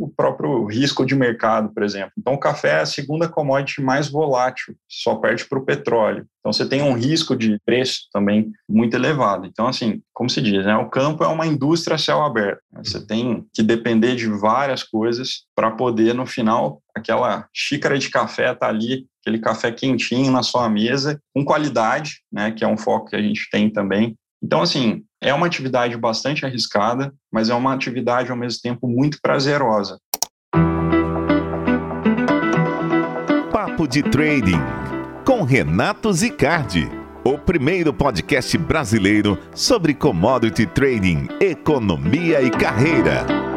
o 0.00 0.08
próprio 0.08 0.64
risco 0.64 1.04
de 1.04 1.14
mercado, 1.14 1.68
por 1.74 1.82
exemplo. 1.82 2.12
Então, 2.18 2.32
o 2.32 2.40
café 2.40 2.78
é 2.78 2.80
a 2.80 2.86
segunda 2.86 3.28
commodity 3.28 3.82
mais 3.82 4.08
volátil, 4.08 4.74
só 4.88 5.16
perde 5.16 5.44
para 5.44 5.58
o 5.58 5.64
petróleo. 5.64 6.26
Então, 6.40 6.50
você 6.50 6.66
tem 6.66 6.80
um 6.80 6.94
risco 6.94 7.36
de 7.36 7.60
preço 7.66 8.08
também 8.10 8.50
muito 8.66 8.94
elevado. 8.94 9.46
Então, 9.46 9.66
assim, 9.66 10.00
como 10.14 10.30
se 10.30 10.40
diz, 10.40 10.64
né, 10.64 10.74
o 10.76 10.88
campo 10.88 11.22
é 11.22 11.28
uma 11.28 11.46
indústria 11.46 11.96
a 11.96 11.98
céu 11.98 12.22
aberto. 12.22 12.62
Você 12.82 13.06
tem 13.06 13.44
que 13.52 13.62
depender 13.62 14.16
de 14.16 14.26
várias 14.26 14.82
coisas 14.82 15.44
para 15.54 15.70
poder, 15.70 16.14
no 16.14 16.24
final, 16.24 16.80
aquela 16.94 17.46
xícara 17.54 17.98
de 17.98 18.08
café 18.08 18.54
tá 18.54 18.68
ali, 18.68 19.06
aquele 19.20 19.38
café 19.38 19.70
quentinho 19.70 20.32
na 20.32 20.42
sua 20.42 20.66
mesa, 20.70 21.20
com 21.34 21.44
qualidade, 21.44 22.22
né, 22.32 22.50
que 22.52 22.64
é 22.64 22.68
um 22.68 22.78
foco 22.78 23.10
que 23.10 23.16
a 23.16 23.22
gente 23.22 23.50
tem 23.52 23.68
também. 23.68 24.16
Então, 24.42 24.62
assim, 24.62 25.04
é 25.20 25.34
uma 25.34 25.46
atividade 25.46 25.96
bastante 25.96 26.46
arriscada, 26.46 27.12
mas 27.30 27.50
é 27.50 27.54
uma 27.54 27.74
atividade 27.74 28.30
ao 28.30 28.36
mesmo 28.36 28.60
tempo 28.62 28.88
muito 28.88 29.18
prazerosa. 29.20 29.98
Papo 33.52 33.86
de 33.86 34.02
Trading 34.02 34.60
com 35.26 35.42
Renato 35.42 36.12
Zicardi, 36.12 36.88
o 37.22 37.36
primeiro 37.36 37.92
podcast 37.92 38.56
brasileiro 38.56 39.38
sobre 39.54 39.94
commodity 39.94 40.66
trading, 40.66 41.28
economia 41.40 42.40
e 42.42 42.50
carreira. 42.50 43.49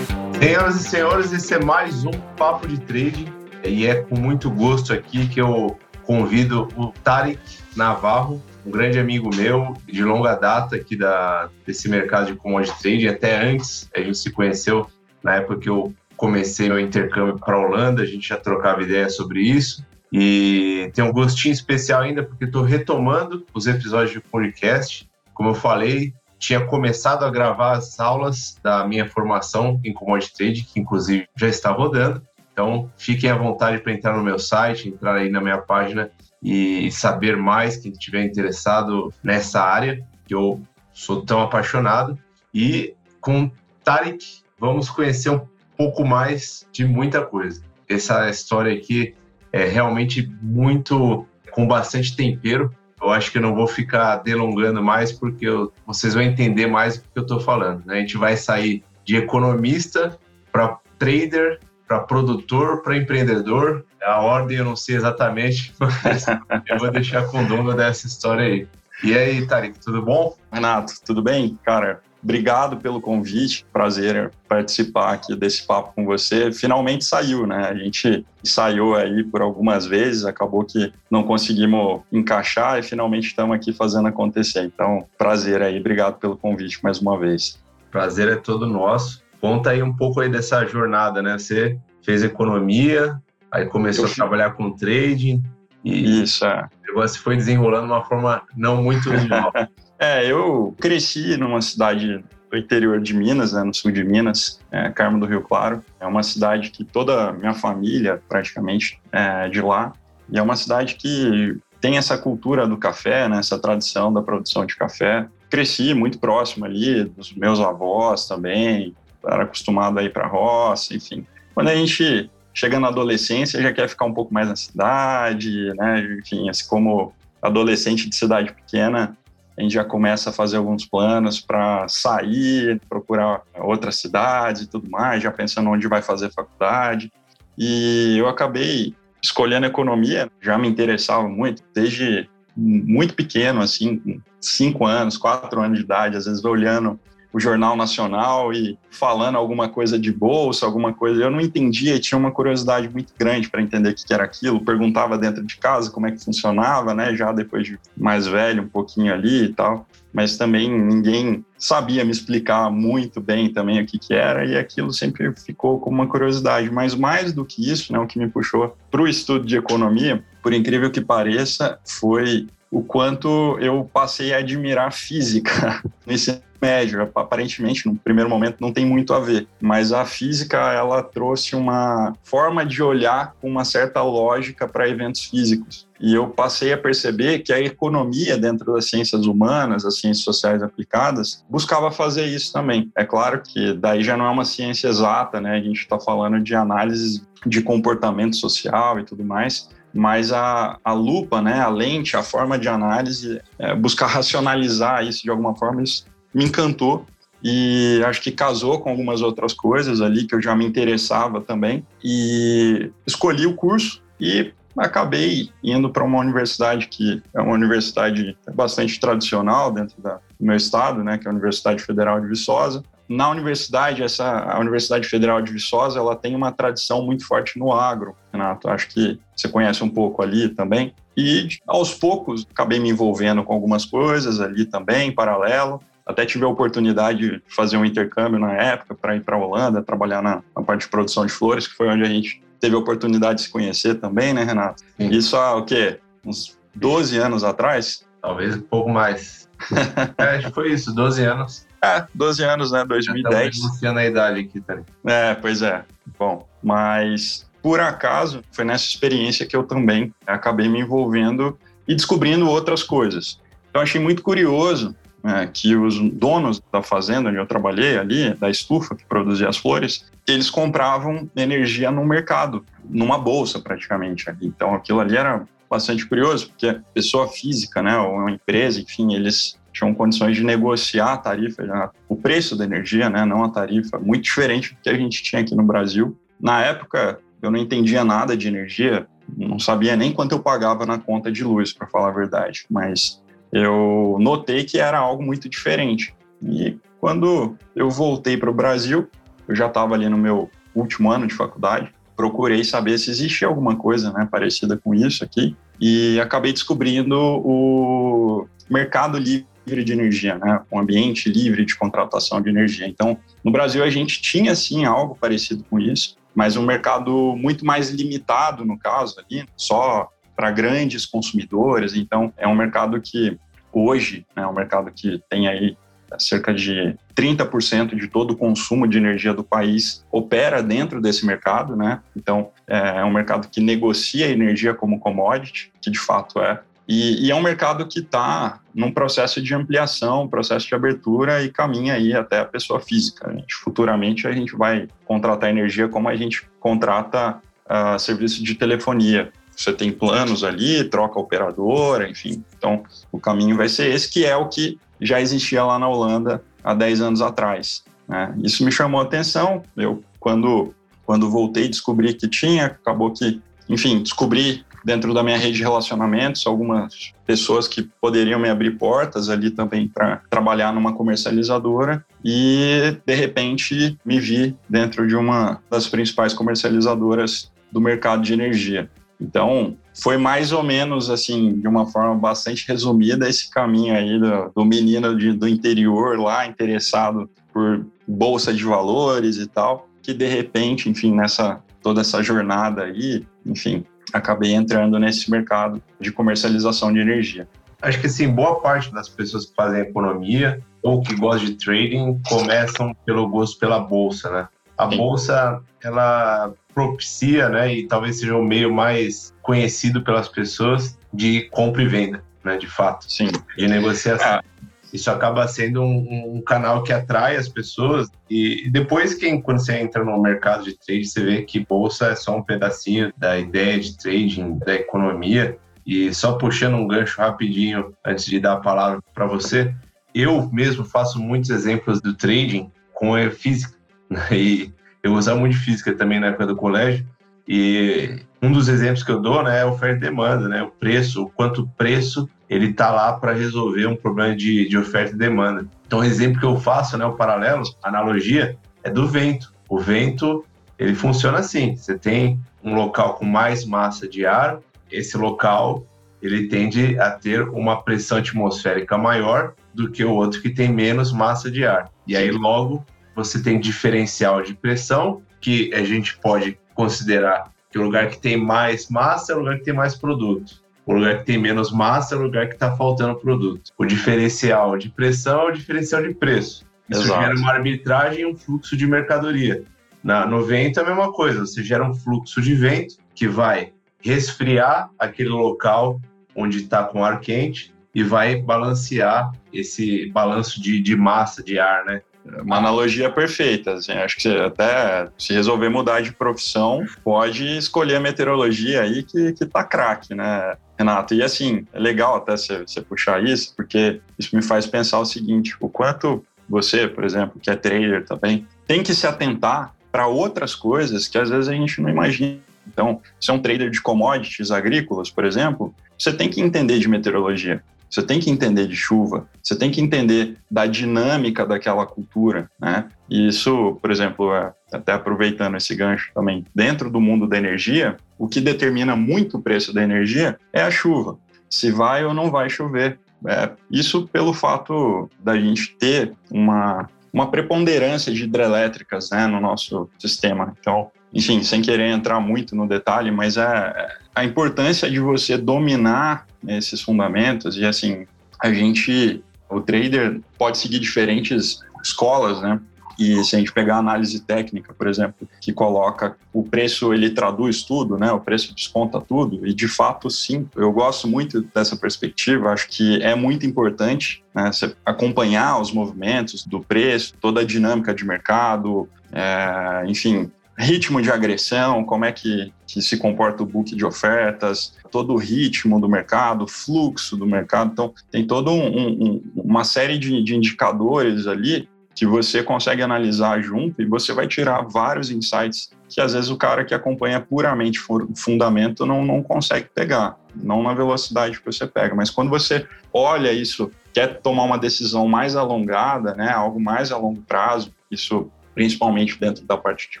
Senhoras 0.38 0.76
e 0.76 0.88
senhores, 0.88 1.32
esse 1.32 1.54
é 1.54 1.58
mais 1.58 2.04
um 2.04 2.10
Papo 2.36 2.68
de 2.68 2.78
Trading 2.80 3.32
e 3.64 3.86
é 3.86 4.02
com 4.02 4.16
muito 4.16 4.50
gosto 4.50 4.92
aqui 4.92 5.26
que 5.28 5.40
eu 5.40 5.78
convido 6.02 6.68
o 6.76 6.92
Tarek 7.02 7.40
Navarro, 7.74 8.42
um 8.64 8.70
grande 8.70 8.98
amigo 8.98 9.34
meu 9.34 9.74
de 9.86 10.04
longa 10.04 10.34
data 10.34 10.76
aqui 10.76 10.94
da, 10.94 11.48
desse 11.66 11.88
mercado 11.88 12.26
de 12.26 12.34
commodity 12.34 12.78
trading. 12.80 13.06
Até 13.08 13.44
antes, 13.44 13.90
a 13.94 14.00
gente 14.00 14.18
se 14.18 14.30
conheceu 14.30 14.86
na 15.22 15.36
época 15.36 15.58
que 15.58 15.68
eu 15.68 15.92
comecei 16.16 16.68
meu 16.68 16.78
intercâmbio 16.78 17.38
para 17.38 17.56
a 17.56 17.58
Holanda, 17.58 18.02
a 18.02 18.06
gente 18.06 18.28
já 18.28 18.36
trocava 18.36 18.82
ideia 18.82 19.08
sobre 19.08 19.40
isso. 19.40 19.84
E 20.12 20.90
tem 20.94 21.02
um 21.02 21.12
gostinho 21.12 21.52
especial 21.52 22.02
ainda 22.02 22.22
porque 22.22 22.44
estou 22.44 22.62
retomando 22.62 23.44
os 23.52 23.66
episódios 23.66 24.12
de 24.12 24.20
podcast. 24.20 25.08
Como 25.34 25.50
eu 25.50 25.54
falei, 25.54 26.14
tinha 26.38 26.64
começado 26.64 27.24
a 27.24 27.30
gravar 27.30 27.72
as 27.72 27.98
aulas 27.98 28.58
da 28.62 28.86
minha 28.86 29.08
formação 29.08 29.80
em 29.84 29.92
commodity 29.92 30.34
trade, 30.34 30.64
que 30.64 30.80
inclusive 30.80 31.28
já 31.36 31.48
está 31.48 31.70
rodando. 31.70 32.22
Então, 32.52 32.90
fiquem 32.96 33.30
à 33.30 33.36
vontade 33.36 33.82
para 33.82 33.92
entrar 33.92 34.16
no 34.16 34.22
meu 34.22 34.38
site, 34.38 34.88
entrar 34.88 35.16
aí 35.16 35.28
na 35.28 35.40
minha 35.40 35.58
página 35.58 36.10
e 36.42 36.90
saber 36.90 37.36
mais, 37.36 37.76
quem 37.76 37.92
estiver 37.92 38.24
interessado 38.24 39.12
nessa 39.22 39.60
área, 39.62 40.02
que 40.24 40.34
eu 40.34 40.62
sou 40.92 41.22
tão 41.22 41.42
apaixonado. 41.42 42.18
E 42.54 42.94
com 43.20 43.50
Tarek, 43.84 44.24
vamos 44.58 44.88
conhecer 44.88 45.30
um 45.30 45.46
pouco 45.76 46.04
mais 46.04 46.66
de 46.72 46.84
muita 46.84 47.22
coisa. 47.22 47.62
Essa 47.88 48.28
história 48.30 48.72
aqui 48.72 49.14
é 49.52 49.64
realmente 49.64 50.26
muito 50.40 51.26
com 51.50 51.66
bastante 51.66 52.16
tempero. 52.16 52.74
Eu 53.06 53.12
acho 53.12 53.30
que 53.30 53.38
eu 53.38 53.42
não 53.42 53.54
vou 53.54 53.68
ficar 53.68 54.16
delongando 54.16 54.82
mais, 54.82 55.12
porque 55.12 55.46
eu, 55.46 55.72
vocês 55.86 56.14
vão 56.14 56.24
entender 56.24 56.66
mais 56.66 56.98
do 56.98 57.04
que 57.04 57.18
eu 57.18 57.22
estou 57.22 57.38
falando. 57.38 57.86
Né? 57.86 57.98
A 57.98 58.00
gente 58.00 58.18
vai 58.18 58.36
sair 58.36 58.82
de 59.04 59.16
economista 59.16 60.18
para 60.50 60.78
trader, 60.98 61.60
para 61.86 62.00
produtor, 62.00 62.82
para 62.82 62.96
empreendedor. 62.96 63.86
A 64.02 64.20
ordem 64.20 64.58
eu 64.58 64.64
não 64.64 64.74
sei 64.74 64.96
exatamente, 64.96 65.72
mas 65.78 66.26
eu 66.68 66.78
vou 66.78 66.90
deixar 66.90 67.28
com 67.28 67.44
o 67.44 67.46
dono 67.46 67.74
dessa 67.74 68.08
história 68.08 68.44
aí. 68.44 68.68
E 69.04 69.16
aí, 69.16 69.46
Tarek, 69.46 69.78
tudo 69.78 70.02
bom? 70.02 70.36
Renato, 70.52 70.94
tudo 71.04 71.22
bem? 71.22 71.56
Cara, 71.62 72.00
obrigado 72.26 72.76
pelo 72.78 73.00
convite. 73.00 73.64
Prazer 73.72 74.32
participar 74.48 75.12
aqui 75.12 75.36
desse 75.36 75.64
papo 75.64 75.92
com 75.94 76.04
você. 76.04 76.50
Finalmente 76.50 77.04
saiu, 77.04 77.46
né? 77.46 77.68
A 77.68 77.74
gente 77.74 78.26
ensaiou 78.44 78.96
aí 78.96 79.22
por 79.22 79.40
algumas 79.40 79.86
vezes, 79.86 80.24
acabou 80.24 80.64
que 80.64 80.92
não 81.08 81.22
conseguimos 81.22 82.00
encaixar 82.12 82.80
e 82.80 82.82
finalmente 82.82 83.28
estamos 83.28 83.54
aqui 83.54 83.72
fazendo 83.72 84.08
acontecer. 84.08 84.64
Então, 84.64 85.06
prazer 85.16 85.62
aí. 85.62 85.78
Obrigado 85.78 86.18
pelo 86.18 86.36
convite 86.36 86.82
mais 86.82 87.00
uma 87.00 87.16
vez. 87.16 87.60
Prazer 87.92 88.28
é 88.28 88.36
todo 88.36 88.66
nosso. 88.66 89.22
Conta 89.40 89.70
aí 89.70 89.80
um 89.80 89.94
pouco 89.94 90.20
aí 90.20 90.28
dessa 90.28 90.66
jornada, 90.66 91.22
né? 91.22 91.38
Você 91.38 91.78
fez 92.02 92.24
economia, 92.24 93.22
aí 93.52 93.66
começou 93.66 94.06
Eu 94.06 94.10
a 94.10 94.14
trabalhar 94.14 94.50
com 94.50 94.72
trading 94.72 95.40
e 95.84 96.22
Isso, 96.24 96.44
é. 96.44 96.68
o 96.82 96.88
negócio 96.88 97.20
foi 97.22 97.36
desenrolando 97.36 97.86
de 97.86 97.92
uma 97.92 98.02
forma 98.02 98.42
não 98.56 98.82
muito 98.82 99.08
usual. 99.08 99.52
é, 99.98 100.30
eu 100.30 100.74
cresci 100.80 101.36
numa 101.36 101.60
cidade 101.62 102.24
do 102.50 102.56
interior 102.56 103.00
de 103.00 103.14
Minas, 103.14 103.52
né, 103.52 103.62
no 103.62 103.74
sul 103.74 103.90
de 103.90 104.04
Minas, 104.04 104.60
é, 104.70 104.90
Carmo 104.90 105.18
do 105.18 105.26
Rio 105.26 105.42
Claro. 105.42 105.82
É 105.98 106.06
uma 106.06 106.22
cidade 106.22 106.70
que 106.70 106.84
toda 106.84 107.28
a 107.28 107.32
minha 107.32 107.54
família, 107.54 108.22
praticamente, 108.28 109.00
é 109.10 109.48
de 109.48 109.60
lá. 109.60 109.92
E 110.30 110.38
é 110.38 110.42
uma 110.42 110.56
cidade 110.56 110.94
que 110.94 111.58
tem 111.80 111.96
essa 111.96 112.16
cultura 112.16 112.66
do 112.66 112.76
café, 112.76 113.28
né, 113.28 113.38
essa 113.38 113.58
tradição 113.58 114.12
da 114.12 114.22
produção 114.22 114.64
de 114.64 114.76
café. 114.76 115.26
Cresci 115.50 115.94
muito 115.94 116.18
próximo 116.18 116.64
ali 116.64 117.04
dos 117.04 117.32
meus 117.32 117.60
avós 117.60 118.26
também, 118.26 118.94
era 119.24 119.42
acostumado 119.42 119.98
a 119.98 120.02
ir 120.02 120.12
para 120.12 120.26
roça, 120.26 120.94
enfim. 120.94 121.26
Quando 121.54 121.68
a 121.68 121.74
gente 121.74 122.30
chega 122.54 122.78
na 122.78 122.88
adolescência, 122.88 123.60
já 123.60 123.72
quer 123.72 123.88
ficar 123.88 124.06
um 124.06 124.14
pouco 124.14 124.32
mais 124.32 124.48
na 124.48 124.56
cidade, 124.56 125.72
né? 125.74 126.18
Enfim, 126.18 126.48
assim 126.48 126.66
como 126.68 127.12
adolescente 127.42 128.08
de 128.08 128.16
cidade 128.16 128.52
pequena, 128.52 129.16
a 129.58 129.62
gente 129.62 129.72
já 129.72 129.84
começa 129.84 130.30
a 130.30 130.32
fazer 130.32 130.58
alguns 130.58 130.84
planos 130.84 131.40
para 131.40 131.88
sair, 131.88 132.80
procurar 132.88 133.42
outras 133.54 133.96
cidades 133.96 134.62
e 134.62 134.66
tudo 134.66 134.90
mais, 134.90 135.22
já 135.22 135.30
pensando 135.30 135.70
onde 135.70 135.88
vai 135.88 136.02
fazer 136.02 136.30
faculdade. 136.32 137.10
E 137.56 138.16
eu 138.18 138.28
acabei 138.28 138.94
escolhendo 139.22 139.66
economia, 139.66 140.30
já 140.42 140.58
me 140.58 140.68
interessava 140.68 141.26
muito, 141.26 141.62
desde 141.74 142.28
muito 142.56 143.14
pequeno, 143.14 143.60
assim, 143.60 144.20
cinco 144.40 144.86
anos, 144.86 145.16
quatro 145.16 145.60
anos 145.60 145.78
de 145.78 145.84
idade, 145.84 146.16
às 146.16 146.26
vezes 146.26 146.44
olhando 146.44 146.98
o 147.36 147.40
Jornal 147.40 147.76
Nacional 147.76 148.50
e 148.50 148.78
falando 148.90 149.36
alguma 149.36 149.68
coisa 149.68 149.98
de 149.98 150.10
bolsa, 150.10 150.64
alguma 150.64 150.94
coisa. 150.94 151.22
Eu 151.22 151.30
não 151.30 151.38
entendia 151.38 151.94
e 151.94 152.00
tinha 152.00 152.16
uma 152.16 152.30
curiosidade 152.30 152.88
muito 152.88 153.12
grande 153.14 153.50
para 153.50 153.60
entender 153.60 153.90
o 153.90 153.94
que 153.94 154.14
era 154.14 154.24
aquilo. 154.24 154.64
Perguntava 154.64 155.18
dentro 155.18 155.44
de 155.44 155.58
casa 155.58 155.90
como 155.90 156.06
é 156.06 156.12
que 156.12 156.24
funcionava, 156.24 156.94
né? 156.94 157.14
Já 157.14 157.32
depois 157.32 157.66
de 157.66 157.78
mais 157.94 158.26
velho, 158.26 158.62
um 158.62 158.68
pouquinho 158.68 159.12
ali 159.12 159.44
e 159.44 159.48
tal. 159.52 159.86
Mas 160.14 160.38
também 160.38 160.70
ninguém 160.70 161.44
sabia 161.58 162.06
me 162.06 162.10
explicar 162.10 162.70
muito 162.70 163.20
bem 163.20 163.52
também 163.52 163.82
o 163.82 163.86
que, 163.86 163.98
que 163.98 164.14
era 164.14 164.46
e 164.46 164.56
aquilo 164.56 164.90
sempre 164.90 165.30
ficou 165.36 165.78
como 165.78 165.96
uma 165.96 166.06
curiosidade. 166.06 166.70
Mas 166.70 166.94
mais 166.94 167.34
do 167.34 167.44
que 167.44 167.70
isso, 167.70 167.92
né, 167.92 167.98
o 167.98 168.06
que 168.06 168.18
me 168.18 168.30
puxou 168.30 168.74
para 168.90 169.02
o 169.02 169.06
estudo 169.06 169.44
de 169.44 169.58
economia, 169.58 170.24
por 170.42 170.54
incrível 170.54 170.90
que 170.90 171.02
pareça, 171.02 171.78
foi 171.84 172.46
o 172.70 172.82
quanto 172.82 173.58
eu 173.60 173.88
passei 173.92 174.34
a 174.34 174.38
admirar 174.38 174.92
física 174.92 175.82
nesse 176.06 176.40
médio. 176.60 177.10
Aparentemente, 177.14 177.86
no 177.86 177.94
primeiro 177.96 178.28
momento, 178.28 178.56
não 178.60 178.72
tem 178.72 178.84
muito 178.84 179.14
a 179.14 179.20
ver, 179.20 179.46
mas 179.60 179.92
a 179.92 180.04
física 180.04 180.72
ela 180.72 181.02
trouxe 181.02 181.54
uma 181.54 182.14
forma 182.22 182.64
de 182.64 182.82
olhar 182.82 183.34
com 183.40 183.48
uma 183.48 183.64
certa 183.64 184.02
lógica 184.02 184.66
para 184.66 184.88
eventos 184.88 185.24
físicos. 185.24 185.86
E 186.00 186.14
eu 186.14 186.28
passei 186.28 186.72
a 186.72 186.78
perceber 186.78 187.38
que 187.38 187.52
a 187.52 187.60
economia 187.60 188.36
dentro 188.36 188.74
das 188.74 188.88
ciências 188.88 189.26
humanas, 189.26 189.84
as 189.84 189.98
ciências 189.98 190.24
sociais 190.24 190.62
aplicadas, 190.62 191.44
buscava 191.48 191.90
fazer 191.90 192.26
isso 192.26 192.52
também. 192.52 192.90
É 192.96 193.04
claro 193.04 193.42
que 193.42 193.72
daí 193.72 194.02
já 194.02 194.16
não 194.16 194.26
é 194.26 194.30
uma 194.30 194.44
ciência 194.44 194.88
exata, 194.88 195.40
né? 195.40 195.56
A 195.56 195.60
gente 195.60 195.80
está 195.80 195.98
falando 195.98 196.40
de 196.40 196.54
análise 196.54 197.22
de 197.46 197.62
comportamento 197.62 198.36
social 198.36 198.98
e 198.98 199.04
tudo 199.04 199.24
mais, 199.24 199.70
mas 199.96 200.32
a, 200.32 200.78
a 200.84 200.92
lupa, 200.92 201.40
né, 201.40 201.60
a 201.60 201.68
lente, 201.68 202.16
a 202.16 202.22
forma 202.22 202.58
de 202.58 202.68
análise, 202.68 203.40
é, 203.58 203.74
buscar 203.74 204.06
racionalizar 204.06 205.04
isso 205.04 205.22
de 205.22 205.30
alguma 205.30 205.56
forma, 205.56 205.82
isso 205.82 206.04
me 206.34 206.44
encantou 206.44 207.06
e 207.42 208.02
acho 208.04 208.20
que 208.20 208.30
casou 208.30 208.80
com 208.80 208.90
algumas 208.90 209.22
outras 209.22 209.52
coisas 209.52 210.00
ali 210.00 210.26
que 210.26 210.34
eu 210.34 210.42
já 210.42 210.54
me 210.54 210.66
interessava 210.66 211.40
também 211.40 211.86
e 212.02 212.90
escolhi 213.06 213.46
o 213.46 213.54
curso 213.54 214.02
e 214.20 214.52
acabei 214.76 215.50
indo 215.62 215.90
para 215.90 216.04
uma 216.04 216.18
universidade 216.18 216.88
que 216.88 217.22
é 217.34 217.40
uma 217.40 217.54
universidade 217.54 218.36
bastante 218.54 219.00
tradicional 219.00 219.72
dentro 219.72 220.00
da, 220.00 220.14
do 220.38 220.46
meu 220.46 220.56
estado, 220.56 221.02
né, 221.02 221.18
que 221.18 221.26
é 221.26 221.30
a 221.30 221.32
Universidade 221.32 221.82
Federal 221.82 222.20
de 222.20 222.26
Viçosa. 222.26 222.82
Na 223.08 223.30
universidade, 223.30 224.02
essa 224.02 224.24
a 224.24 224.58
Universidade 224.58 225.08
Federal 225.08 225.40
de 225.40 225.52
Viçosa, 225.52 225.98
ela 225.98 226.16
tem 226.16 226.34
uma 226.34 226.50
tradição 226.50 227.04
muito 227.04 227.26
forte 227.26 227.58
no 227.58 227.72
agro, 227.72 228.16
Renato. 228.32 228.68
Acho 228.68 228.88
que 228.88 229.18
você 229.34 229.48
conhece 229.48 229.84
um 229.84 229.88
pouco 229.88 230.22
ali 230.22 230.48
também. 230.48 230.92
E 231.16 231.48
aos 231.66 231.94
poucos 231.94 232.46
acabei 232.50 232.78
me 232.78 232.90
envolvendo 232.90 233.42
com 233.44 233.54
algumas 233.54 233.84
coisas 233.84 234.40
ali 234.40 234.64
também, 234.66 235.08
em 235.08 235.14
paralelo. 235.14 235.80
Até 236.04 236.26
tive 236.26 236.44
a 236.44 236.48
oportunidade 236.48 237.18
de 237.18 237.42
fazer 237.48 237.76
um 237.76 237.84
intercâmbio 237.84 238.38
na 238.38 238.52
época 238.52 238.94
para 238.94 239.16
ir 239.16 239.24
para 239.24 239.36
a 239.36 239.38
Holanda, 239.38 239.82
trabalhar 239.82 240.22
na, 240.22 240.42
na, 240.56 240.62
parte 240.62 240.82
de 240.82 240.88
produção 240.88 241.24
de 241.26 241.32
flores, 241.32 241.66
que 241.66 241.74
foi 241.74 241.88
onde 241.88 242.02
a 242.02 242.08
gente 242.08 242.42
teve 242.60 242.76
a 242.76 242.78
oportunidade 242.78 243.38
de 243.38 243.44
se 243.46 243.50
conhecer 243.50 243.96
também, 243.96 244.32
né, 244.32 244.44
Renato? 244.44 244.82
Sim. 244.96 245.10
Isso 245.10 245.36
há 245.36 245.56
o 245.56 245.64
quê? 245.64 245.98
Uns 246.24 246.56
12 246.74 247.18
anos 247.18 247.42
atrás? 247.42 248.04
Talvez 248.20 248.56
um 248.56 248.60
pouco 248.60 248.90
mais. 248.90 249.48
é, 250.18 250.36
acho 250.36 250.48
que 250.48 250.54
foi 250.54 250.72
isso, 250.72 250.94
12 250.94 251.24
anos. 251.24 251.65
É, 251.82 252.06
12 252.14 252.42
anos, 252.42 252.72
né? 252.72 252.84
2010. 252.84 253.56
Estamos 253.56 253.96
a 253.96 254.06
idade 254.06 254.40
aqui 254.40 254.60
também. 254.60 254.84
É, 255.04 255.34
pois 255.34 255.62
é. 255.62 255.84
Bom, 256.18 256.48
mas 256.62 257.46
por 257.62 257.80
acaso 257.80 258.42
foi 258.52 258.64
nessa 258.64 258.84
experiência 258.84 259.46
que 259.46 259.56
eu 259.56 259.64
também 259.64 260.14
acabei 260.26 260.68
me 260.68 260.80
envolvendo 260.80 261.58
e 261.86 261.94
descobrindo 261.94 262.48
outras 262.48 262.82
coisas. 262.82 263.40
Então 263.70 263.82
achei 263.82 264.00
muito 264.00 264.22
curioso 264.22 264.94
é, 265.24 265.46
que 265.46 265.74
os 265.74 265.98
donos 266.12 266.62
da 266.72 266.82
fazenda 266.82 267.28
onde 267.28 267.38
eu 267.38 267.46
trabalhei 267.46 267.98
ali, 267.98 268.32
da 268.34 268.48
estufa 268.48 268.94
que 268.94 269.04
produzia 269.04 269.48
as 269.48 269.56
flores, 269.56 270.06
eles 270.26 270.48
compravam 270.48 271.28
energia 271.36 271.90
no 271.90 272.04
mercado, 272.04 272.64
numa 272.88 273.18
bolsa 273.18 273.58
praticamente. 273.60 274.30
Ali. 274.30 274.46
Então 274.46 274.74
aquilo 274.74 275.00
ali 275.00 275.16
era 275.16 275.44
bastante 275.68 276.06
curioso, 276.06 276.48
porque 276.48 276.78
pessoa 276.94 277.28
física, 277.28 277.82
né, 277.82 277.98
ou 277.98 278.14
uma 278.14 278.30
empresa, 278.30 278.80
enfim, 278.80 279.14
eles 279.14 279.58
tinham 279.76 279.92
condições 279.92 280.34
de 280.34 280.42
negociar 280.42 281.12
a 281.12 281.16
tarifa, 281.18 281.92
o 282.08 282.16
preço 282.16 282.56
da 282.56 282.64
energia, 282.64 283.10
né, 283.10 283.26
não 283.26 283.44
a 283.44 283.50
tarifa, 283.50 283.98
muito 283.98 284.24
diferente 284.24 284.74
do 284.74 284.80
que 284.80 284.88
a 284.88 284.94
gente 284.94 285.22
tinha 285.22 285.42
aqui 285.42 285.54
no 285.54 285.62
Brasil. 285.62 286.16
Na 286.40 286.62
época, 286.62 287.20
eu 287.42 287.50
não 287.50 287.58
entendia 287.58 288.02
nada 288.02 288.34
de 288.34 288.48
energia, 288.48 289.06
não 289.36 289.58
sabia 289.58 289.94
nem 289.94 290.12
quanto 290.12 290.32
eu 290.32 290.40
pagava 290.40 290.86
na 290.86 290.98
conta 290.98 291.30
de 291.30 291.44
luz, 291.44 291.74
para 291.74 291.86
falar 291.86 292.08
a 292.08 292.12
verdade, 292.12 292.64
mas 292.70 293.22
eu 293.52 294.16
notei 294.18 294.64
que 294.64 294.78
era 294.78 294.98
algo 294.98 295.22
muito 295.22 295.46
diferente. 295.46 296.14
E 296.42 296.78
quando 296.98 297.54
eu 297.74 297.90
voltei 297.90 298.38
para 298.38 298.48
o 298.48 298.54
Brasil, 298.54 299.06
eu 299.46 299.54
já 299.54 299.66
estava 299.66 299.94
ali 299.94 300.08
no 300.08 300.16
meu 300.16 300.50
último 300.74 301.12
ano 301.12 301.26
de 301.26 301.34
faculdade, 301.34 301.92
procurei 302.16 302.64
saber 302.64 302.96
se 302.96 303.10
existia 303.10 303.46
alguma 303.46 303.76
coisa 303.76 304.10
né, 304.10 304.26
parecida 304.30 304.78
com 304.82 304.94
isso 304.94 305.22
aqui 305.22 305.54
e 305.78 306.18
acabei 306.18 306.50
descobrindo 306.50 307.14
o 307.14 308.46
mercado 308.70 309.18
livre 309.18 309.46
de 309.66 309.92
energia, 309.92 310.36
né, 310.36 310.60
um 310.70 310.78
ambiente 310.78 311.28
livre 311.28 311.64
de 311.64 311.76
contratação 311.76 312.40
de 312.40 312.48
energia. 312.48 312.86
Então, 312.86 313.18
no 313.42 313.50
Brasil 313.50 313.82
a 313.82 313.90
gente 313.90 314.20
tinha 314.20 314.54
sim 314.54 314.84
algo 314.84 315.16
parecido 315.20 315.64
com 315.68 315.78
isso, 315.80 316.16
mas 316.34 316.56
um 316.56 316.64
mercado 316.64 317.34
muito 317.36 317.64
mais 317.64 317.90
limitado 317.90 318.64
no 318.64 318.78
caso 318.78 319.16
ali, 319.18 319.44
só 319.56 320.10
para 320.36 320.50
grandes 320.50 321.06
consumidores. 321.06 321.94
Então, 321.94 322.32
é 322.36 322.46
um 322.46 322.54
mercado 322.54 323.00
que 323.00 323.38
hoje 323.72 324.26
né, 324.36 324.42
é 324.42 324.46
um 324.46 324.52
mercado 324.52 324.92
que 324.94 325.20
tem 325.28 325.48
aí 325.48 325.76
cerca 326.18 326.54
de 326.54 326.96
30% 327.16 327.96
de 327.96 328.06
todo 328.06 328.32
o 328.32 328.36
consumo 328.36 328.86
de 328.86 328.98
energia 328.98 329.34
do 329.34 329.42
país 329.42 330.04
opera 330.10 330.62
dentro 330.62 331.00
desse 331.00 331.26
mercado, 331.26 331.74
né? 331.74 332.00
Então, 332.14 332.50
é, 332.66 333.00
é 333.00 333.04
um 333.04 333.12
mercado 333.12 333.48
que 333.48 333.60
negocia 333.60 334.28
energia 334.28 334.72
como 334.72 335.00
commodity, 335.00 335.72
que 335.80 335.90
de 335.90 335.98
fato 335.98 336.40
é. 336.40 336.60
E, 336.88 337.26
e 337.26 337.30
é 337.30 337.34
um 337.34 337.42
mercado 337.42 337.86
que 337.86 337.98
está 337.98 338.60
num 338.74 338.92
processo 338.92 339.42
de 339.42 339.54
ampliação, 339.54 340.28
processo 340.28 340.66
de 340.66 340.74
abertura 340.74 341.42
e 341.42 341.50
caminha 341.50 341.94
aí 341.94 342.14
até 342.14 342.40
a 342.40 342.44
pessoa 342.44 342.80
física. 342.80 343.32
Gente, 343.32 343.54
futuramente 343.56 344.26
a 344.28 344.32
gente 344.32 344.54
vai 344.54 344.86
contratar 345.04 345.50
energia 345.50 345.88
como 345.88 346.08
a 346.08 346.14
gente 346.14 346.48
contrata 346.60 347.40
uh, 347.68 347.98
serviço 347.98 348.42
de 348.42 348.54
telefonia 348.54 349.32
você 349.56 349.72
tem 349.72 349.90
planos 349.90 350.44
ali, 350.44 350.84
troca 350.84 351.18
operadora, 351.18 352.08
enfim. 352.08 352.44
Então, 352.56 352.84
o 353.10 353.18
caminho 353.18 353.56
vai 353.56 353.68
ser 353.68 353.92
esse, 353.92 354.10
que 354.10 354.24
é 354.24 354.36
o 354.36 354.48
que 354.48 354.78
já 355.00 355.20
existia 355.20 355.64
lá 355.64 355.78
na 355.78 355.88
Holanda 355.88 356.42
há 356.62 356.74
10 356.74 357.00
anos 357.00 357.22
atrás. 357.22 357.82
Né? 358.06 358.34
Isso 358.42 358.62
me 358.64 358.70
chamou 358.70 359.00
a 359.00 359.04
atenção. 359.04 359.62
Eu, 359.74 360.04
quando, 360.20 360.74
quando 361.06 361.30
voltei, 361.30 361.68
descobri 361.68 362.12
que 362.12 362.28
tinha, 362.28 362.66
acabou 362.66 363.10
que, 363.10 363.40
enfim, 363.68 364.02
descobri 364.02 364.64
dentro 364.84 365.12
da 365.12 365.22
minha 365.22 365.36
rede 365.36 365.56
de 365.56 365.62
relacionamentos 365.62 366.46
algumas 366.46 367.12
pessoas 367.26 367.66
que 367.66 367.82
poderiam 368.00 368.38
me 368.38 368.48
abrir 368.48 368.78
portas 368.78 369.28
ali 369.28 369.50
também 369.50 369.88
para 369.88 370.22
trabalhar 370.30 370.72
numa 370.72 370.92
comercializadora 370.92 372.04
e 372.24 372.96
de 373.04 373.14
repente 373.14 373.98
me 374.04 374.20
vi 374.20 374.56
dentro 374.68 375.08
de 375.08 375.16
uma 375.16 375.60
das 375.68 375.88
principais 375.88 376.32
comercializadoras 376.32 377.50
do 377.72 377.80
mercado 377.80 378.22
de 378.22 378.32
energia. 378.32 378.88
Então, 379.20 379.76
foi 379.92 380.16
mais 380.16 380.52
ou 380.52 380.62
menos 380.62 381.10
assim, 381.10 381.58
de 381.58 381.66
uma 381.66 381.86
forma 381.86 382.14
bastante 382.14 382.66
resumida, 382.68 383.28
esse 383.28 383.50
caminho 383.50 383.94
aí 383.94 384.20
do, 384.20 384.52
do 384.54 384.64
menino 384.64 385.16
de, 385.16 385.32
do 385.32 385.48
interior 385.48 386.18
lá, 386.18 386.46
interessado 386.46 387.28
por 387.52 387.84
bolsa 388.06 388.52
de 388.52 388.62
valores 388.62 389.38
e 389.38 389.46
tal, 389.46 389.88
que 390.02 390.14
de 390.14 390.26
repente, 390.26 390.88
enfim, 390.88 391.12
nessa 391.12 391.60
toda 391.86 392.00
essa 392.00 392.20
jornada 392.20 392.82
aí, 392.82 393.24
enfim, 393.46 393.84
acabei 394.12 394.52
entrando 394.54 394.98
nesse 394.98 395.30
mercado 395.30 395.80
de 396.00 396.10
comercialização 396.10 396.92
de 396.92 396.98
energia. 396.98 397.48
Acho 397.80 398.00
que 398.00 398.08
assim, 398.08 398.28
boa 398.28 398.60
parte 398.60 398.92
das 398.92 399.08
pessoas 399.08 399.46
que 399.46 399.54
fazem 399.54 399.82
economia 399.82 400.60
ou 400.82 401.00
que 401.00 401.14
gostam 401.14 401.46
de 401.46 401.54
trading 401.54 402.20
começam 402.28 402.92
pelo 403.06 403.28
gosto 403.28 403.56
pela 403.60 403.78
bolsa, 403.78 404.28
né? 404.32 404.48
A 404.76 404.90
Sim. 404.90 404.96
bolsa, 404.96 405.62
ela 405.80 406.52
propicia, 406.74 407.48
né, 407.48 407.72
e 407.72 407.86
talvez 407.86 408.18
seja 408.18 408.36
o 408.36 408.42
meio 408.42 408.74
mais 408.74 409.32
conhecido 409.40 410.02
pelas 410.02 410.28
pessoas 410.28 410.98
de 411.14 411.42
compra 411.50 411.84
e 411.84 411.86
venda, 411.86 412.24
né, 412.42 412.56
de 412.56 412.66
fato, 412.66 413.08
sim, 413.08 413.28
de 413.56 413.68
negociação. 413.68 414.40
Ah. 414.40 414.44
Isso 414.92 415.10
acaba 415.10 415.46
sendo 415.48 415.82
um, 415.82 416.36
um, 416.36 416.42
canal 416.42 416.82
que 416.82 416.92
atrai 416.92 417.36
as 417.36 417.48
pessoas 417.48 418.08
e 418.30 418.68
depois 418.70 419.14
que 419.14 419.40
quando 419.42 419.58
você 419.58 419.78
entra 419.78 420.04
no 420.04 420.20
mercado 420.20 420.64
de 420.64 420.78
trade, 420.78 421.04
você 421.04 421.24
vê 421.24 421.42
que 421.42 421.60
bolsa 421.60 422.06
é 422.06 422.14
só 422.14 422.36
um 422.36 422.42
pedacinho 422.42 423.12
da 423.16 423.38
ideia 423.38 423.78
de 423.80 423.96
trading, 423.96 424.58
da 424.58 424.74
economia. 424.74 425.58
E 425.84 426.12
só 426.12 426.32
puxando 426.32 426.74
um 426.74 426.86
gancho 426.86 427.20
rapidinho 427.20 427.92
antes 428.04 428.24
de 428.26 428.40
dar 428.40 428.54
a 428.54 428.60
palavra 428.60 429.00
para 429.14 429.26
você, 429.26 429.72
eu 430.14 430.48
mesmo 430.50 430.84
faço 430.84 431.20
muitos 431.20 431.50
exemplos 431.50 432.00
do 432.00 432.14
trading 432.14 432.70
com 432.94 433.14
a 433.14 433.30
física. 433.30 433.76
E 434.32 434.72
eu 435.02 435.12
gostava 435.12 435.38
muito 435.38 435.56
física 435.56 435.94
também 435.94 436.18
na 436.18 436.28
época 436.28 436.46
do 436.46 436.56
colégio. 436.56 437.06
E 437.46 438.20
um 438.42 438.50
dos 438.50 438.68
exemplos 438.68 439.04
que 439.04 439.10
eu 439.10 439.20
dou 439.20 439.42
né, 439.42 439.60
é 439.60 439.64
oferta 439.64 439.98
e 439.98 440.00
demanda, 440.00 440.48
né? 440.48 440.62
O 440.62 440.70
preço, 440.70 441.22
o 441.22 441.30
quanto 441.30 441.62
o 441.62 441.68
preço 441.68 442.28
ele 442.48 442.70
está 442.70 442.90
lá 442.90 443.12
para 443.14 443.32
resolver 443.32 443.86
um 443.86 443.96
problema 443.96 444.34
de, 444.34 444.68
de 444.68 444.78
oferta 444.78 445.14
e 445.14 445.18
demanda. 445.18 445.66
Então, 445.86 446.00
o 446.00 446.04
exemplo 446.04 446.40
que 446.40 446.46
eu 446.46 446.58
faço, 446.58 446.96
né, 446.96 447.04
o 447.04 447.14
paralelo, 447.14 447.62
a 447.82 447.88
analogia, 447.88 448.56
é 448.82 448.90
do 448.90 449.06
vento. 449.06 449.52
O 449.68 449.78
vento, 449.78 450.44
ele 450.78 450.94
funciona 450.94 451.38
assim. 451.38 451.76
Você 451.76 451.98
tem 451.98 452.40
um 452.62 452.74
local 452.74 453.14
com 453.14 453.24
mais 453.24 453.64
massa 453.64 454.08
de 454.08 454.26
ar, 454.26 454.58
esse 454.90 455.16
local 455.16 455.86
ele 456.22 456.48
tende 456.48 456.98
a 456.98 457.10
ter 457.10 457.42
uma 457.48 457.82
pressão 457.82 458.18
atmosférica 458.18 458.96
maior 458.96 459.54
do 459.74 459.90
que 459.90 460.04
o 460.04 460.12
outro 460.12 460.40
que 460.40 460.50
tem 460.50 460.72
menos 460.72 461.12
massa 461.12 461.50
de 461.50 461.64
ar. 461.66 461.90
E 462.06 462.16
aí, 462.16 462.30
logo, 462.30 462.84
você 463.14 463.42
tem 463.42 463.60
diferencial 463.60 464.42
de 464.42 464.54
pressão, 464.54 465.22
que 465.40 465.72
a 465.74 465.84
gente 465.84 466.18
pode 466.18 466.58
considerar 466.74 467.52
que 467.70 467.78
o 467.78 467.82
lugar 467.82 468.08
que 468.08 468.18
tem 468.18 468.36
mais 468.36 468.88
massa 468.88 469.32
é 469.32 469.36
o 469.36 469.40
lugar 469.40 469.58
que 469.58 469.64
tem 469.64 469.74
mais 469.74 469.94
produto. 469.94 470.62
O 470.86 470.94
lugar 470.94 471.18
que 471.18 471.24
tem 471.24 471.36
menos 471.36 471.72
massa 471.72 472.14
é 472.14 472.18
o 472.18 472.22
lugar 472.22 472.46
que 472.46 472.54
está 472.54 472.76
faltando 472.76 473.16
produto. 473.16 473.72
O 473.76 473.84
diferencial 473.84 474.78
de 474.78 474.88
pressão 474.88 475.40
é 475.40 475.44
o 475.46 475.50
diferencial 475.50 476.00
de 476.00 476.14
preço. 476.14 476.64
Isso 476.88 477.02
Exato. 477.02 477.20
gera 477.20 477.34
uma 477.34 477.52
arbitragem 477.52 478.20
e 478.20 478.26
um 478.26 478.36
fluxo 478.36 478.76
de 478.76 478.86
mercadoria. 478.86 479.64
Na, 480.02 480.24
no 480.24 480.44
vento 480.44 480.78
é 480.78 480.84
a 480.84 480.86
mesma 480.86 481.12
coisa, 481.12 481.40
você 481.40 481.64
gera 481.64 481.84
um 481.84 481.92
fluxo 481.92 482.40
de 482.40 482.54
vento 482.54 482.94
que 483.12 483.26
vai 483.26 483.72
resfriar 484.00 484.88
aquele 484.96 485.30
local 485.30 486.00
onde 486.36 486.58
está 486.58 486.84
com 486.84 487.04
ar 487.04 487.18
quente 487.18 487.74
e 487.92 488.04
vai 488.04 488.36
balancear 488.36 489.32
esse 489.52 490.06
balanço 490.10 490.62
de, 490.62 490.80
de 490.80 490.94
massa 490.94 491.42
de 491.42 491.58
ar, 491.58 491.84
né? 491.84 492.02
Uma 492.42 492.56
analogia 492.56 493.10
perfeita. 493.10 493.74
Assim, 493.74 493.92
acho 493.92 494.16
que 494.16 494.28
até 494.28 495.08
se 495.18 495.32
resolver 495.32 495.68
mudar 495.68 496.00
de 496.00 496.12
profissão, 496.12 496.84
pode 497.02 497.56
escolher 497.56 497.96
a 497.96 498.00
meteorologia 498.00 498.82
aí 498.82 499.02
que, 499.02 499.32
que 499.32 499.46
tá 499.46 499.64
craque, 499.64 500.14
né, 500.14 500.56
Renato? 500.78 501.14
E 501.14 501.22
assim, 501.22 501.66
é 501.72 501.78
legal 501.78 502.16
até 502.16 502.36
você 502.36 502.80
puxar 502.80 503.22
isso, 503.22 503.54
porque 503.56 504.00
isso 504.18 504.34
me 504.34 504.42
faz 504.42 504.66
pensar 504.66 504.98
o 504.98 505.04
seguinte: 505.04 505.56
o 505.60 505.68
quanto 505.68 506.24
você, 506.48 506.86
por 506.86 507.04
exemplo, 507.04 507.40
que 507.40 507.50
é 507.50 507.56
trader 507.56 508.04
também, 508.04 508.46
tem 508.66 508.82
que 508.82 508.94
se 508.94 509.06
atentar 509.06 509.74
para 509.90 510.06
outras 510.06 510.54
coisas 510.54 511.08
que 511.08 511.18
às 511.18 511.30
vezes 511.30 511.48
a 511.48 511.52
gente 511.52 511.80
não 511.80 511.88
imagina. 511.88 512.38
Então, 512.66 513.00
se 513.20 513.30
é 513.30 513.34
um 513.34 513.38
trader 513.38 513.70
de 513.70 513.80
commodities 513.80 514.50
agrícolas, 514.50 515.08
por 515.08 515.24
exemplo, 515.24 515.74
você 515.98 516.12
tem 516.12 516.28
que 516.28 516.40
entender 516.40 516.78
de 516.78 516.88
meteorologia. 516.88 517.62
Você 517.96 518.02
tem 518.02 518.20
que 518.20 518.28
entender 518.28 518.66
de 518.66 518.76
chuva, 518.76 519.26
você 519.42 519.56
tem 519.56 519.70
que 519.70 519.80
entender 519.80 520.36
da 520.50 520.66
dinâmica 520.66 521.46
daquela 521.46 521.86
cultura, 521.86 522.50
né? 522.60 522.90
E 523.08 523.28
isso, 523.28 523.78
por 523.80 523.90
exemplo, 523.90 524.34
é, 524.34 524.52
até 524.70 524.92
aproveitando 524.92 525.56
esse 525.56 525.74
gancho 525.74 526.10
também, 526.14 526.44
dentro 526.54 526.90
do 526.90 527.00
mundo 527.00 527.26
da 527.26 527.38
energia, 527.38 527.96
o 528.18 528.28
que 528.28 528.38
determina 528.38 528.94
muito 528.94 529.38
o 529.38 529.42
preço 529.42 529.72
da 529.72 529.82
energia 529.82 530.38
é 530.52 530.60
a 530.60 530.70
chuva. 530.70 531.16
Se 531.48 531.70
vai 531.70 532.04
ou 532.04 532.12
não 532.12 532.30
vai 532.30 532.50
chover. 532.50 532.98
É, 533.26 533.52
isso 533.70 534.06
pelo 534.08 534.34
fato 534.34 535.08
da 535.18 535.34
gente 535.40 535.74
ter 535.78 536.12
uma, 536.30 536.90
uma 537.10 537.30
preponderância 537.30 538.12
de 538.12 538.24
hidrelétricas 538.24 539.08
né, 539.08 539.26
no 539.26 539.40
nosso 539.40 539.88
sistema. 539.98 540.54
Então, 540.60 540.90
enfim, 541.14 541.42
sem 541.42 541.62
querer 541.62 541.88
entrar 541.88 542.20
muito 542.20 542.54
no 542.54 542.68
detalhe, 542.68 543.10
mas 543.10 543.38
é 543.38 543.88
a 544.14 544.22
importância 544.22 544.90
de 544.90 545.00
você 545.00 545.38
dominar 545.38 546.26
esses 546.46 546.80
fundamentos 546.80 547.56
e 547.56 547.64
assim, 547.64 548.06
a 548.42 548.52
gente, 548.52 549.22
o 549.48 549.60
trader 549.60 550.20
pode 550.38 550.58
seguir 550.58 550.78
diferentes 550.78 551.60
escolas, 551.82 552.40
né? 552.40 552.60
E 552.98 553.22
se 553.24 553.36
a 553.36 553.38
gente 553.38 553.52
pegar 553.52 553.76
análise 553.76 554.20
técnica, 554.20 554.72
por 554.72 554.86
exemplo, 554.86 555.28
que 555.40 555.52
coloca 555.52 556.16
o 556.32 556.42
preço, 556.42 556.94
ele 556.94 557.10
traduz 557.10 557.62
tudo, 557.62 557.98
né? 557.98 558.10
O 558.10 558.20
preço 558.20 558.54
desconta 558.54 559.00
tudo. 559.00 559.46
E 559.46 559.52
de 559.52 559.68
fato, 559.68 560.08
sim, 560.08 560.48
eu 560.56 560.72
gosto 560.72 561.06
muito 561.06 561.42
dessa 561.54 561.76
perspectiva. 561.76 562.52
Acho 562.52 562.68
que 562.68 563.02
é 563.02 563.14
muito 563.14 563.44
importante 563.44 564.24
né, 564.34 564.50
você 564.50 564.74
acompanhar 564.84 565.60
os 565.60 565.70
movimentos 565.72 566.46
do 566.46 566.60
preço, 566.60 567.14
toda 567.20 567.42
a 567.42 567.44
dinâmica 567.44 567.94
de 567.94 568.04
mercado, 568.04 568.88
é, 569.12 569.84
enfim, 569.86 570.30
ritmo 570.58 571.02
de 571.02 571.10
agressão, 571.10 571.84
como 571.84 572.04
é 572.04 572.12
que, 572.12 572.52
que, 572.66 572.80
se 572.80 572.96
comporta 572.96 573.42
o 573.42 573.46
book 573.46 573.74
de 573.74 573.84
ofertas, 573.84 574.74
todo 574.90 575.12
o 575.12 575.16
ritmo 575.16 575.80
do 575.80 575.88
mercado, 575.88 576.46
fluxo 576.46 577.16
do 577.16 577.26
mercado. 577.26 577.72
Então, 577.72 577.94
tem 578.10 578.26
toda 578.26 578.50
um, 578.50 578.66
um, 578.66 579.22
uma 579.36 579.64
série 579.64 579.98
de, 579.98 580.22
de 580.22 580.34
indicadores 580.34 581.26
ali 581.26 581.68
que 581.94 582.06
você 582.06 582.42
consegue 582.42 582.82
analisar 582.82 583.40
junto 583.40 583.80
e 583.80 583.86
você 583.86 584.12
vai 584.12 584.26
tirar 584.26 584.60
vários 584.62 585.10
insights 585.10 585.70
que 585.88 586.00
às 586.00 586.12
vezes 586.12 586.28
o 586.28 586.36
cara 586.36 586.64
que 586.64 586.74
acompanha 586.74 587.20
puramente 587.20 587.80
fundamento 588.14 588.84
não, 588.84 589.04
não 589.04 589.22
consegue 589.22 589.68
pegar, 589.74 590.18
não 590.34 590.62
na 590.62 590.74
velocidade 590.74 591.38
que 591.38 591.46
você 591.46 591.66
pega. 591.66 591.94
Mas 591.94 592.10
quando 592.10 592.28
você 592.28 592.66
olha 592.92 593.32
isso, 593.32 593.70
quer 593.94 594.20
tomar 594.20 594.44
uma 594.44 594.58
decisão 594.58 595.08
mais 595.08 595.36
alongada, 595.36 596.14
né, 596.14 596.30
algo 596.30 596.60
mais 596.60 596.92
a 596.92 596.98
longo 596.98 597.22
prazo, 597.22 597.72
isso 597.90 598.30
principalmente 598.56 599.20
dentro 599.20 599.44
da 599.44 599.54
parte 599.54 599.90
de 599.90 600.00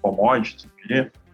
commodities, 0.00 0.66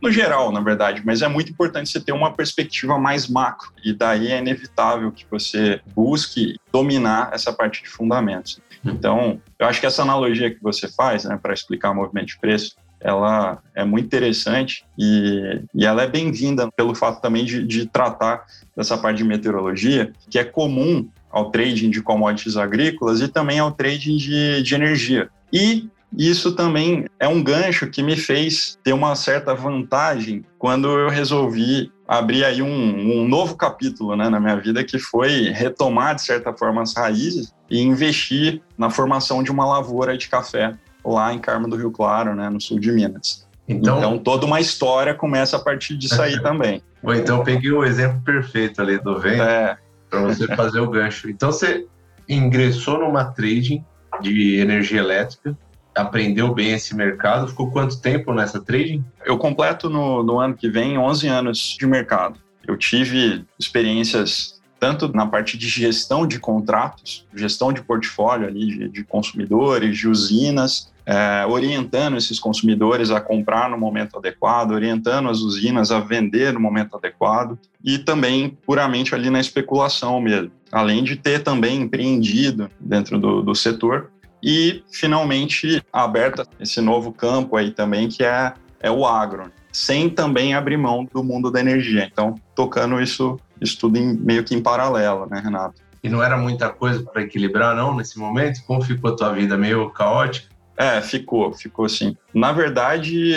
no 0.03 0.11
geral, 0.11 0.51
na 0.51 0.61
verdade, 0.61 1.01
mas 1.05 1.23
é 1.23 1.29
muito 1.29 1.51
importante 1.53 1.89
você 1.89 2.01
ter 2.01 2.11
uma 2.11 2.33
perspectiva 2.33 2.99
mais 2.99 3.29
macro, 3.29 3.73
e 3.85 3.93
daí 3.95 4.33
é 4.33 4.39
inevitável 4.39 5.13
que 5.13 5.25
você 5.31 5.81
busque 5.95 6.57
dominar 6.73 7.31
essa 7.33 7.53
parte 7.53 7.85
de 7.85 7.89
fundamentos. 7.89 8.61
Então, 8.85 9.41
eu 9.59 9.67
acho 9.67 9.81
que 9.81 9.87
essa 9.87 10.03
analogia 10.03 10.53
que 10.53 10.61
você 10.61 10.89
faz, 10.89 11.25
né, 11.25 11.39
para 11.41 11.55
explicar 11.55 11.93
o 11.93 11.95
movimento 11.95 12.27
de 12.27 12.39
preço, 12.39 12.75
ela 13.01 13.63
é 13.75 13.85
muito 13.85 14.07
interessante 14.07 14.85
e, 14.99 15.63
e 15.73 15.87
ela 15.87 16.03
é 16.03 16.09
bem-vinda 16.09 16.69
pelo 16.73 16.95
fato 16.95 17.21
também 17.21 17.45
de, 17.45 17.65
de 17.65 17.87
tratar 17.87 18.45
dessa 18.77 18.99
parte 18.99 19.19
de 19.19 19.25
meteorologia, 19.25 20.13
que 20.29 20.39
é 20.39 20.45
comum 20.45 21.09
ao 21.31 21.51
trading 21.51 21.91
de 21.91 22.03
commodities 22.03 22.57
agrícolas 22.57 23.21
e 23.21 23.29
também 23.29 23.59
ao 23.59 23.71
trading 23.71 24.17
de, 24.17 24.63
de 24.63 24.75
energia. 24.75 25.29
E 25.53 25.89
isso 26.17 26.53
também 26.53 27.07
é 27.19 27.27
um 27.27 27.43
gancho 27.43 27.89
que 27.89 28.03
me 28.03 28.17
fez 28.17 28.79
ter 28.83 28.93
uma 28.93 29.15
certa 29.17 29.55
vantagem 29.55 30.45
quando 30.59 30.89
eu 30.89 31.09
resolvi 31.09 31.93
abrir 32.07 32.45
aí 32.45 32.63
um, 32.63 32.69
um 32.69 33.29
novo 33.29 33.57
capítulo 33.57 34.15
né, 34.15 34.29
na 34.29 34.39
minha 34.39 34.57
vida, 34.57 34.85
que 34.85 34.99
foi 34.99 35.51
retomar, 35.51 36.15
de 36.15 36.23
certa 36.23 36.53
forma, 36.53 36.83
as 36.83 36.95
raízes 36.95 37.53
e 37.71 37.81
investir 37.81 38.61
na 38.77 38.91
formação 38.91 39.43
de 39.43 39.51
uma 39.51 39.67
lavoura 39.67 40.17
de 40.17 40.29
café 40.29 40.75
lá 41.05 41.33
em 41.33 41.39
Carmo 41.39 41.69
do 41.69 41.77
Rio 41.77 41.91
Claro, 41.91 42.35
né, 42.35 42.49
no 42.49 42.61
sul 42.61 42.79
de 42.79 42.93
Minas. 42.93 43.47
Então, 43.67 43.99
então 43.99 44.19
toda 44.19 44.45
uma 44.45 44.61
história 44.61 45.15
começa 45.15 45.57
a 45.57 45.61
partir 45.61 45.97
disso 45.97 46.21
aí 46.21 46.41
também. 46.43 46.83
Bom, 47.03 47.15
então 47.15 47.39
eu 47.39 47.45
peguei 47.45 47.73
o 47.73 47.85
exemplo 47.85 48.21
perfeito 48.23 48.81
ali 48.81 48.99
do 48.99 49.19
vento 49.19 49.43
é. 49.43 49.77
para 50.09 50.23
você 50.23 50.47
fazer 50.55 50.81
o 50.81 50.89
gancho. 50.89 51.29
Então 51.29 51.51
você 51.51 51.87
ingressou 52.29 52.99
numa 52.99 53.25
trading 53.25 53.85
de 54.21 54.57
energia 54.57 55.01
elétrica 55.01 55.57
aprendeu 55.95 56.53
bem 56.53 56.73
esse 56.73 56.95
mercado. 56.95 57.49
Ficou 57.49 57.71
quanto 57.71 58.01
tempo 58.01 58.33
nessa 58.33 58.61
trading? 58.61 59.05
Eu 59.25 59.39
completo 59.39 59.89
no, 59.89 60.23
no 60.23 60.39
ano 60.39 60.55
que 60.55 60.69
vem 60.69 60.99
11 60.99 61.29
anos 61.29 61.77
de 61.79 61.87
mercado. 61.87 62.39
Eu 62.67 62.77
tive 62.77 63.45
experiências 63.59 64.55
tanto 64.81 65.09
na 65.15 65.27
parte 65.27 65.57
de 65.57 65.67
gestão 65.67 66.27
de 66.27 66.39
contratos, 66.39 67.27
gestão 67.35 67.73
de 67.73 67.83
portfólio 67.83 68.47
ali 68.47 68.67
de, 68.67 68.89
de 68.89 69.05
consumidores, 69.05 69.97
de 69.97 70.09
usinas, 70.09 70.93
é, 71.07 71.47
orientando 71.47 72.17
esses 72.17 72.39
consumidores 72.39 73.11
a 73.11 73.21
comprar 73.21 73.71
no 73.71 73.79
momento 73.79 74.19
adequado, 74.19 74.73
orientando 74.73 75.29
as 75.29 75.39
usinas 75.39 75.91
a 75.91 76.01
vender 76.01 76.53
no 76.53 76.61
momento 76.61 76.97
adequado 76.97 77.59
e 77.83 77.99
também 77.99 78.59
puramente 78.67 79.15
ali 79.15 79.31
na 79.31 79.41
especulação 79.41 80.21
mesmo. 80.21 80.51
Além 80.73 81.05
de 81.05 81.17
ter 81.17 81.43
também 81.43 81.83
empreendido 81.83 82.71
dentro 82.81 83.19
do, 83.19 83.43
do 83.43 83.55
setor, 83.55 84.11
e 84.45 84.85
finalmente 84.93 85.83
aberta 85.91 86.47
esse 86.61 86.79
novo 86.83 87.11
campo 87.11 87.57
aí 87.57 87.71
também 87.71 88.09
que 88.09 88.23
é, 88.23 88.53
é 88.79 88.91
o 88.91 89.07
agro, 89.07 89.51
sem 89.73 90.11
também 90.11 90.53
abrir 90.55 90.77
mão 90.77 91.09
do 91.11 91.25
mundo 91.25 91.51
da 91.51 91.61
energia. 91.61 92.07
Então, 92.13 92.35
tocando 92.55 93.01
isso, 93.01 93.41
isso 93.59 93.79
tudo 93.79 93.97
em, 93.97 94.13
meio 94.13 94.45
que 94.45 94.55
em 94.55 94.63
paralelo, 94.63 95.27
né, 95.27 95.41
Renato? 95.43 95.83
E 96.03 96.11
não 96.11 96.23
era 96.23 96.37
muita 96.37 96.69
coisa 96.69 97.03
para 97.03 97.23
equilibrar, 97.23 97.75
não, 97.75 97.97
nesse 97.97 98.19
momento? 98.19 98.63
Como 98.67 98.83
ficou 98.83 99.13
a 99.13 99.17
tua 99.17 99.33
vida? 99.33 99.57
Meio 99.57 99.89
caótica? 99.89 100.53
É, 100.77 101.01
ficou, 101.01 101.55
ficou 101.55 101.89
sim. 101.89 102.15
Na 102.35 102.53
verdade, 102.53 103.33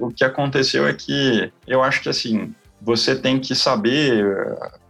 o 0.00 0.08
que 0.08 0.24
aconteceu 0.24 0.86
é 0.86 0.94
que 0.94 1.52
eu 1.66 1.82
acho 1.82 2.00
que 2.00 2.08
assim, 2.08 2.54
você 2.80 3.14
tem 3.14 3.38
que 3.38 3.54
saber 3.54 4.24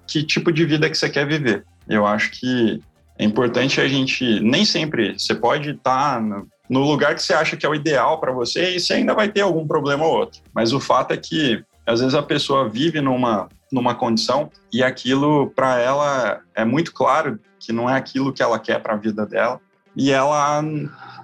que 0.07 0.23
tipo 0.23 0.53
de 0.53 0.65
vida 0.65 0.89
que 0.89 0.97
você 0.97 1.09
quer 1.09 1.27
viver. 1.27 1.65
Eu 1.89 2.07
acho 2.07 2.31
que 2.31 2.81
é 3.19 3.25
importante 3.25 3.81
a 3.81 3.89
gente, 3.89 4.41
nem 4.41 4.65
sempre, 4.65 5.19
você 5.19 5.35
pode 5.35 5.71
estar 5.71 6.23
no 6.71 6.81
lugar 6.81 7.15
que 7.15 7.23
você 7.23 7.35
acha 7.35 7.57
que 7.57 7.67
é 7.67 7.69
o 7.69 7.75
ideal 7.75 8.21
para 8.21 8.31
você 8.31 8.77
e 8.77 8.81
você 8.81 8.95
ainda 8.95 9.13
vai 9.13 9.29
ter 9.29 9.41
algum 9.41 9.67
problema 9.67 10.05
ou 10.07 10.13
outro. 10.13 10.41
Mas 10.55 10.73
o 10.73 10.79
fato 10.79 11.13
é 11.13 11.17
que, 11.17 11.63
às 11.85 11.99
vezes, 11.99 12.15
a 12.15 12.23
pessoa 12.23 12.69
vive 12.69 13.01
numa, 13.01 13.49
numa 13.73 13.95
condição 13.95 14.51
e 14.73 14.85
aquilo, 14.85 15.51
para 15.51 15.81
ela, 15.81 16.41
é 16.55 16.65
muito 16.65 16.93
claro 16.93 17.41
que 17.59 17.73
não 17.73 17.91
é 17.91 17.97
aquilo 17.97 18.33
que 18.33 18.43
ela 18.43 18.59
quer 18.59 18.81
para 18.81 18.95
a 18.95 18.97
vida 18.97 19.27
dela 19.27 19.61
e 19.97 20.13
ela 20.13 20.63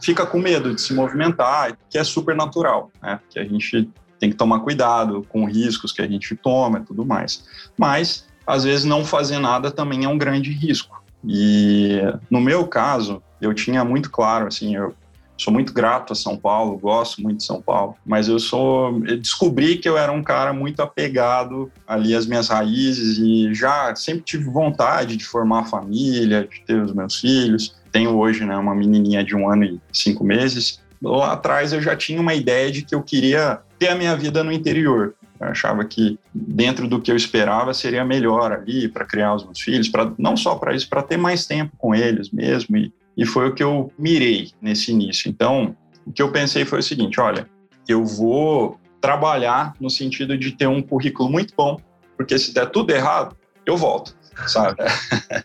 fica 0.02 0.26
com 0.26 0.38
medo 0.38 0.74
de 0.74 0.80
se 0.80 0.92
movimentar, 0.92 1.78
que 1.88 1.96
é 1.96 2.02
super 2.02 2.34
natural, 2.34 2.90
né? 3.00 3.20
Que 3.30 3.38
a 3.38 3.44
gente 3.44 3.88
tem 4.18 4.30
que 4.30 4.36
tomar 4.36 4.60
cuidado 4.60 5.24
com 5.28 5.44
riscos 5.44 5.92
que 5.92 6.02
a 6.02 6.08
gente 6.08 6.34
toma 6.34 6.80
e 6.80 6.82
tudo 6.82 7.04
mais. 7.04 7.44
Mas, 7.78 8.26
às 8.44 8.64
vezes, 8.64 8.84
não 8.84 9.04
fazer 9.04 9.38
nada 9.38 9.70
também 9.70 10.04
é 10.04 10.08
um 10.08 10.18
grande 10.18 10.50
risco. 10.50 11.03
E 11.26 12.00
no 12.30 12.40
meu 12.40 12.66
caso, 12.66 13.22
eu 13.40 13.54
tinha 13.54 13.84
muito 13.84 14.10
claro, 14.10 14.46
assim, 14.46 14.76
eu 14.76 14.94
sou 15.36 15.52
muito 15.52 15.72
grato 15.72 16.12
a 16.12 16.16
São 16.16 16.36
Paulo, 16.36 16.78
gosto 16.78 17.20
muito 17.20 17.38
de 17.38 17.44
São 17.44 17.60
Paulo, 17.60 17.96
mas 18.06 18.28
eu 18.28 18.38
sou, 18.38 19.02
eu 19.06 19.18
descobri 19.18 19.76
que 19.76 19.88
eu 19.88 19.98
era 19.98 20.12
um 20.12 20.22
cara 20.22 20.52
muito 20.52 20.80
apegado 20.80 21.70
ali 21.86 22.14
às 22.14 22.26
minhas 22.26 22.48
raízes 22.48 23.18
e 23.18 23.52
já 23.52 23.94
sempre 23.96 24.22
tive 24.22 24.44
vontade 24.44 25.16
de 25.16 25.24
formar 25.24 25.64
família, 25.64 26.48
de 26.50 26.60
ter 26.64 26.80
os 26.80 26.92
meus 26.92 27.20
filhos. 27.20 27.74
Tenho 27.90 28.16
hoje, 28.16 28.44
né, 28.44 28.56
uma 28.56 28.74
menininha 28.74 29.24
de 29.24 29.34
um 29.34 29.50
ano 29.50 29.64
e 29.64 29.80
cinco 29.92 30.24
meses. 30.24 30.80
Lá 31.02 31.32
atrás 31.32 31.72
eu 31.72 31.82
já 31.82 31.96
tinha 31.96 32.20
uma 32.20 32.34
ideia 32.34 32.70
de 32.70 32.82
que 32.82 32.94
eu 32.94 33.02
queria 33.02 33.60
ter 33.78 33.88
a 33.88 33.94
minha 33.94 34.16
vida 34.16 34.42
no 34.42 34.52
interior. 34.52 35.14
Eu 35.40 35.48
achava 35.48 35.84
que 35.84 36.18
dentro 36.32 36.86
do 36.86 37.00
que 37.00 37.10
eu 37.10 37.16
esperava 37.16 37.74
seria 37.74 38.04
melhor 38.04 38.52
ali 38.52 38.88
para 38.88 39.04
criar 39.04 39.34
os 39.34 39.44
meus 39.44 39.60
filhos, 39.60 39.88
para 39.88 40.12
não 40.18 40.36
só 40.36 40.54
para 40.54 40.74
isso, 40.74 40.88
para 40.88 41.02
ter 41.02 41.16
mais 41.16 41.46
tempo 41.46 41.76
com 41.76 41.94
eles 41.94 42.30
mesmo. 42.30 42.76
E, 42.76 42.92
e 43.16 43.26
foi 43.26 43.48
o 43.48 43.54
que 43.54 43.62
eu 43.62 43.92
mirei 43.98 44.52
nesse 44.60 44.92
início. 44.92 45.28
Então, 45.28 45.76
o 46.06 46.12
que 46.12 46.22
eu 46.22 46.30
pensei 46.30 46.64
foi 46.64 46.78
o 46.78 46.82
seguinte: 46.82 47.20
olha, 47.20 47.48
eu 47.88 48.04
vou 48.04 48.78
trabalhar 49.00 49.74
no 49.80 49.90
sentido 49.90 50.36
de 50.38 50.52
ter 50.52 50.66
um 50.66 50.80
currículo 50.80 51.30
muito 51.30 51.52
bom, 51.56 51.78
porque 52.16 52.38
se 52.38 52.54
der 52.54 52.70
tudo 52.70 52.90
errado, 52.90 53.36
eu 53.66 53.76
volto, 53.76 54.16
sabe? 54.46 54.82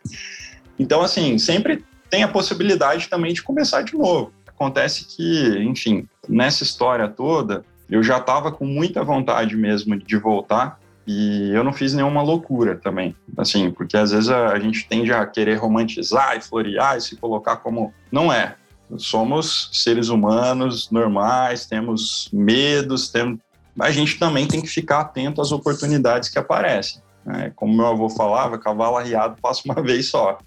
então, 0.80 1.02
assim, 1.02 1.38
sempre 1.38 1.84
tem 2.10 2.24
a 2.24 2.28
possibilidade 2.28 3.08
também 3.08 3.34
de 3.34 3.44
começar 3.44 3.82
de 3.82 3.96
novo. 3.98 4.32
Acontece 4.48 5.06
que, 5.06 5.60
enfim, 5.60 6.08
nessa 6.28 6.64
história 6.64 7.08
toda, 7.08 7.64
eu 7.90 8.04
já 8.04 8.18
estava 8.18 8.52
com 8.52 8.66
muita 8.66 9.04
vontade 9.04 9.56
mesmo 9.56 9.98
de 9.98 10.18
voltar 10.18 10.80
e 11.08 11.50
eu 11.54 11.64
não 11.64 11.74
fiz 11.74 11.94
nenhuma 11.94 12.22
loucura 12.22 12.76
também, 12.76 13.16
assim, 13.38 13.72
porque 13.72 13.98
às 13.98 14.12
vezes 14.12 14.30
a, 14.30 14.50
a 14.50 14.60
gente 14.60 14.88
tende 14.88 15.12
a 15.12 15.26
querer 15.26 15.56
romantizar 15.56 16.38
e 16.38 16.42
florear 16.42 16.98
e 16.98 17.02
se 17.02 17.16
colocar 17.16 17.58
como 17.58 17.94
não 18.12 18.32
é. 18.32 18.56
Somos 18.98 19.70
seres 19.74 20.10
humanos 20.10 20.90
normais, 20.92 21.66
temos 21.66 22.30
medos, 22.32 23.10
temos 23.10 23.40
a 23.80 23.92
gente 23.92 24.20
também 24.20 24.48
tem 24.48 24.62
que 24.62 24.68
ficar 24.68 25.00
atento 25.00 25.42
às 25.42 25.52
oportunidades 25.52 26.30
que 26.30 26.38
aparecem. 26.38 27.02
Né? 27.26 27.52
Como 27.56 27.76
meu 27.76 27.88
avô 27.88 28.10
falava, 28.10 28.58
cavalo 28.58 28.98
arriado 28.98 29.38
passa 29.42 29.62
uma 29.66 29.76
vez 29.82 30.10
só. 30.10 30.38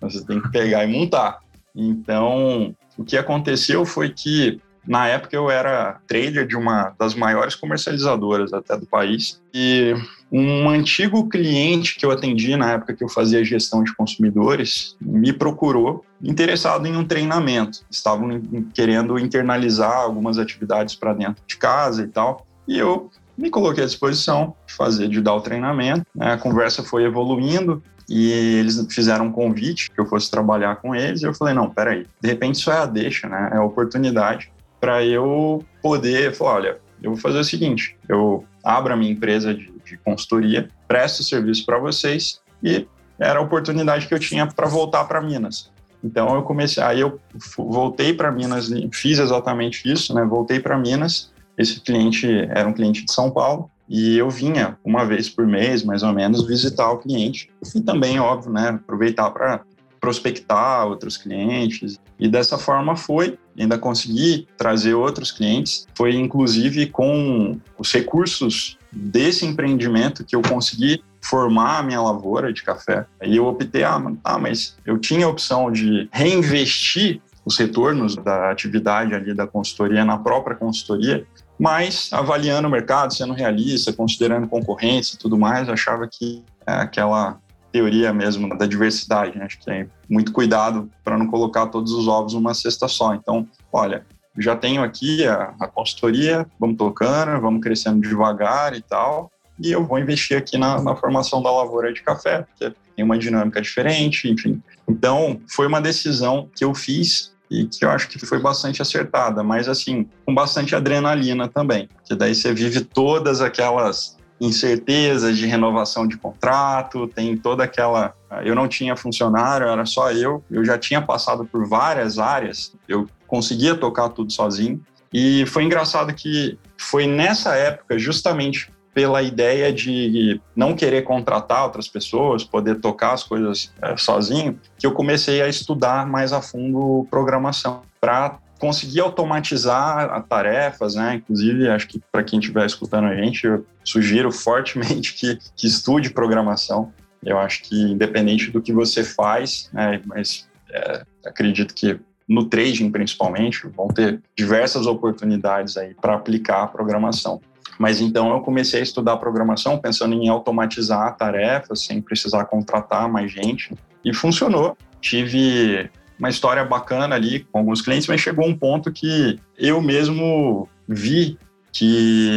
Você 0.00 0.24
tem 0.24 0.40
que 0.40 0.50
pegar 0.50 0.84
e 0.84 0.92
montar. 0.92 1.38
Então, 1.74 2.74
o 2.96 3.04
que 3.04 3.16
aconteceu 3.16 3.84
foi 3.84 4.10
que 4.10 4.60
na 4.90 5.06
época 5.06 5.36
eu 5.36 5.48
era 5.48 6.00
trader 6.08 6.44
de 6.44 6.56
uma 6.56 6.92
das 6.98 7.14
maiores 7.14 7.54
comercializadoras 7.54 8.52
até 8.52 8.76
do 8.76 8.84
país 8.84 9.40
e 9.54 9.94
um 10.32 10.68
antigo 10.68 11.28
cliente 11.28 11.94
que 11.94 12.04
eu 12.04 12.10
atendi 12.10 12.56
na 12.56 12.72
época 12.72 12.94
que 12.94 13.04
eu 13.04 13.08
fazia 13.08 13.44
gestão 13.44 13.84
de 13.84 13.94
consumidores 13.94 14.96
me 15.00 15.32
procurou 15.32 16.04
interessado 16.20 16.88
em 16.88 16.96
um 16.96 17.04
treinamento. 17.04 17.82
Estavam 17.88 18.42
querendo 18.74 19.16
internalizar 19.16 19.92
algumas 19.92 20.38
atividades 20.38 20.96
para 20.96 21.14
dentro 21.14 21.40
de 21.46 21.56
casa 21.56 22.02
e 22.02 22.08
tal. 22.08 22.44
E 22.66 22.76
eu 22.76 23.08
me 23.38 23.48
coloquei 23.48 23.84
à 23.84 23.86
disposição 23.86 24.56
de 24.66 24.74
fazer, 24.74 25.06
de 25.06 25.20
dar 25.20 25.34
o 25.34 25.40
treinamento. 25.40 26.04
Né? 26.12 26.32
A 26.32 26.36
conversa 26.36 26.82
foi 26.82 27.04
evoluindo 27.04 27.80
e 28.08 28.32
eles 28.58 28.84
fizeram 28.90 29.26
um 29.26 29.32
convite 29.32 29.88
que 29.88 30.00
eu 30.00 30.06
fosse 30.06 30.28
trabalhar 30.28 30.76
com 30.76 30.96
eles. 30.96 31.22
E 31.22 31.26
eu 31.26 31.34
falei: 31.34 31.54
não, 31.54 31.70
peraí, 31.70 32.06
de 32.20 32.28
repente 32.28 32.56
isso 32.56 32.72
é 32.72 32.78
a 32.78 32.86
deixa, 32.86 33.28
né? 33.28 33.50
É 33.52 33.56
a 33.58 33.62
oportunidade 33.64 34.50
para 34.80 35.04
eu 35.04 35.64
poder 35.82 36.34
falar: 36.34 36.54
olha, 36.54 36.78
eu 37.02 37.12
vou 37.12 37.20
fazer 37.20 37.38
o 37.38 37.44
seguinte, 37.44 37.96
eu 38.08 38.44
abro 38.64 38.92
a 38.92 38.96
minha 38.96 39.12
empresa 39.12 39.54
de, 39.54 39.72
de 39.84 39.96
consultoria, 39.98 40.68
presto 40.88 41.22
serviço 41.22 41.64
para 41.64 41.78
vocês 41.78 42.40
e 42.62 42.86
era 43.18 43.38
a 43.38 43.42
oportunidade 43.42 44.06
que 44.06 44.14
eu 44.14 44.18
tinha 44.18 44.46
para 44.46 44.66
voltar 44.66 45.04
para 45.04 45.20
Minas. 45.20 45.70
Então 46.02 46.34
eu 46.34 46.42
comecei, 46.42 46.82
aí 46.82 47.00
eu 47.00 47.20
voltei 47.56 48.14
para 48.14 48.32
Minas, 48.32 48.70
fiz 48.92 49.18
exatamente 49.18 49.90
isso, 49.90 50.14
né? 50.14 50.24
Voltei 50.24 50.58
para 50.58 50.78
Minas. 50.78 51.30
Esse 51.58 51.78
cliente 51.80 52.26
era 52.50 52.66
um 52.66 52.72
cliente 52.72 53.04
de 53.04 53.12
São 53.12 53.30
Paulo 53.30 53.70
e 53.86 54.16
eu 54.16 54.30
vinha 54.30 54.78
uma 54.82 55.04
vez 55.04 55.28
por 55.28 55.46
mês, 55.46 55.82
mais 55.82 56.02
ou 56.02 56.12
menos, 56.12 56.46
visitar 56.46 56.90
o 56.90 56.98
cliente 56.98 57.50
e 57.74 57.80
também, 57.82 58.18
óbvio, 58.18 58.50
né? 58.50 58.68
Aproveitar 58.70 59.30
para 59.30 59.60
prospectar 60.00 60.86
outros 60.86 61.18
clientes. 61.18 62.00
E 62.20 62.28
dessa 62.28 62.58
forma 62.58 62.94
foi, 62.96 63.38
ainda 63.58 63.78
consegui 63.78 64.46
trazer 64.56 64.92
outros 64.92 65.32
clientes. 65.32 65.86
Foi 65.94 66.14
inclusive 66.14 66.86
com 66.86 67.58
os 67.78 67.90
recursos 67.90 68.76
desse 68.92 69.46
empreendimento 69.46 70.24
que 70.24 70.36
eu 70.36 70.42
consegui 70.42 71.02
formar 71.22 71.78
a 71.78 71.82
minha 71.82 72.00
lavoura 72.00 72.52
de 72.52 72.62
café. 72.62 73.06
E 73.22 73.36
eu 73.36 73.46
optei, 73.46 73.84
ah, 73.84 74.02
ah, 74.22 74.38
mas 74.38 74.76
eu 74.84 74.98
tinha 74.98 75.24
a 75.24 75.28
opção 75.28 75.72
de 75.72 76.08
reinvestir 76.12 77.22
os 77.44 77.56
retornos 77.56 78.16
da 78.16 78.50
atividade 78.50 79.14
ali 79.14 79.34
da 79.34 79.46
consultoria 79.46 80.04
na 80.04 80.18
própria 80.18 80.54
consultoria, 80.54 81.26
mas 81.58 82.10
avaliando 82.12 82.68
o 82.68 82.70
mercado, 82.70 83.14
sendo 83.14 83.32
realista, 83.32 83.92
considerando 83.92 84.46
concorrentes 84.46 85.14
e 85.14 85.18
tudo 85.18 85.38
mais, 85.38 85.68
achava 85.68 86.06
que 86.06 86.44
é, 86.66 86.72
aquela 86.72 87.38
teoria 87.72 88.12
mesmo 88.12 88.56
da 88.56 88.66
diversidade, 88.66 89.38
né? 89.38 89.44
acho 89.44 89.58
que 89.58 89.64
tem 89.64 89.88
muito 90.08 90.32
cuidado 90.32 90.90
para 91.04 91.16
não 91.16 91.26
colocar 91.26 91.66
todos 91.66 91.92
os 91.92 92.08
ovos 92.08 92.34
numa 92.34 92.54
cesta 92.54 92.88
só. 92.88 93.14
Então, 93.14 93.46
olha, 93.72 94.04
já 94.38 94.56
tenho 94.56 94.82
aqui 94.82 95.26
a, 95.26 95.54
a 95.60 95.66
consultoria, 95.66 96.46
vamos 96.58 96.76
tocando, 96.76 97.40
vamos 97.40 97.62
crescendo 97.62 98.00
devagar 98.00 98.76
e 98.76 98.82
tal, 98.82 99.30
e 99.58 99.70
eu 99.70 99.84
vou 99.84 99.98
investir 99.98 100.36
aqui 100.36 100.56
na, 100.56 100.82
na 100.82 100.96
formação 100.96 101.42
da 101.42 101.50
lavoura 101.50 101.92
de 101.92 102.02
café, 102.02 102.42
porque 102.42 102.74
tem 102.96 103.04
uma 103.04 103.18
dinâmica 103.18 103.60
diferente, 103.60 104.28
enfim. 104.28 104.62
Então, 104.88 105.40
foi 105.48 105.66
uma 105.66 105.80
decisão 105.80 106.48
que 106.54 106.64
eu 106.64 106.74
fiz 106.74 107.32
e 107.50 107.66
que 107.66 107.84
eu 107.84 107.90
acho 107.90 108.08
que 108.08 108.18
foi 108.18 108.38
bastante 108.38 108.80
acertada, 108.80 109.42
mas 109.42 109.68
assim, 109.68 110.08
com 110.24 110.32
bastante 110.32 110.74
adrenalina 110.74 111.48
também, 111.48 111.88
porque 111.88 112.14
daí 112.14 112.34
você 112.34 112.54
vive 112.54 112.80
todas 112.82 113.40
aquelas 113.40 114.16
incertezas 114.40 115.36
de 115.36 115.46
renovação 115.46 116.06
de 116.06 116.16
contrato, 116.16 117.06
tem 117.06 117.36
toda 117.36 117.62
aquela. 117.62 118.14
Eu 118.44 118.54
não 118.54 118.66
tinha 118.66 118.96
funcionário, 118.96 119.66
era 119.66 119.84
só 119.84 120.10
eu, 120.10 120.42
eu 120.50 120.64
já 120.64 120.78
tinha 120.78 121.02
passado 121.02 121.44
por 121.44 121.68
várias 121.68 122.18
áreas, 122.18 122.74
eu 122.88 123.06
conseguia 123.26 123.74
tocar 123.74 124.08
tudo 124.08 124.32
sozinho. 124.32 124.80
E 125.12 125.44
foi 125.46 125.64
engraçado 125.64 126.14
que 126.14 126.58
foi 126.78 127.06
nessa 127.06 127.54
época, 127.54 127.98
justamente 127.98 128.72
pela 128.94 129.22
ideia 129.22 129.72
de 129.72 130.40
não 130.54 130.74
querer 130.74 131.02
contratar 131.02 131.64
outras 131.64 131.86
pessoas, 131.86 132.42
poder 132.42 132.80
tocar 132.80 133.12
as 133.12 133.22
coisas 133.22 133.72
é, 133.82 133.96
sozinho, 133.96 134.58
que 134.78 134.86
eu 134.86 134.92
comecei 134.92 135.42
a 135.42 135.48
estudar 135.48 136.06
mais 136.06 136.32
a 136.32 136.42
fundo 136.42 137.06
programação 137.10 137.82
para 138.00 138.38
conseguir 138.60 139.00
automatizar 139.00 140.22
tarefas, 140.28 140.94
né? 140.94 141.14
Inclusive, 141.14 141.68
acho 141.68 141.88
que 141.88 142.00
para 142.12 142.22
quem 142.22 142.38
estiver 142.38 142.66
escutando 142.66 143.06
a 143.06 143.16
gente, 143.16 143.46
eu 143.46 143.66
sugiro 143.82 144.30
fortemente 144.30 145.14
que, 145.14 145.38
que 145.56 145.66
estude 145.66 146.10
programação. 146.10 146.92
Eu 147.24 147.38
acho 147.38 147.62
que 147.62 147.74
independente 147.74 148.50
do 148.50 148.60
que 148.60 148.72
você 148.72 149.02
faz, 149.02 149.70
né, 149.72 150.00
mas 150.04 150.48
é, 150.70 151.02
acredito 151.26 151.74
que 151.74 151.98
no 152.28 152.44
trading 152.44 152.90
principalmente 152.90 153.66
vão 153.66 153.88
ter 153.88 154.22
diversas 154.36 154.86
oportunidades 154.86 155.76
aí 155.76 155.94
para 155.94 156.14
aplicar 156.14 156.62
a 156.62 156.66
programação. 156.66 157.40
Mas 157.78 158.00
então 158.00 158.30
eu 158.30 158.40
comecei 158.40 158.80
a 158.80 158.82
estudar 158.82 159.16
programação 159.16 159.78
pensando 159.78 160.14
em 160.14 160.28
automatizar 160.28 161.16
tarefas 161.16 161.84
sem 161.84 162.00
precisar 162.00 162.44
contratar 162.44 163.08
mais 163.10 163.32
gente 163.32 163.74
e 164.04 164.14
funcionou. 164.14 164.76
Tive 165.00 165.90
uma 166.20 166.28
história 166.28 166.64
bacana 166.64 167.16
ali 167.16 167.40
com 167.40 167.58
alguns 167.58 167.80
clientes, 167.80 168.06
mas 168.06 168.20
chegou 168.20 168.46
um 168.46 168.56
ponto 168.56 168.92
que 168.92 169.40
eu 169.58 169.80
mesmo 169.80 170.68
vi 170.86 171.38
que 171.72 172.30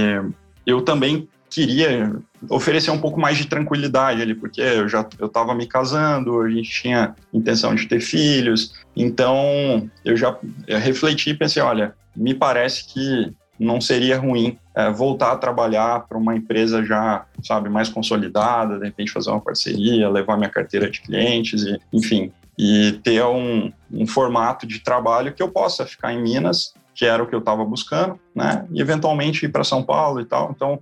eu 0.66 0.82
também 0.82 1.28
queria 1.50 2.16
oferecer 2.50 2.90
um 2.90 2.98
pouco 2.98 3.20
mais 3.20 3.38
de 3.38 3.46
tranquilidade 3.46 4.22
ali, 4.22 4.34
porque 4.34 4.62
eu 4.62 4.88
já 4.88 5.06
eu 5.20 5.28
estava 5.28 5.54
me 5.54 5.68
casando, 5.68 6.42
a 6.42 6.50
gente 6.50 6.70
tinha 6.70 7.14
intenção 7.32 7.76
de 7.76 7.88
ter 7.88 8.00
filhos, 8.00 8.74
então 8.96 9.88
eu 10.04 10.16
já 10.18 10.36
refleti 10.68 11.32
e 11.32 11.38
pensei, 11.38 11.62
olha, 11.62 11.94
me 12.16 12.34
parece 12.34 12.88
que 12.92 13.32
não 13.60 13.80
seria 13.80 14.18
ruim 14.18 14.58
é, 14.76 14.90
voltar 14.90 15.32
a 15.32 15.38
trabalhar 15.38 16.08
para 16.08 16.18
uma 16.18 16.36
empresa 16.36 16.84
já, 16.84 17.26
sabe, 17.44 17.70
mais 17.70 17.88
consolidada, 17.88 18.80
de 18.80 18.86
repente 18.86 19.12
fazer 19.12 19.30
uma 19.30 19.40
parceria, 19.40 20.10
levar 20.10 20.38
minha 20.38 20.50
carteira 20.50 20.90
de 20.90 21.02
clientes, 21.02 21.62
e, 21.64 21.80
enfim, 21.94 22.32
e 22.58 23.00
ter 23.04 23.24
um, 23.24 23.72
um 23.92 24.06
formato 24.06 24.68
de 24.68 24.80
trabalho 24.80 25.34
que 25.34 25.42
eu 25.42 25.50
possa 25.50 25.86
ficar 25.86 26.14
em 26.14 26.22
Minas 26.22 26.74
que 26.96 27.06
era 27.06 27.24
o 27.24 27.28
que 27.28 27.34
eu 27.34 27.40
estava 27.40 27.66
buscando, 27.66 28.20
né? 28.36 28.66
E 28.72 28.80
eventualmente 28.80 29.46
ir 29.46 29.50
para 29.50 29.64
São 29.64 29.84
Paulo 29.84 30.22
e 30.22 30.26
tal. 30.26 30.52
Então, 30.56 30.80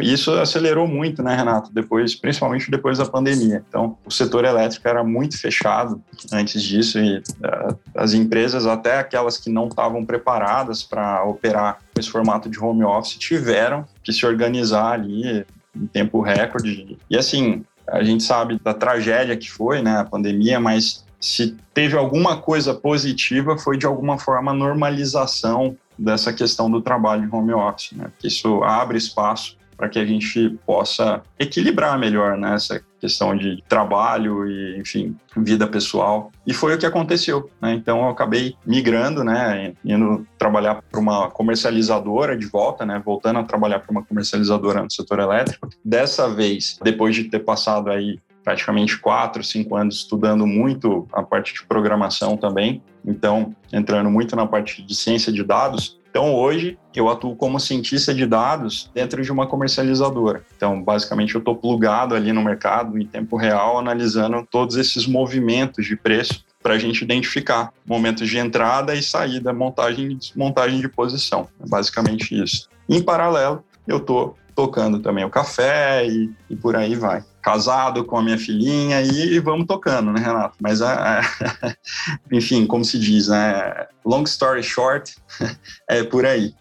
isso 0.00 0.32
acelerou 0.32 0.86
muito, 0.86 1.22
né, 1.22 1.34
Renato? 1.34 1.72
Depois, 1.72 2.14
principalmente 2.14 2.70
depois 2.70 2.98
da 2.98 3.06
pandemia. 3.06 3.64
Então, 3.68 3.98
o 4.04 4.10
setor 4.10 4.44
elétrico 4.44 4.86
era 4.86 5.02
muito 5.02 5.38
fechado 5.38 6.00
antes 6.32 6.62
disso 6.62 6.98
e 6.98 7.18
uh, 7.18 7.78
as 7.94 8.14
empresas, 8.14 8.66
até 8.66 8.98
aquelas 8.98 9.36
que 9.36 9.50
não 9.50 9.66
estavam 9.66 10.04
preparadas 10.04 10.82
para 10.82 11.24
operar 11.24 11.78
esse 11.98 12.08
formato 12.08 12.48
de 12.48 12.58
home 12.58 12.84
office, 12.84 13.16
tiveram 13.16 13.84
que 14.02 14.12
se 14.12 14.24
organizar 14.24 14.92
ali 14.92 15.44
em 15.74 15.86
tempo 15.86 16.20
recorde. 16.20 16.96
E 17.10 17.16
assim, 17.16 17.64
a 17.88 18.02
gente 18.04 18.22
sabe 18.22 18.60
da 18.62 18.74
tragédia 18.74 19.36
que 19.36 19.50
foi, 19.50 19.82
né, 19.82 19.98
a 19.98 20.04
pandemia, 20.04 20.60
mas 20.60 21.04
se 21.20 21.56
teve 21.74 21.96
alguma 21.96 22.36
coisa 22.40 22.74
positiva, 22.74 23.58
foi 23.58 23.76
de 23.76 23.86
alguma 23.86 24.18
forma 24.18 24.52
a 24.52 24.54
normalização 24.54 25.76
dessa 25.98 26.32
questão 26.32 26.70
do 26.70 26.80
trabalho 26.80 27.24
em 27.24 27.34
home 27.34 27.52
office, 27.52 27.92
né? 27.92 28.08
Porque 28.08 28.28
isso 28.28 28.62
abre 28.62 28.98
espaço 28.98 29.58
para 29.78 29.88
que 29.88 29.98
a 29.98 30.04
gente 30.04 30.58
possa 30.66 31.22
equilibrar 31.38 31.96
melhor 31.96 32.36
né, 32.36 32.56
essa 32.56 32.82
questão 33.00 33.36
de 33.36 33.62
trabalho 33.68 34.44
e, 34.50 34.76
enfim, 34.76 35.16
vida 35.36 35.68
pessoal. 35.68 36.32
E 36.44 36.52
foi 36.52 36.74
o 36.74 36.78
que 36.78 36.84
aconteceu. 36.84 37.48
Né? 37.62 37.74
Então, 37.74 38.00
eu 38.00 38.08
acabei 38.08 38.56
migrando, 38.66 39.22
né, 39.22 39.72
indo 39.84 40.26
trabalhar 40.36 40.82
para 40.90 41.00
uma 41.00 41.30
comercializadora 41.30 42.36
de 42.36 42.46
volta, 42.46 42.84
né, 42.84 43.00
voltando 43.04 43.38
a 43.38 43.44
trabalhar 43.44 43.78
para 43.78 43.92
uma 43.92 44.02
comercializadora 44.02 44.82
no 44.82 44.90
setor 44.90 45.20
elétrico. 45.20 45.68
Dessa 45.84 46.28
vez, 46.28 46.76
depois 46.82 47.14
de 47.14 47.24
ter 47.24 47.38
passado 47.38 47.88
aí 47.88 48.18
praticamente 48.48 48.96
quatro, 48.96 49.44
cinco 49.44 49.76
anos 49.76 49.96
estudando 49.96 50.46
muito 50.46 51.06
a 51.12 51.22
parte 51.22 51.52
de 51.52 51.66
programação 51.66 52.34
também, 52.34 52.82
então 53.04 53.54
entrando 53.70 54.08
muito 54.08 54.34
na 54.34 54.46
parte 54.46 54.80
de 54.80 54.94
ciência 54.94 55.30
de 55.30 55.44
dados. 55.44 56.00
Então 56.08 56.34
hoje 56.34 56.78
eu 56.94 57.10
atuo 57.10 57.36
como 57.36 57.60
cientista 57.60 58.14
de 58.14 58.24
dados 58.24 58.90
dentro 58.94 59.22
de 59.22 59.30
uma 59.30 59.46
comercializadora. 59.46 60.46
Então 60.56 60.82
basicamente 60.82 61.34
eu 61.34 61.40
estou 61.40 61.54
plugado 61.54 62.14
ali 62.14 62.32
no 62.32 62.42
mercado 62.42 62.98
em 62.98 63.04
tempo 63.04 63.36
real, 63.36 63.78
analisando 63.78 64.48
todos 64.50 64.76
esses 64.76 65.06
movimentos 65.06 65.84
de 65.84 65.94
preço 65.94 66.42
para 66.62 66.72
a 66.72 66.78
gente 66.78 67.02
identificar 67.02 67.70
momentos 67.86 68.26
de 68.26 68.38
entrada 68.38 68.94
e 68.94 69.02
saída, 69.02 69.52
montagem 69.52 70.12
e 70.12 70.14
desmontagem 70.14 70.80
de 70.80 70.88
posição. 70.88 71.48
É 71.62 71.68
basicamente 71.68 72.34
isso. 72.42 72.66
Em 72.88 73.02
paralelo, 73.02 73.62
eu 73.86 73.98
estou 73.98 74.38
tocando 74.58 74.98
também 74.98 75.24
o 75.24 75.30
café 75.30 76.04
e, 76.04 76.28
e 76.50 76.56
por 76.56 76.74
aí 76.74 76.96
vai 76.96 77.24
casado 77.40 78.04
com 78.04 78.18
a 78.18 78.22
minha 78.22 78.36
filhinha 78.36 79.00
e 79.00 79.38
vamos 79.38 79.66
tocando, 79.66 80.12
né, 80.12 80.20
Renato? 80.20 80.56
Mas, 80.60 80.80
é, 80.80 81.20
é 81.62 81.76
enfim, 82.36 82.66
como 82.66 82.84
se 82.84 82.98
diz, 82.98 83.28
né? 83.28 83.86
Long 84.04 84.24
story 84.24 84.64
short, 84.64 85.16
é 85.88 86.02
por 86.02 86.26
aí. 86.26 86.52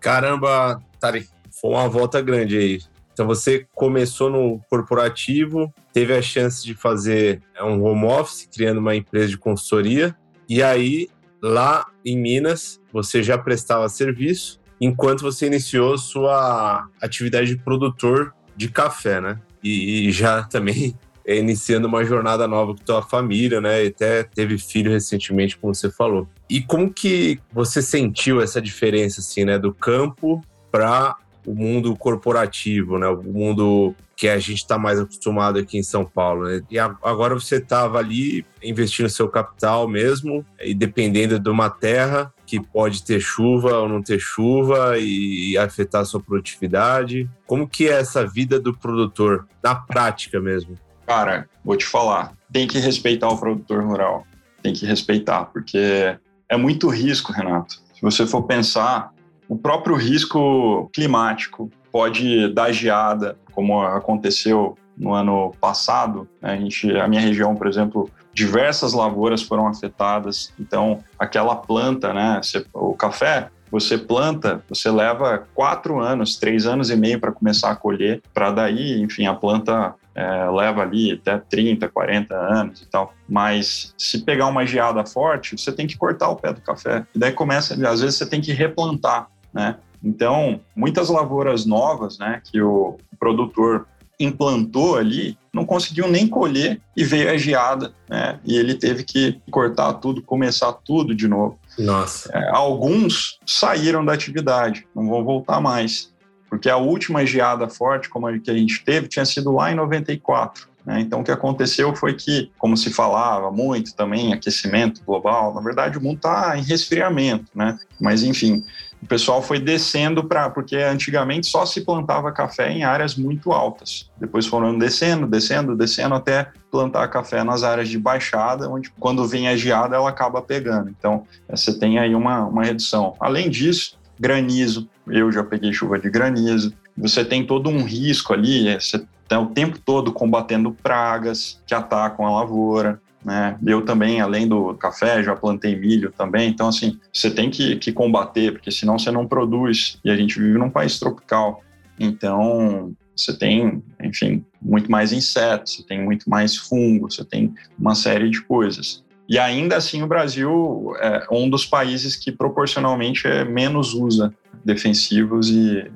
Caramba, 0.00 0.82
Tari, 0.98 1.28
foi 1.60 1.70
uma 1.70 1.88
volta 1.88 2.20
grande 2.20 2.58
aí. 2.58 2.80
Então 3.12 3.28
você 3.28 3.64
começou 3.76 4.28
no 4.28 4.60
corporativo, 4.68 5.72
teve 5.92 6.12
a 6.12 6.20
chance 6.20 6.64
de 6.64 6.74
fazer 6.74 7.40
é, 7.54 7.62
um 7.62 7.84
home 7.84 8.06
office, 8.06 8.48
criando 8.52 8.78
uma 8.78 8.96
empresa 8.96 9.28
de 9.28 9.38
consultoria, 9.38 10.16
e 10.48 10.64
aí 10.64 11.08
lá 11.40 11.86
em 12.04 12.18
Minas 12.18 12.80
você 12.92 13.22
já 13.22 13.38
prestava 13.38 13.88
serviço, 13.88 14.60
enquanto 14.80 15.20
você 15.20 15.46
iniciou 15.46 15.98
sua 15.98 16.88
atividade 17.00 17.54
de 17.54 17.62
produtor 17.62 18.34
de 18.56 18.68
café, 18.68 19.20
né? 19.20 19.38
e, 19.62 20.08
e 20.08 20.12
já 20.12 20.42
também 20.42 20.94
é, 21.24 21.36
iniciando 21.36 21.86
uma 21.86 22.04
jornada 22.04 22.46
nova 22.48 22.74
com 22.74 22.84
tua 22.84 23.02
família, 23.02 23.60
né? 23.60 23.84
E 23.84 23.88
até 23.88 24.22
teve 24.22 24.58
filho 24.58 24.90
recentemente, 24.90 25.56
como 25.56 25.74
você 25.74 25.90
falou. 25.90 26.28
E 26.48 26.60
como 26.60 26.92
que 26.92 27.38
você 27.52 27.82
sentiu 27.82 28.40
essa 28.40 28.60
diferença, 28.60 29.20
assim, 29.20 29.44
né? 29.44 29.58
Do 29.58 29.72
campo 29.72 30.42
para 30.70 31.16
o 31.46 31.54
mundo 31.54 31.94
corporativo, 31.96 32.98
né? 32.98 33.08
O 33.08 33.22
mundo 33.22 33.94
que 34.16 34.28
a 34.28 34.38
gente 34.38 34.58
está 34.58 34.76
mais 34.76 35.00
acostumado 35.00 35.58
aqui 35.58 35.78
em 35.78 35.82
São 35.82 36.04
Paulo. 36.04 36.44
Né? 36.44 36.60
E 36.70 36.78
agora 36.78 37.32
você 37.32 37.56
estava 37.56 37.98
ali 37.98 38.44
investindo 38.62 39.08
seu 39.08 39.30
capital 39.30 39.88
mesmo, 39.88 40.44
e 40.62 40.74
dependendo 40.74 41.38
de 41.38 41.48
uma 41.48 41.70
terra 41.70 42.30
que 42.50 42.58
pode 42.58 43.04
ter 43.04 43.20
chuva 43.20 43.78
ou 43.78 43.88
não 43.88 44.02
ter 44.02 44.18
chuva 44.18 44.98
e 44.98 45.56
afetar 45.56 46.00
a 46.00 46.04
sua 46.04 46.20
produtividade. 46.20 47.30
Como 47.46 47.68
que 47.68 47.88
é 47.88 47.92
essa 47.92 48.26
vida 48.26 48.58
do 48.58 48.76
produtor, 48.76 49.46
na 49.62 49.76
prática 49.76 50.40
mesmo? 50.40 50.74
Cara, 51.06 51.48
vou 51.64 51.76
te 51.76 51.86
falar, 51.86 52.32
tem 52.52 52.66
que 52.66 52.80
respeitar 52.80 53.28
o 53.28 53.38
produtor 53.38 53.84
rural. 53.84 54.26
Tem 54.60 54.72
que 54.72 54.84
respeitar, 54.84 55.44
porque 55.44 56.18
é 56.48 56.56
muito 56.56 56.88
risco, 56.88 57.32
Renato. 57.32 57.80
Se 57.94 58.02
você 58.02 58.26
for 58.26 58.42
pensar, 58.42 59.12
o 59.48 59.56
próprio 59.56 59.94
risco 59.94 60.90
climático 60.92 61.70
pode 61.92 62.52
dar 62.52 62.72
geada, 62.72 63.38
como 63.52 63.80
aconteceu 63.80 64.76
no 64.96 65.14
ano 65.14 65.54
passado. 65.60 66.28
Né? 66.42 66.52
A, 66.52 66.56
gente, 66.56 66.90
a 66.96 67.06
minha 67.06 67.22
região, 67.22 67.54
por 67.54 67.68
exemplo, 67.68 68.10
diversas 68.32 68.92
lavouras 68.92 69.42
foram 69.42 69.66
afetadas. 69.66 70.52
Então, 70.58 71.02
aquela 71.18 71.56
planta, 71.56 72.12
né, 72.12 72.40
o 72.72 72.94
café, 72.94 73.48
você 73.70 73.96
planta, 73.96 74.62
você 74.68 74.90
leva 74.90 75.46
quatro 75.54 76.00
anos, 76.00 76.36
três 76.36 76.66
anos 76.66 76.90
e 76.90 76.96
meio 76.96 77.20
para 77.20 77.32
começar 77.32 77.70
a 77.70 77.76
colher, 77.76 78.20
para 78.34 78.50
daí, 78.50 79.00
enfim, 79.00 79.26
a 79.26 79.34
planta 79.34 79.94
é, 80.14 80.50
leva 80.50 80.82
ali 80.82 81.12
até 81.12 81.38
30, 81.38 81.88
40 81.88 82.34
anos 82.34 82.82
e 82.82 82.86
tal. 82.86 83.14
Mas 83.28 83.94
se 83.96 84.24
pegar 84.24 84.46
uma 84.46 84.66
geada 84.66 85.04
forte, 85.06 85.56
você 85.56 85.70
tem 85.70 85.86
que 85.86 85.96
cortar 85.96 86.28
o 86.30 86.36
pé 86.36 86.52
do 86.52 86.60
café. 86.60 87.06
E 87.14 87.18
daí 87.18 87.32
começa, 87.32 87.74
às 87.88 88.00
vezes 88.00 88.16
você 88.16 88.26
tem 88.26 88.40
que 88.40 88.52
replantar, 88.52 89.28
né? 89.52 89.76
Então, 90.02 90.60
muitas 90.74 91.10
lavouras 91.10 91.66
novas, 91.66 92.18
né, 92.18 92.40
que 92.42 92.60
o 92.60 92.96
produtor 93.18 93.86
implantou 94.20 94.96
ali, 94.96 95.36
não 95.52 95.64
conseguiu 95.64 96.06
nem 96.06 96.28
colher 96.28 96.80
e 96.96 97.02
veio 97.02 97.30
a 97.30 97.36
geada, 97.38 97.92
né? 98.08 98.38
E 98.44 98.56
ele 98.56 98.74
teve 98.74 99.02
que 99.02 99.40
cortar 99.50 99.94
tudo, 99.94 100.22
começar 100.22 100.72
tudo 100.72 101.14
de 101.14 101.26
novo. 101.26 101.58
Nossa. 101.78 102.30
É, 102.32 102.50
alguns 102.50 103.40
saíram 103.46 104.04
da 104.04 104.12
atividade, 104.12 104.86
não 104.94 105.08
vão 105.08 105.24
voltar 105.24 105.60
mais, 105.60 106.12
porque 106.48 106.68
a 106.68 106.76
última 106.76 107.24
geada 107.24 107.68
forte, 107.68 108.08
como 108.08 108.26
a 108.26 108.38
que 108.38 108.50
a 108.50 108.54
gente 108.54 108.84
teve, 108.84 109.08
tinha 109.08 109.24
sido 109.24 109.52
lá 109.52 109.72
em 109.72 109.74
94. 109.74 110.68
Né? 110.84 111.00
Então, 111.00 111.20
o 111.20 111.24
que 111.24 111.30
aconteceu 111.30 111.94
foi 111.94 112.14
que, 112.14 112.50
como 112.58 112.76
se 112.76 112.90
falava 112.90 113.50
muito 113.50 113.94
também, 113.94 114.32
aquecimento 114.32 115.02
global, 115.04 115.54
na 115.54 115.60
verdade 115.60 115.98
o 115.98 116.00
mundo 116.00 116.16
está 116.16 116.56
em 116.56 116.62
resfriamento, 116.62 117.46
né? 117.54 117.78
Mas, 118.00 118.22
enfim, 118.22 118.64
o 119.02 119.06
pessoal 119.06 119.42
foi 119.42 119.58
descendo 119.58 120.24
para. 120.24 120.50
Porque 120.50 120.76
antigamente 120.76 121.46
só 121.46 121.64
se 121.64 121.80
plantava 121.80 122.30
café 122.32 122.70
em 122.70 122.84
áreas 122.84 123.16
muito 123.16 123.52
altas. 123.52 124.10
Depois 124.18 124.46
foram 124.46 124.76
descendo, 124.78 125.26
descendo, 125.26 125.76
descendo 125.76 126.14
até 126.14 126.48
plantar 126.70 127.08
café 127.08 127.42
nas 127.42 127.62
áreas 127.62 127.88
de 127.88 127.98
baixada, 127.98 128.68
onde 128.68 128.90
quando 128.98 129.26
vem 129.26 129.48
a 129.48 129.56
geada 129.56 129.96
ela 129.96 130.08
acaba 130.08 130.42
pegando. 130.42 130.90
Então, 130.90 131.26
você 131.48 131.76
tem 131.76 131.98
aí 131.98 132.14
uma, 132.14 132.46
uma 132.46 132.64
redução. 132.64 133.14
Além 133.18 133.48
disso, 133.48 133.98
granizo, 134.18 134.88
eu 135.08 135.32
já 135.32 135.42
peguei 135.42 135.72
chuva 135.72 135.98
de 135.98 136.10
granizo. 136.10 136.72
Você 136.96 137.24
tem 137.24 137.44
todo 137.46 137.70
um 137.70 137.82
risco 137.82 138.34
ali, 138.34 138.74
você 138.78 139.02
está 139.22 139.40
o 139.40 139.46
tempo 139.46 139.78
todo 139.78 140.12
combatendo 140.12 140.72
pragas 140.72 141.60
que 141.66 141.74
atacam 141.74 142.26
a 142.26 142.40
lavoura. 142.40 143.00
Né? 143.24 143.58
Eu 143.66 143.82
também, 143.82 144.20
além 144.20 144.48
do 144.48 144.74
café, 144.74 145.22
já 145.22 145.36
plantei 145.36 145.76
milho 145.76 146.12
também. 146.16 146.48
Então, 146.48 146.68
assim, 146.68 146.98
você 147.12 147.30
tem 147.30 147.50
que, 147.50 147.76
que 147.76 147.92
combater, 147.92 148.52
porque 148.52 148.70
senão 148.70 148.98
você 148.98 149.10
não 149.10 149.26
produz. 149.26 149.98
E 150.04 150.10
a 150.10 150.16
gente 150.16 150.38
vive 150.38 150.58
num 150.58 150.70
país 150.70 150.98
tropical. 150.98 151.62
Então, 151.98 152.94
você 153.14 153.36
tem, 153.36 153.82
enfim, 154.02 154.44
muito 154.60 154.90
mais 154.90 155.12
insetos, 155.12 155.76
você 155.76 155.82
tem 155.82 156.02
muito 156.02 156.28
mais 156.28 156.56
fungo, 156.56 157.10
você 157.10 157.24
tem 157.24 157.54
uma 157.78 157.94
série 157.94 158.30
de 158.30 158.40
coisas. 158.42 159.04
E 159.28 159.38
ainda 159.38 159.76
assim, 159.76 160.02
o 160.02 160.06
Brasil 160.06 160.92
é 160.98 161.26
um 161.30 161.48
dos 161.48 161.64
países 161.64 162.16
que 162.16 162.32
proporcionalmente 162.32 163.28
é 163.28 163.44
menos 163.44 163.94
usa 163.94 164.34
defensivos 164.64 165.50
e, 165.50 165.90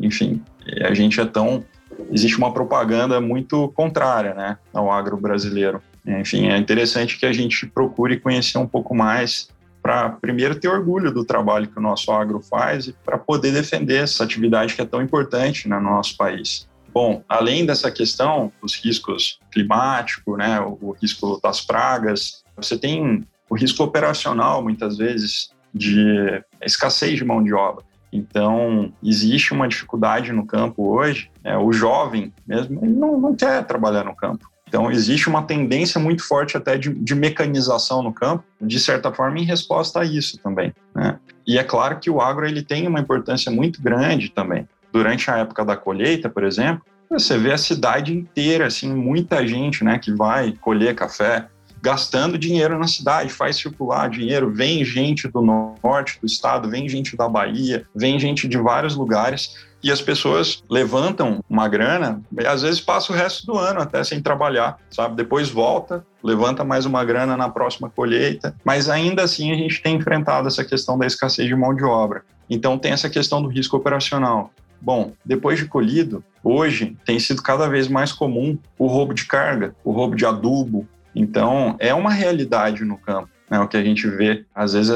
enfim, 0.00 0.42
a 0.82 0.92
gente 0.94 1.20
é 1.20 1.24
tão 1.24 1.64
existe 2.10 2.38
uma 2.38 2.52
propaganda 2.52 3.20
muito 3.20 3.68
contrária, 3.68 4.34
né, 4.34 4.58
ao 4.72 4.90
agro 4.90 5.16
brasileiro. 5.16 5.82
Enfim, 6.06 6.48
é 6.48 6.56
interessante 6.56 7.18
que 7.18 7.26
a 7.26 7.32
gente 7.32 7.66
procure 7.66 8.18
conhecer 8.18 8.58
um 8.58 8.66
pouco 8.66 8.94
mais 8.94 9.48
para 9.82 10.10
primeiro 10.10 10.54
ter 10.54 10.68
orgulho 10.68 11.10
do 11.10 11.24
trabalho 11.24 11.68
que 11.68 11.78
o 11.78 11.82
nosso 11.82 12.10
agro 12.12 12.40
faz 12.40 12.88
e 12.88 12.92
para 12.92 13.18
poder 13.18 13.52
defender 13.52 14.02
essa 14.02 14.24
atividade 14.24 14.74
que 14.74 14.82
é 14.82 14.84
tão 14.84 15.00
importante 15.00 15.68
no 15.68 15.80
nosso 15.80 16.16
país. 16.16 16.68
Bom, 16.92 17.22
além 17.28 17.64
dessa 17.64 17.90
questão 17.90 18.52
dos 18.60 18.74
riscos 18.74 19.38
climáticos, 19.52 20.36
né, 20.36 20.60
o 20.60 20.94
risco 21.00 21.40
das 21.42 21.60
pragas, 21.60 22.42
você 22.56 22.76
tem 22.76 23.24
o 23.48 23.54
risco 23.56 23.82
operacional, 23.82 24.62
muitas 24.62 24.98
vezes, 24.98 25.50
de 25.72 26.42
escassez 26.62 27.16
de 27.16 27.24
mão 27.24 27.42
de 27.42 27.54
obra. 27.54 27.84
Então, 28.12 28.92
existe 29.02 29.52
uma 29.52 29.68
dificuldade 29.68 30.32
no 30.32 30.44
campo 30.44 30.88
hoje. 30.88 31.30
Né, 31.44 31.56
o 31.56 31.72
jovem 31.72 32.32
mesmo, 32.46 32.84
ele 32.84 32.94
não, 32.94 33.20
não 33.20 33.36
quer 33.36 33.64
trabalhar 33.64 34.04
no 34.04 34.16
campo. 34.16 34.50
Então, 34.70 34.88
existe 34.88 35.28
uma 35.28 35.42
tendência 35.42 36.00
muito 36.00 36.22
forte 36.22 36.56
até 36.56 36.78
de, 36.78 36.94
de, 36.94 37.12
mecanização 37.12 38.04
no 38.04 38.12
campo, 38.12 38.44
de 38.60 38.78
certa 38.78 39.12
forma, 39.12 39.40
em 39.40 39.44
resposta 39.44 39.98
a 39.98 40.04
isso 40.04 40.38
também. 40.38 40.72
Né? 40.94 41.18
E 41.44 41.58
é 41.58 41.64
claro 41.64 41.98
que 41.98 42.08
o 42.08 42.20
agro 42.20 42.46
ele 42.46 42.62
tem 42.62 42.86
uma 42.86 43.00
importância 43.00 43.50
muito 43.50 43.82
grande 43.82 44.28
também. 44.28 44.68
Durante 44.92 45.28
a 45.28 45.38
época 45.38 45.64
da 45.64 45.76
colheita, 45.76 46.30
por 46.30 46.44
exemplo, 46.44 46.84
você 47.10 47.36
vê 47.36 47.52
a 47.52 47.58
cidade 47.58 48.16
inteira, 48.16 48.66
assim, 48.66 48.94
muita 48.94 49.44
gente 49.44 49.82
né, 49.82 49.98
que 49.98 50.12
vai 50.12 50.54
colher 50.60 50.94
café, 50.94 51.48
gastando 51.82 52.38
dinheiro 52.38 52.78
na 52.78 52.86
cidade, 52.86 53.32
faz 53.32 53.56
circular 53.56 54.08
dinheiro, 54.08 54.52
vem 54.52 54.84
gente 54.84 55.26
do 55.26 55.42
norte 55.42 56.20
do 56.20 56.26
estado, 56.26 56.70
vem 56.70 56.88
gente 56.88 57.16
da 57.16 57.28
Bahia, 57.28 57.84
vem 57.92 58.20
gente 58.20 58.46
de 58.46 58.56
vários 58.56 58.94
lugares 58.94 59.56
e 59.82 59.90
as 59.90 60.00
pessoas 60.00 60.62
levantam 60.68 61.42
uma 61.48 61.68
grana 61.68 62.20
e 62.38 62.46
às 62.46 62.62
vezes 62.62 62.80
passa 62.80 63.12
o 63.12 63.16
resto 63.16 63.46
do 63.46 63.56
ano 63.56 63.80
até 63.80 64.02
sem 64.04 64.20
trabalhar, 64.20 64.78
sabe? 64.90 65.16
Depois 65.16 65.48
volta, 65.48 66.04
levanta 66.22 66.64
mais 66.64 66.84
uma 66.84 67.04
grana 67.04 67.36
na 67.36 67.48
próxima 67.48 67.88
colheita, 67.88 68.54
mas 68.64 68.88
ainda 68.88 69.22
assim 69.22 69.52
a 69.52 69.56
gente 69.56 69.82
tem 69.82 69.96
enfrentado 69.96 70.48
essa 70.48 70.64
questão 70.64 70.98
da 70.98 71.06
escassez 71.06 71.48
de 71.48 71.54
mão 71.54 71.74
de 71.74 71.84
obra. 71.84 72.22
Então 72.48 72.78
tem 72.78 72.92
essa 72.92 73.08
questão 73.08 73.40
do 73.40 73.48
risco 73.48 73.76
operacional. 73.76 74.50
Bom, 74.80 75.12
depois 75.24 75.58
de 75.58 75.66
colhido, 75.66 76.24
hoje 76.42 76.96
tem 77.04 77.18
sido 77.18 77.42
cada 77.42 77.68
vez 77.68 77.86
mais 77.86 78.12
comum 78.12 78.58
o 78.78 78.86
roubo 78.86 79.12
de 79.12 79.26
carga, 79.26 79.74
o 79.84 79.92
roubo 79.92 80.16
de 80.16 80.24
adubo. 80.24 80.88
Então 81.14 81.76
é 81.78 81.92
uma 81.92 82.10
realidade 82.10 82.84
no 82.84 82.96
campo, 82.96 83.28
né? 83.50 83.60
O 83.60 83.68
que 83.68 83.76
a 83.76 83.82
gente 83.82 84.08
vê, 84.08 84.44
às 84.54 84.72
vezes 84.72 84.90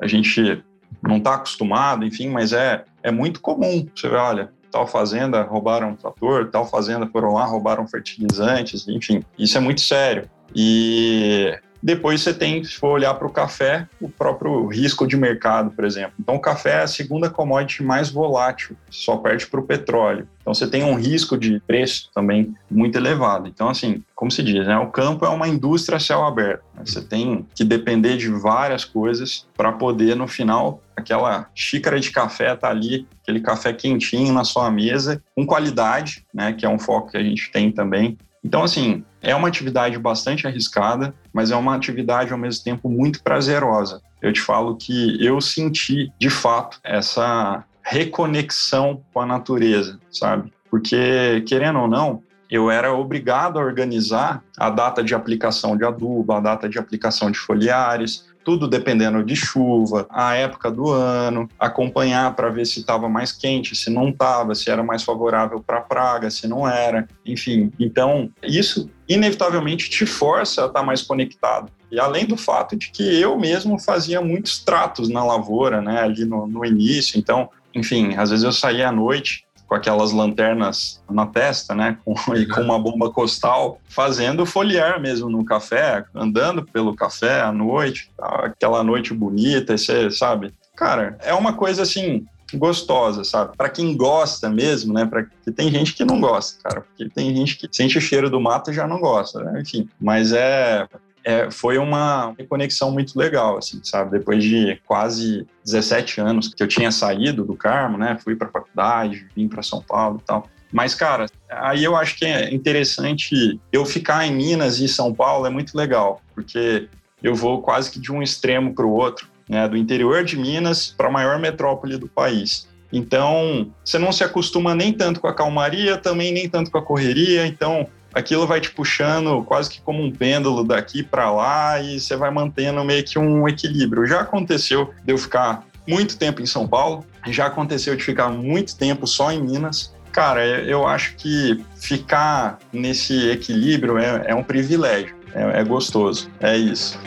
a, 0.00 0.06
gente 0.06 0.62
não 1.02 1.18
está 1.18 1.34
acostumado, 1.34 2.04
enfim, 2.04 2.28
mas 2.28 2.52
é, 2.52 2.84
é 3.02 3.10
muito 3.10 3.40
comum. 3.40 3.86
Você 3.94 4.08
vê, 4.08 4.16
olha, 4.16 4.50
tal 4.70 4.86
fazenda 4.86 5.42
roubaram 5.42 5.90
um 5.90 5.96
trator, 5.96 6.50
tal 6.50 6.66
fazenda 6.68 7.06
foram 7.06 7.32
lá, 7.34 7.44
roubaram 7.44 7.86
fertilizantes, 7.86 8.86
enfim, 8.88 9.22
isso 9.38 9.56
é 9.56 9.60
muito 9.60 9.80
sério. 9.80 10.28
E 10.54 11.58
depois 11.82 12.20
você 12.20 12.34
tem, 12.34 12.62
se 12.64 12.74
for 12.74 12.88
olhar 12.88 13.14
para 13.14 13.26
o 13.26 13.32
café, 13.32 13.88
o 14.00 14.08
próprio 14.08 14.66
risco 14.66 15.06
de 15.06 15.16
mercado, 15.16 15.70
por 15.70 15.84
exemplo. 15.84 16.12
Então, 16.18 16.34
o 16.34 16.40
café 16.40 16.80
é 16.80 16.82
a 16.82 16.86
segunda 16.86 17.30
commodity 17.30 17.82
mais 17.82 18.10
volátil, 18.10 18.76
só 18.90 19.16
perde 19.16 19.46
para 19.46 19.60
o 19.60 19.62
petróleo. 19.62 20.28
Então, 20.40 20.54
você 20.54 20.66
tem 20.66 20.82
um 20.82 20.94
risco 20.94 21.36
de 21.36 21.60
preço 21.60 22.10
também 22.14 22.54
muito 22.70 22.96
elevado. 22.96 23.48
Então, 23.48 23.68
assim, 23.68 24.02
como 24.14 24.30
se 24.30 24.42
diz, 24.42 24.66
né? 24.66 24.78
o 24.78 24.88
campo 24.88 25.24
é 25.24 25.28
uma 25.28 25.46
indústria 25.46 25.96
a 25.96 26.00
céu 26.00 26.24
aberto. 26.24 26.62
Né? 26.74 26.82
Você 26.84 27.02
tem 27.02 27.46
que 27.54 27.64
depender 27.64 28.16
de 28.16 28.28
várias 28.28 28.84
coisas 28.84 29.46
para 29.56 29.72
poder, 29.72 30.16
no 30.16 30.26
final, 30.26 30.82
aquela 30.96 31.48
xícara 31.54 32.00
de 32.00 32.10
café 32.10 32.56
tá 32.56 32.68
ali, 32.68 33.06
aquele 33.22 33.40
café 33.40 33.72
quentinho 33.72 34.32
na 34.32 34.42
sua 34.42 34.70
mesa, 34.70 35.22
com 35.34 35.46
qualidade, 35.46 36.24
né? 36.34 36.52
Que 36.52 36.66
é 36.66 36.68
um 36.68 36.78
foco 36.78 37.10
que 37.10 37.16
a 37.16 37.22
gente 37.22 37.50
tem 37.52 37.70
também. 37.70 38.18
Então, 38.48 38.62
assim, 38.62 39.04
é 39.20 39.34
uma 39.34 39.46
atividade 39.46 39.98
bastante 39.98 40.46
arriscada, 40.46 41.14
mas 41.34 41.50
é 41.50 41.56
uma 41.56 41.74
atividade 41.74 42.32
ao 42.32 42.38
mesmo 42.38 42.64
tempo 42.64 42.88
muito 42.88 43.22
prazerosa. 43.22 44.00
Eu 44.22 44.32
te 44.32 44.40
falo 44.40 44.74
que 44.74 45.22
eu 45.22 45.38
senti, 45.38 46.10
de 46.18 46.30
fato, 46.30 46.80
essa 46.82 47.62
reconexão 47.82 49.02
com 49.12 49.20
a 49.20 49.26
natureza, 49.26 50.00
sabe? 50.10 50.50
Porque, 50.70 51.44
querendo 51.46 51.80
ou 51.80 51.88
não, 51.88 52.22
eu 52.50 52.70
era 52.70 52.90
obrigado 52.90 53.58
a 53.58 53.62
organizar 53.62 54.42
a 54.56 54.70
data 54.70 55.04
de 55.04 55.14
aplicação 55.14 55.76
de 55.76 55.84
adubo, 55.84 56.32
a 56.32 56.40
data 56.40 56.70
de 56.70 56.78
aplicação 56.78 57.30
de 57.30 57.38
foliares, 57.38 58.27
tudo 58.48 58.66
dependendo 58.66 59.22
de 59.22 59.36
chuva, 59.36 60.06
a 60.08 60.34
época 60.34 60.70
do 60.70 60.90
ano, 60.90 61.46
acompanhar 61.58 62.34
para 62.34 62.48
ver 62.48 62.64
se 62.64 62.80
estava 62.80 63.06
mais 63.06 63.30
quente, 63.30 63.76
se 63.76 63.90
não 63.90 64.08
estava, 64.08 64.54
se 64.54 64.70
era 64.70 64.82
mais 64.82 65.02
favorável 65.02 65.62
para 65.62 65.82
praga, 65.82 66.30
se 66.30 66.48
não 66.48 66.66
era, 66.66 67.06
enfim. 67.26 67.70
Então, 67.78 68.30
isso 68.42 68.90
inevitavelmente 69.06 69.90
te 69.90 70.06
força 70.06 70.62
a 70.62 70.66
estar 70.66 70.80
tá 70.80 70.86
mais 70.86 71.02
conectado. 71.02 71.70
E 71.92 72.00
além 72.00 72.24
do 72.24 72.38
fato 72.38 72.74
de 72.74 72.90
que 72.90 73.20
eu 73.20 73.38
mesmo 73.38 73.78
fazia 73.78 74.22
muitos 74.22 74.64
tratos 74.64 75.10
na 75.10 75.22
lavoura, 75.22 75.82
né, 75.82 76.00
ali 76.00 76.24
no, 76.24 76.46
no 76.46 76.64
início, 76.64 77.18
então 77.18 77.50
enfim, 77.74 78.14
às 78.16 78.30
vezes 78.30 78.44
eu 78.44 78.52
saía 78.52 78.88
à 78.88 78.92
noite 78.92 79.44
com 79.68 79.74
aquelas 79.74 80.12
lanternas 80.12 81.00
na 81.08 81.26
testa, 81.26 81.74
né, 81.74 81.98
com, 82.04 82.14
e 82.34 82.46
com 82.46 82.62
uma 82.62 82.78
bomba 82.78 83.10
costal, 83.10 83.78
fazendo 83.88 84.46
foliar 84.46 85.00
mesmo 85.00 85.28
no 85.28 85.44
café, 85.44 86.04
andando 86.14 86.64
pelo 86.64 86.96
café 86.96 87.42
à 87.42 87.52
noite, 87.52 88.10
aquela 88.18 88.82
noite 88.82 89.12
bonita, 89.12 89.76
você 89.76 90.10
sabe? 90.10 90.52
Cara, 90.74 91.18
é 91.20 91.34
uma 91.34 91.52
coisa 91.52 91.82
assim 91.82 92.26
gostosa, 92.54 93.24
sabe? 93.24 93.56
Para 93.56 93.68
quem 93.68 93.94
gosta 93.94 94.48
mesmo, 94.48 94.94
né? 94.94 95.04
Para 95.04 95.24
que 95.24 95.52
tem 95.52 95.70
gente 95.70 95.92
que 95.92 96.04
não 96.04 96.18
gosta, 96.18 96.62
cara, 96.62 96.80
porque 96.80 97.08
tem 97.10 97.34
gente 97.36 97.58
que 97.58 97.68
sente 97.70 97.98
o 97.98 98.00
cheiro 98.00 98.30
do 98.30 98.40
mato 98.40 98.70
e 98.70 98.74
já 98.74 98.86
não 98.86 98.98
gosta, 98.98 99.44
né? 99.44 99.60
Enfim, 99.60 99.88
mas 100.00 100.32
é 100.32 100.88
é, 101.24 101.50
foi 101.50 101.78
uma 101.78 102.34
conexão 102.48 102.90
muito 102.90 103.18
legal, 103.18 103.58
assim, 103.58 103.80
sabe? 103.82 104.12
Depois 104.12 104.42
de 104.42 104.80
quase 104.86 105.46
17 105.64 106.20
anos 106.20 106.54
que 106.54 106.62
eu 106.62 106.68
tinha 106.68 106.90
saído 106.90 107.44
do 107.44 107.54
Carmo, 107.54 107.98
né? 107.98 108.18
Fui 108.22 108.34
para 108.34 108.48
faculdade, 108.48 109.26
vim 109.34 109.48
para 109.48 109.62
São 109.62 109.82
Paulo 109.82 110.20
e 110.22 110.26
tal. 110.26 110.48
Mas, 110.72 110.94
cara, 110.94 111.26
aí 111.48 111.82
eu 111.82 111.96
acho 111.96 112.16
que 112.16 112.24
é 112.24 112.52
interessante 112.52 113.58
eu 113.72 113.84
ficar 113.86 114.26
em 114.26 114.34
Minas 114.34 114.78
e 114.80 114.88
São 114.88 115.14
Paulo 115.14 115.46
é 115.46 115.50
muito 115.50 115.76
legal, 115.76 116.20
porque 116.34 116.88
eu 117.22 117.34
vou 117.34 117.62
quase 117.62 117.90
que 117.90 117.98
de 117.98 118.12
um 118.12 118.22
extremo 118.22 118.74
para 118.74 118.86
o 118.86 118.92
outro, 118.92 119.28
né? 119.48 119.68
Do 119.68 119.76
interior 119.76 120.24
de 120.24 120.36
Minas 120.36 120.94
para 120.96 121.08
a 121.08 121.12
maior 121.12 121.38
metrópole 121.38 121.96
do 121.96 122.08
país. 122.08 122.68
Então, 122.92 123.70
você 123.84 123.98
não 123.98 124.12
se 124.12 124.24
acostuma 124.24 124.74
nem 124.74 124.92
tanto 124.92 125.20
com 125.20 125.26
a 125.26 125.34
calmaria, 125.34 125.98
também 125.98 126.32
nem 126.32 126.48
tanto 126.48 126.70
com 126.70 126.78
a 126.78 126.82
correria. 126.82 127.46
Então, 127.46 127.86
aquilo 128.18 128.46
vai 128.46 128.60
te 128.60 128.70
puxando 128.70 129.42
quase 129.44 129.70
que 129.70 129.80
como 129.80 130.02
um 130.02 130.10
pêndulo 130.10 130.64
daqui 130.64 131.02
para 131.02 131.30
lá 131.30 131.80
e 131.80 132.00
você 132.00 132.16
vai 132.16 132.30
mantendo 132.30 132.84
meio 132.84 133.04
que 133.04 133.18
um 133.18 133.48
equilíbrio. 133.48 134.06
Já 134.06 134.20
aconteceu 134.20 134.92
de 135.04 135.12
eu 135.12 135.18
ficar 135.18 135.64
muito 135.86 136.18
tempo 136.18 136.42
em 136.42 136.46
São 136.46 136.66
Paulo, 136.66 137.06
já 137.28 137.46
aconteceu 137.46 137.96
de 137.96 138.02
ficar 138.02 138.28
muito 138.28 138.76
tempo 138.76 139.06
só 139.06 139.30
em 139.30 139.40
Minas. 139.40 139.94
Cara, 140.12 140.44
eu 140.44 140.86
acho 140.86 141.14
que 141.16 141.64
ficar 141.76 142.58
nesse 142.72 143.30
equilíbrio 143.30 143.98
é, 143.98 144.24
é 144.26 144.34
um 144.34 144.42
privilégio, 144.42 145.14
é, 145.32 145.60
é 145.60 145.64
gostoso, 145.64 146.28
é 146.40 146.56
isso. 146.56 146.98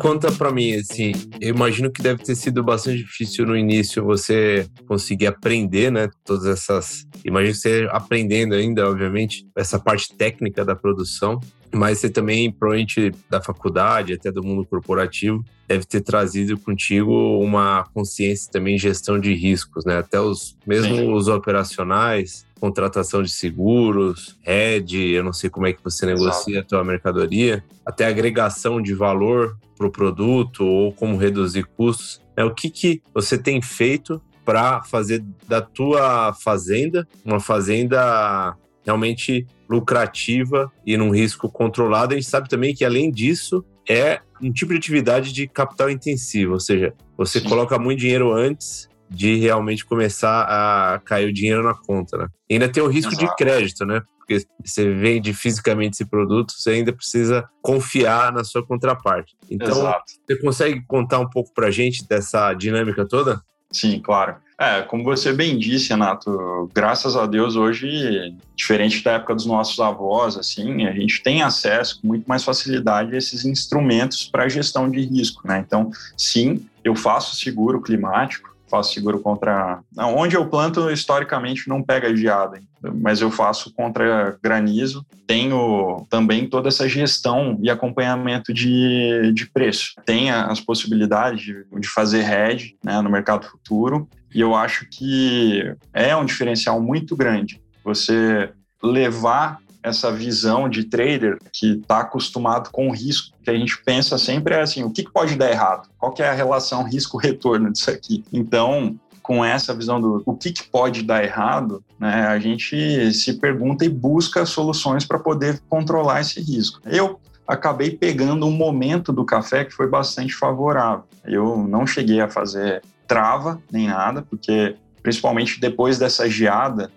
Conta 0.00 0.32
para 0.32 0.50
mim, 0.50 0.74
assim, 0.76 1.12
eu 1.40 1.50
imagino 1.54 1.90
que 1.90 2.02
deve 2.02 2.22
ter 2.22 2.34
sido 2.34 2.64
bastante 2.64 2.98
difícil 2.98 3.46
no 3.46 3.54
início 3.54 4.02
você 4.02 4.66
conseguir 4.86 5.26
aprender, 5.26 5.92
né? 5.92 6.08
Todas 6.24 6.46
essas. 6.46 7.06
Imagino 7.22 7.54
você 7.54 7.86
aprendendo 7.90 8.54
ainda, 8.54 8.88
obviamente, 8.88 9.46
essa 9.54 9.78
parte 9.78 10.16
técnica 10.16 10.64
da 10.64 10.74
produção, 10.74 11.38
mas 11.70 11.98
você 11.98 12.08
também, 12.08 12.50
provavelmente, 12.50 13.12
da 13.28 13.42
faculdade, 13.42 14.14
até 14.14 14.32
do 14.32 14.42
mundo 14.42 14.64
corporativo, 14.64 15.44
deve 15.68 15.84
ter 15.84 16.00
trazido 16.00 16.58
contigo 16.58 17.38
uma 17.38 17.84
consciência 17.92 18.50
também 18.50 18.76
em 18.76 18.78
gestão 18.78 19.20
de 19.20 19.34
riscos, 19.34 19.84
né? 19.84 19.98
Até 19.98 20.18
os 20.18 20.56
mesmo 20.66 20.96
Sim. 20.96 21.12
os 21.12 21.28
operacionais, 21.28 22.46
contratação 22.60 23.22
de 23.22 23.30
seguros, 23.30 24.38
hedge, 24.46 25.12
eu 25.12 25.24
não 25.24 25.32
sei 25.32 25.48
como 25.48 25.66
é 25.66 25.72
que 25.72 25.82
você 25.82 26.04
negocia 26.04 26.56
Exato. 26.56 26.66
a 26.76 26.78
tua 26.78 26.84
mercadoria, 26.84 27.64
até 27.84 28.04
agregação 28.06 28.80
de 28.82 28.92
valor 28.94 29.56
para 29.76 29.86
o 29.86 29.90
produto 29.90 30.64
ou 30.64 30.92
como 30.92 31.16
reduzir 31.16 31.64
custos. 31.64 32.20
É 32.36 32.44
o 32.44 32.54
que, 32.54 32.68
que 32.68 33.02
você 33.14 33.38
tem 33.38 33.62
feito 33.62 34.20
para 34.44 34.82
fazer 34.82 35.24
da 35.48 35.62
tua 35.62 36.34
fazenda 36.34 37.08
uma 37.24 37.40
fazenda 37.40 38.54
realmente 38.84 39.46
lucrativa 39.68 40.70
e 40.84 40.96
num 40.96 41.10
risco 41.10 41.48
controlado. 41.48 42.12
A 42.12 42.16
gente 42.16 42.28
sabe 42.28 42.48
também 42.48 42.74
que, 42.74 42.84
além 42.84 43.10
disso, 43.10 43.64
é 43.88 44.20
um 44.42 44.52
tipo 44.52 44.72
de 44.72 44.78
atividade 44.78 45.32
de 45.32 45.46
capital 45.46 45.88
intensivo, 45.90 46.54
ou 46.54 46.60
seja, 46.60 46.94
você 47.16 47.40
Sim. 47.40 47.48
coloca 47.48 47.78
muito 47.78 48.00
dinheiro 48.00 48.32
antes 48.32 48.89
de 49.10 49.36
realmente 49.36 49.84
começar 49.84 50.44
a 50.44 51.00
cair 51.00 51.28
o 51.28 51.32
dinheiro 51.32 51.64
na 51.64 51.74
conta, 51.74 52.16
né? 52.16 52.28
E 52.48 52.54
ainda 52.54 52.68
tem 52.68 52.82
o 52.82 52.86
risco 52.86 53.12
Exato. 53.12 53.26
de 53.26 53.36
crédito, 53.36 53.84
né? 53.84 54.02
Porque 54.18 54.46
você 54.64 54.94
vende 54.94 55.34
fisicamente 55.34 55.94
esse 55.94 56.04
produto, 56.04 56.52
você 56.52 56.70
ainda 56.70 56.92
precisa 56.92 57.48
confiar 57.60 58.32
na 58.32 58.44
sua 58.44 58.64
contraparte. 58.64 59.36
Então, 59.50 59.78
Exato. 59.78 60.04
você 60.24 60.38
consegue 60.38 60.84
contar 60.86 61.18
um 61.18 61.28
pouco 61.28 61.52
para 61.52 61.66
a 61.66 61.70
gente 61.70 62.06
dessa 62.06 62.54
dinâmica 62.54 63.04
toda? 63.04 63.42
Sim, 63.72 64.00
claro. 64.00 64.36
É, 64.60 64.82
como 64.82 65.02
você 65.02 65.32
bem 65.32 65.58
disse, 65.58 65.88
Renato, 65.88 66.70
graças 66.74 67.16
a 67.16 67.24
Deus 67.24 67.56
hoje, 67.56 68.34
diferente 68.54 69.02
da 69.02 69.12
época 69.12 69.34
dos 69.34 69.46
nossos 69.46 69.80
avós, 69.80 70.36
assim, 70.36 70.86
a 70.86 70.92
gente 70.92 71.22
tem 71.22 71.40
acesso 71.40 72.00
com 72.00 72.08
muito 72.08 72.26
mais 72.26 72.44
facilidade 72.44 73.14
a 73.14 73.18
esses 73.18 73.44
instrumentos 73.44 74.28
para 74.28 74.48
gestão 74.48 74.90
de 74.90 75.00
risco, 75.00 75.46
né? 75.48 75.64
Então, 75.66 75.90
sim, 76.16 76.66
eu 76.84 76.94
faço 76.94 77.36
seguro 77.36 77.80
climático, 77.80 78.49
faço 78.70 78.94
seguro 78.94 79.20
contra. 79.20 79.80
Onde 79.98 80.36
eu 80.36 80.46
planto, 80.46 80.90
historicamente, 80.90 81.68
não 81.68 81.82
pega 81.82 82.14
geada, 82.14 82.60
mas 82.94 83.20
eu 83.20 83.30
faço 83.30 83.74
contra 83.74 84.38
granizo. 84.42 85.04
Tenho 85.26 86.06
também 86.08 86.48
toda 86.48 86.68
essa 86.68 86.88
gestão 86.88 87.58
e 87.62 87.68
acompanhamento 87.68 88.54
de, 88.54 89.32
de 89.34 89.50
preço. 89.50 89.94
Tem 90.06 90.30
as 90.30 90.60
possibilidades 90.60 91.42
de, 91.42 91.64
de 91.78 91.88
fazer 91.88 92.24
hedge 92.30 92.76
né, 92.84 93.00
no 93.00 93.10
mercado 93.10 93.46
futuro, 93.46 94.08
e 94.34 94.40
eu 94.40 94.54
acho 94.54 94.86
que 94.88 95.74
é 95.92 96.14
um 96.14 96.24
diferencial 96.24 96.80
muito 96.80 97.16
grande 97.16 97.60
você 97.84 98.50
levar 98.82 99.58
essa 99.82 100.12
visão 100.12 100.68
de 100.68 100.84
trader 100.84 101.38
que 101.52 101.72
está 101.72 102.00
acostumado 102.00 102.70
com 102.70 102.88
o 102.88 102.92
risco, 102.92 103.36
que 103.42 103.50
a 103.50 103.56
gente 103.56 103.82
pensa 103.82 104.18
sempre 104.18 104.54
é 104.54 104.60
assim, 104.60 104.82
o 104.82 104.90
que, 104.90 105.02
pode 105.02 105.36
dar 105.36 105.50
errado? 105.50 105.88
Qual 105.98 106.14
é 106.18 106.28
a 106.28 106.34
relação 106.34 106.82
risco-retorno 106.82 107.72
disso 107.72 107.90
aqui? 107.90 108.24
Então, 108.32 108.98
com 109.22 109.44
essa 109.44 109.74
visão 109.74 110.00
do 110.00 110.22
o 110.26 110.34
que, 110.34 110.52
que 110.52 110.64
pode 110.64 111.02
dar 111.02 111.22
errado, 111.22 111.82
né, 111.98 112.26
a 112.26 112.38
gente 112.38 113.12
se 113.14 113.34
pergunta 113.34 113.84
e 113.84 113.88
busca 113.88 114.44
soluções 114.44 115.04
para 115.04 115.18
poder 115.18 115.60
controlar 115.68 116.20
esse 116.20 116.40
risco. 116.40 116.80
Eu 116.84 117.20
acabei 117.46 117.90
pegando 117.90 118.46
um 118.46 118.52
momento 118.52 119.12
do 119.12 119.24
café 119.24 119.64
que 119.64 119.72
foi 119.72 119.88
bastante 119.88 120.34
favorável. 120.34 121.04
Eu 121.24 121.66
não 121.68 121.86
cheguei 121.86 122.20
a 122.20 122.28
fazer 122.28 122.82
trava 123.06 123.60
nem 123.72 123.88
nada, 123.88 124.22
porque 124.22 124.76
principalmente 125.02 125.60
depois 125.60 125.98
dessa 125.98 126.28
geada 126.28 126.92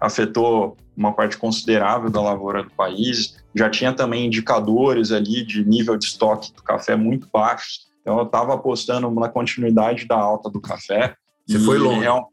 afetou 0.00 0.76
uma 0.96 1.12
parte 1.12 1.36
considerável 1.36 2.10
da 2.10 2.20
lavoura 2.20 2.62
do 2.62 2.70
país. 2.70 3.36
Já 3.54 3.70
tinha 3.70 3.92
também 3.92 4.26
indicadores 4.26 5.12
ali 5.12 5.44
de 5.44 5.64
nível 5.64 5.96
de 5.96 6.06
estoque 6.06 6.52
do 6.52 6.62
café 6.62 6.96
muito 6.96 7.28
baixos. 7.32 7.86
Então 8.00 8.18
eu 8.18 8.24
estava 8.24 8.54
apostando 8.54 9.10
na 9.10 9.28
continuidade 9.28 10.06
da 10.06 10.16
alta 10.16 10.48
do 10.50 10.60
café. 10.60 11.14
Você 11.46 11.58
foi 11.58 11.78
longe. 11.78 12.04
É 12.04 12.12
um, 12.12 12.24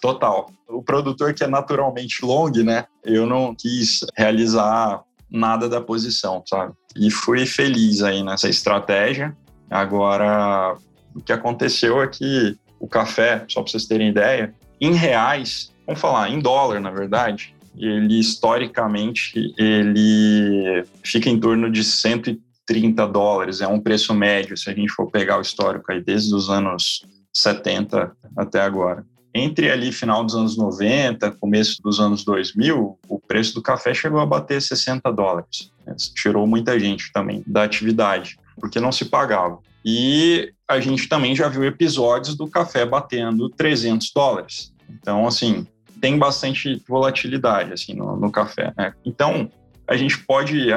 total. 0.00 0.50
O 0.68 0.82
produtor 0.82 1.34
que 1.34 1.44
é 1.44 1.46
naturalmente 1.46 2.24
long, 2.24 2.50
né? 2.64 2.86
Eu 3.04 3.26
não 3.26 3.54
quis 3.54 4.00
realizar 4.16 5.02
nada 5.30 5.68
da 5.68 5.80
posição, 5.80 6.42
sabe? 6.46 6.72
E 6.96 7.10
fui 7.10 7.44
feliz 7.46 8.02
aí 8.02 8.22
nessa 8.22 8.48
estratégia. 8.48 9.36
Agora, 9.68 10.76
o 11.14 11.20
que 11.20 11.32
aconteceu 11.32 12.00
é 12.00 12.06
que 12.06 12.56
o 12.78 12.86
café, 12.86 13.44
só 13.48 13.60
para 13.62 13.70
vocês 13.70 13.86
terem 13.86 14.08
ideia, 14.08 14.54
em 14.80 14.92
reais, 14.92 15.73
vamos 15.86 16.00
falar 16.00 16.30
em 16.30 16.38
dólar, 16.38 16.80
na 16.80 16.90
verdade, 16.90 17.54
ele 17.76 18.18
historicamente 18.18 19.52
ele 19.58 20.84
fica 21.02 21.28
em 21.28 21.38
torno 21.38 21.70
de 21.70 21.82
130 21.82 23.06
dólares, 23.08 23.60
é 23.60 23.66
um 23.66 23.80
preço 23.80 24.14
médio 24.14 24.56
se 24.56 24.70
a 24.70 24.74
gente 24.74 24.92
for 24.92 25.10
pegar 25.10 25.38
o 25.38 25.42
histórico 25.42 25.90
aí 25.92 26.02
desde 26.02 26.34
os 26.34 26.48
anos 26.48 27.04
70 27.32 28.12
até 28.36 28.60
agora. 28.60 29.04
Entre 29.36 29.68
ali 29.68 29.90
final 29.90 30.22
dos 30.22 30.36
anos 30.36 30.56
90, 30.56 31.32
começo 31.32 31.82
dos 31.82 31.98
anos 31.98 32.24
2000, 32.24 32.96
o 33.08 33.18
preço 33.18 33.52
do 33.54 33.62
café 33.62 33.92
chegou 33.92 34.20
a 34.20 34.26
bater 34.26 34.62
60 34.62 35.10
dólares. 35.12 35.72
Tirou 36.14 36.46
muita 36.46 36.78
gente 36.78 37.12
também 37.12 37.42
da 37.44 37.64
atividade, 37.64 38.38
porque 38.60 38.78
não 38.78 38.92
se 38.92 39.06
pagava. 39.06 39.58
E 39.84 40.52
a 40.68 40.78
gente 40.78 41.08
também 41.08 41.34
já 41.34 41.48
viu 41.48 41.64
episódios 41.64 42.36
do 42.36 42.46
café 42.46 42.86
batendo 42.86 43.50
300 43.50 44.12
dólares. 44.14 44.72
Então, 44.88 45.26
assim, 45.26 45.66
tem 46.00 46.18
bastante 46.18 46.82
volatilidade 46.88 47.72
assim 47.72 47.94
no, 47.94 48.16
no 48.16 48.30
café. 48.30 48.72
Né? 48.76 48.92
Então 49.04 49.50
a 49.86 49.96
gente 49.96 50.18
pode 50.18 50.68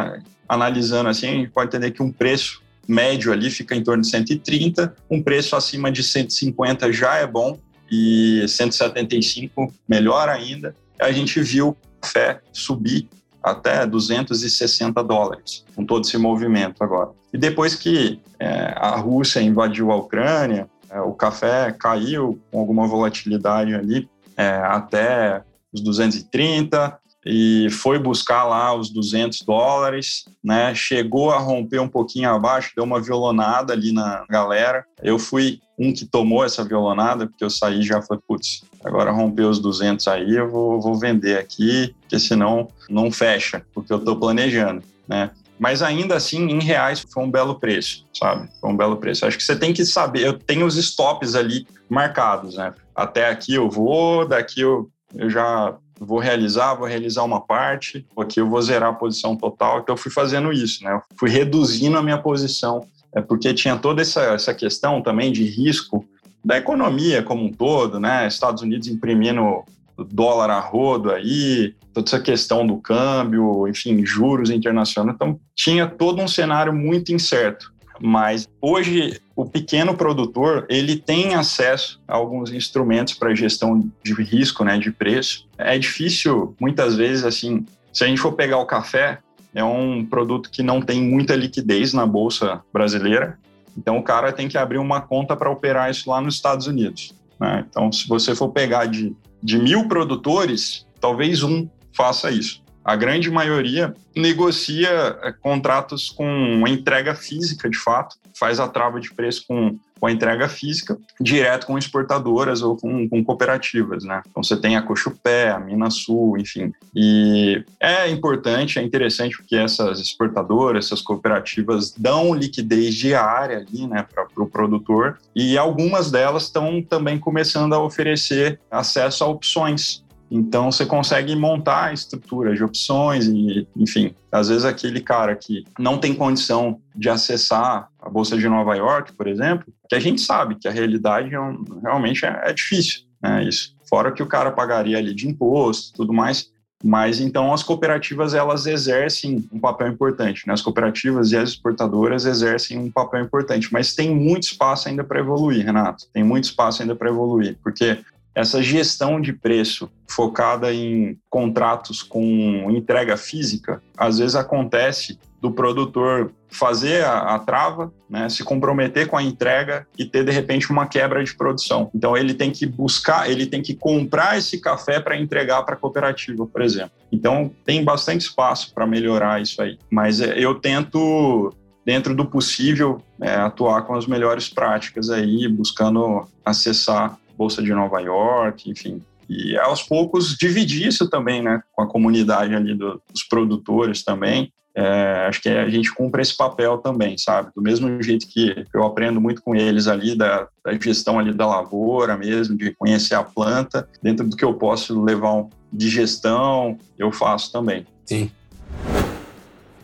analisando 0.48 1.10
assim, 1.10 1.28
a 1.28 1.32
gente 1.32 1.50
pode 1.50 1.68
entender 1.68 1.92
que 1.92 2.02
um 2.02 2.12
preço 2.12 2.62
médio 2.88 3.34
ali 3.34 3.50
fica 3.50 3.76
em 3.76 3.84
torno 3.84 4.02
de 4.02 4.10
130, 4.10 4.96
um 5.10 5.22
preço 5.22 5.56
acima 5.56 5.92
de 5.92 6.02
150 6.04 6.92
já 6.94 7.16
é 7.16 7.28
bom 7.28 7.60
e 7.92 8.46
175 8.48 9.74
melhor 9.88 10.30
ainda. 10.30 10.74
A 11.00 11.12
gente 11.12 11.42
viu 11.42 11.70
o 11.70 11.78
café 12.02 12.42
subir 12.54 13.10
até 13.44 13.86
260 13.86 15.04
dólares 15.04 15.66
com 15.76 15.86
todo 15.86 16.06
esse 16.06 16.18
movimento 16.18 16.84
agora. 16.84 17.12
E 17.34 17.38
depois 17.38 17.76
que 17.76 18.20
é, 18.40 18.74
a 18.76 18.96
Rússia 18.98 19.42
invadiu 19.42 19.92
a 19.92 19.96
Ucrânia, 19.96 20.70
é, 20.90 21.00
o 21.02 21.14
café 21.14 21.72
caiu 21.78 22.40
com 22.52 22.60
alguma 22.60 22.88
volatilidade 22.88 23.74
ali 23.74 24.10
é, 24.38 24.62
até 24.64 25.44
os 25.74 25.82
230, 25.82 26.98
e 27.30 27.70
foi 27.70 28.00
buscar 28.00 28.46
lá 28.46 28.74
os 28.74 28.90
200 28.90 29.42
dólares, 29.42 30.24
né? 30.42 30.74
Chegou 30.74 31.32
a 31.32 31.38
romper 31.38 31.80
um 31.80 31.88
pouquinho 31.88 32.30
abaixo, 32.30 32.72
deu 32.74 32.86
uma 32.86 33.02
violonada 33.02 33.74
ali 33.74 33.92
na 33.92 34.24
galera. 34.30 34.86
Eu 35.04 35.20
fui 35.20 35.60
um 35.78 35.92
que 35.92 36.06
tomou 36.06 36.46
essa 36.46 36.64
violonada, 36.64 37.28
porque 37.28 37.44
eu 37.44 37.50
saí 37.50 37.82
já 37.82 38.02
falei, 38.02 38.24
putz, 38.26 38.64
agora 38.84 39.12
rompeu 39.12 39.50
os 39.50 39.60
200 39.60 40.08
aí, 40.08 40.36
eu 40.36 40.50
vou, 40.50 40.82
vou 40.82 40.96
vender 40.96 41.38
aqui, 41.38 41.94
porque 42.02 42.18
senão 42.18 42.70
não 42.90 43.12
fecha, 43.12 43.62
porque 43.74 43.92
eu 43.92 43.98
estou 43.98 44.16
planejando, 44.16 44.82
né? 45.08 45.32
Mas 45.60 45.82
ainda 45.82 46.16
assim, 46.16 46.48
em 46.50 46.62
reais, 46.62 47.04
foi 47.12 47.24
um 47.24 47.32
belo 47.32 47.60
preço, 47.60 48.06
sabe? 48.14 48.48
Foi 48.62 48.70
um 48.70 48.78
belo 48.78 48.98
preço. 48.98 49.26
Acho 49.26 49.38
que 49.38 49.44
você 49.44 49.56
tem 49.56 49.74
que 49.74 49.86
saber, 49.86 50.22
eu 50.22 50.34
tenho 50.34 50.66
os 50.66 50.78
stops 50.78 51.36
ali 51.36 51.68
marcados, 51.90 52.56
né? 52.56 52.74
Até 52.98 53.30
aqui 53.30 53.54
eu 53.54 53.70
vou, 53.70 54.28
daqui 54.28 54.62
eu, 54.62 54.90
eu 55.14 55.30
já 55.30 55.78
vou 56.00 56.18
realizar, 56.18 56.74
vou 56.74 56.88
realizar 56.88 57.24
uma 57.24 57.40
parte, 57.40 58.04
aqui 58.18 58.42
eu 58.42 58.50
vou 58.50 58.60
zerar 58.60 58.90
a 58.90 58.94
posição 58.94 59.36
total. 59.36 59.80
Então 59.80 59.94
eu 59.94 59.98
fui 59.98 60.12
fazendo 60.12 60.52
isso, 60.52 60.84
né? 60.84 60.94
Eu 60.94 61.02
fui 61.16 61.30
reduzindo 61.30 61.96
a 61.96 62.02
minha 62.02 62.18
posição, 62.18 62.88
é 63.14 63.22
porque 63.22 63.54
tinha 63.54 63.78
toda 63.78 64.02
essa, 64.02 64.22
essa 64.34 64.52
questão 64.52 65.00
também 65.00 65.32
de 65.32 65.44
risco 65.44 66.04
da 66.44 66.58
economia 66.58 67.22
como 67.22 67.46
um 67.46 67.52
todo, 67.52 68.00
né? 68.00 68.28
Estados 68.28 68.64
Unidos 68.64 68.88
imprimindo 68.88 69.64
dólar 70.12 70.50
a 70.50 70.60
rodo 70.60 71.12
aí, 71.12 71.76
toda 71.94 72.08
essa 72.08 72.20
questão 72.20 72.66
do 72.66 72.78
câmbio, 72.78 73.68
enfim, 73.68 74.04
juros 74.04 74.50
internacionais. 74.50 75.14
Então 75.16 75.40
tinha 75.56 75.86
todo 75.86 76.20
um 76.20 76.28
cenário 76.28 76.74
muito 76.74 77.12
incerto. 77.12 77.72
Mas 78.02 78.48
hoje 78.62 79.20
o 79.36 79.46
pequeno 79.46 79.96
produtor 79.96 80.66
ele 80.70 80.98
tem 80.98 81.36
acesso 81.36 82.02
a 82.08 82.16
alguns 82.16 82.52
instrumentos 82.52 83.14
para 83.14 83.34
gestão 83.36 83.90
de 84.04 84.14
risco, 84.14 84.64
né, 84.64 84.78
de 84.78 84.92
preço. 84.92 85.48
É 85.58 85.78
difícil 85.78 86.56
muitas 86.60 86.96
vezes 86.96 87.24
assim, 87.24 87.66
se 87.94 88.04
a 88.04 88.08
gente 88.08 88.22
for 88.22 88.34
pegar 88.34 88.58
o 88.58 88.66
café, 88.66 89.20
é 89.54 89.64
um 89.64 90.06
produto 90.06 90.50
que 90.50 90.62
não 90.62 90.82
tem 90.82 91.02
muita 91.02 91.36
liquidez 91.36 91.94
na 91.94 92.06
bolsa 92.06 92.62
brasileira. 92.72 93.38
Então 93.78 93.98
o 93.98 94.04
cara 94.04 94.32
tem 94.32 94.48
que 94.48 94.58
abrir 94.58 94.78
uma 94.78 95.02
conta 95.02 95.36
para 95.36 95.50
operar 95.50 95.90
isso 95.90 96.10
lá 96.10 96.20
nos 96.20 96.36
Estados 96.36 96.68
Unidos. 96.68 97.14
Né? 97.40 97.66
Então 97.70 97.92
se 97.92 98.08
você 98.08 98.36
for 98.36 98.50
pegar 98.50 98.86
de, 98.86 99.16
de 99.42 99.58
mil 99.58 99.88
produtores, 99.88 100.86
talvez 101.00 101.44
um 101.44 101.68
faça 101.92 102.30
isso. 102.30 102.62
A 102.88 102.96
grande 102.96 103.30
maioria 103.30 103.94
negocia 104.16 105.20
é, 105.22 105.34
contratos 105.34 106.10
com 106.10 106.64
entrega 106.66 107.14
física, 107.14 107.70
de 107.70 107.78
fato, 107.78 108.16
faz 108.34 108.62
a 108.62 108.68
trava 108.70 108.98
de 108.98 109.14
preço 109.14 109.44
com, 109.46 109.78
com 110.00 110.08
a 110.08 110.12
entrega 110.12 110.48
física, 110.48 110.98
direto 111.20 111.68
com 111.68 111.78
exportadoras 111.78 112.62
ou 112.62 112.78
com, 112.78 113.10
com 113.10 113.22
cooperativas, 113.26 114.06
né? 114.06 114.22
Então 114.30 114.42
você 114.42 114.56
tem 114.56 114.78
a 114.78 114.82
Cochupé, 114.82 115.50
a 115.50 115.60
Minas 115.60 115.96
Sul, 115.96 116.38
enfim. 116.38 116.72
E 116.96 117.62
é 117.78 118.08
importante, 118.10 118.80
é 118.80 118.84
interessante 118.84 119.36
porque 119.36 119.58
essas 119.58 120.00
exportadoras, 120.00 120.86
essas 120.86 121.02
cooperativas 121.02 121.92
dão 121.92 122.34
liquidez 122.34 122.96
diária 122.96 123.58
ali, 123.58 123.86
né, 123.86 124.06
para 124.10 124.24
o 124.24 124.28
pro 124.30 124.48
produtor 124.48 125.20
e 125.36 125.58
algumas 125.58 126.10
delas 126.10 126.44
estão 126.44 126.82
também 126.82 127.20
começando 127.20 127.74
a 127.74 127.84
oferecer 127.84 128.62
acesso 128.72 129.26
a 129.26 129.28
opções 129.28 130.07
então 130.30 130.72
você 130.72 130.86
consegue 130.86 131.36
montar 131.36 131.94
estruturas 131.94 132.58
de 132.58 132.64
opções 132.64 133.28
e, 133.28 133.68
enfim, 133.76 134.14
às 134.32 134.50
vezes 134.50 134.66
aquele 134.66 135.00
cara 135.02 135.36
que 135.36 135.64
não 135.80 135.98
tem 135.98 136.14
condição 136.14 136.80
de 136.96 137.10
acessar 137.10 137.90
a 138.00 138.10
bolsa 138.10 138.38
de 138.38 138.48
Nova 138.48 138.76
York, 138.76 139.14
por 139.14 139.28
exemplo, 139.28 139.66
que 139.90 139.96
a 139.96 140.00
gente 140.00 140.22
sabe 140.22 140.56
que 140.56 140.68
a 140.68 140.72
realidade 140.72 141.34
é 141.34 141.40
um, 141.40 141.64
realmente 141.82 142.26
é, 142.26 142.42
é, 142.44 142.54
difícil, 142.54 143.02
né? 143.22 143.44
Isso. 143.44 143.76
Fora 143.90 144.12
que 144.12 144.22
o 144.22 144.28
cara 144.28 144.52
pagaria 144.52 144.98
ali 144.98 145.14
de 145.14 145.28
imposto, 145.28 145.94
tudo 145.94 146.12
mais. 146.12 146.52
Mas 146.84 147.20
então 147.20 147.52
as 147.52 147.64
cooperativas 147.64 148.36
elas 148.36 148.68
exercem 148.68 149.48
um 149.52 149.60
papel 149.60 149.88
importante, 149.88 150.46
né? 150.46 150.54
As 150.54 150.62
cooperativas 150.62 151.32
e 151.32 151.38
as 151.38 151.50
exportadoras 151.50 152.26
exercem 152.26 152.78
um 152.78 152.92
papel 152.92 153.24
importante, 153.24 153.70
mas 153.72 153.96
tem 153.96 154.14
muito 154.14 154.44
espaço 154.44 154.88
ainda 154.88 155.04
para 155.04 155.20
evoluir, 155.20 155.66
Renato. 155.66 156.06
Tem 156.14 156.24
muito 156.24 156.44
espaço 156.44 156.84
ainda 156.84 156.96
para 156.96 157.10
evoluir, 157.10 157.58
porque 157.64 157.98
essa 158.38 158.62
gestão 158.62 159.20
de 159.20 159.34
preço 159.34 159.90
focada 160.08 160.72
em 160.72 161.18
contratos 161.28 162.04
com 162.04 162.70
entrega 162.70 163.18
física, 163.18 163.82
às 163.98 164.20
vezes 164.20 164.36
acontece 164.36 165.20
do 165.42 165.52
produtor 165.52 166.32
fazer 166.48 167.04
a, 167.04 167.34
a, 167.36 167.40
trava, 167.40 167.92
né, 168.08 168.30
se 168.30 168.44
comprometer 168.44 169.08
com 169.08 169.18
a 169.18 169.24
entrega 169.24 169.88
e 169.98 170.06
ter 170.06 170.24
de 170.24 170.32
repente 170.32 170.70
uma 170.70 170.86
quebra 170.86 171.24
de 171.24 171.36
produção. 171.36 171.90
Então 171.96 172.16
ele 172.16 172.36
tem 172.36 172.52
que 172.52 172.68
buscar, 172.68 173.28
ele 173.28 173.48
tem 173.48 173.64
que 173.64 173.74
comprar 173.74 174.38
esse 174.38 174.62
café 174.62 175.00
para 175.00 175.18
entregar 175.18 175.64
para 175.64 175.74
a 175.74 175.78
cooperativa, 175.78 176.46
por 176.46 176.62
exemplo. 176.62 176.92
Então 177.12 177.52
tem 177.66 177.84
bastante 177.84 178.22
espaço 178.22 178.72
para 178.72 178.86
melhorar 178.86 179.42
isso 179.42 179.60
aí. 179.64 179.80
Mas 179.90 180.22
é, 180.22 180.38
eu 180.38 180.54
tento 180.54 181.52
dentro 181.84 182.14
do 182.14 182.26
possível 182.26 183.02
é, 183.20 183.34
atuar 183.34 183.82
com 183.82 183.96
as 183.96 184.06
melhores 184.06 184.48
práticas 184.48 185.10
aí, 185.10 185.48
buscando 185.48 186.28
acessar 186.46 187.18
Bolsa 187.38 187.62
de 187.62 187.74
Nova 187.74 188.00
York, 188.00 188.70
enfim. 188.70 189.02
E 189.30 189.58
aos 189.58 189.84
poucos 189.84 190.36
dividir 190.38 190.88
isso 190.88 191.10
também, 191.10 191.42
né, 191.42 191.62
com 191.74 191.82
a 191.82 191.88
comunidade 191.88 192.56
ali 192.56 192.74
do, 192.74 193.02
dos 193.12 193.24
produtores 193.24 194.04
também. 194.04 194.52
É, 194.74 195.26
acho 195.28 195.42
que 195.42 195.50
a 195.50 195.68
gente 195.68 195.92
cumpre 195.94 196.22
esse 196.22 196.38
papel 196.38 196.78
também, 196.78 197.18
sabe? 197.18 197.50
Do 197.56 197.64
mesmo 197.64 198.02
jeito 198.02 198.28
que 198.28 198.64
eu 198.72 198.84
aprendo 198.84 199.20
muito 199.20 199.42
com 199.42 199.56
eles 199.56 199.88
ali 199.88 200.16
da, 200.16 200.48
da 200.64 200.72
gestão 200.80 201.18
ali 201.18 201.34
da 201.34 201.48
lavoura 201.48 202.16
mesmo, 202.16 202.56
de 202.56 202.72
conhecer 202.76 203.16
a 203.16 203.24
planta, 203.24 203.90
dentro 204.04 204.28
do 204.28 204.38
que 204.38 204.46
eu 204.46 204.54
posso 204.54 205.02
levar 205.04 205.46
de 205.74 205.90
gestão, 205.90 206.78
eu 206.98 207.12
faço 207.12 207.52
também. 207.52 207.88
Sim. 208.06 208.30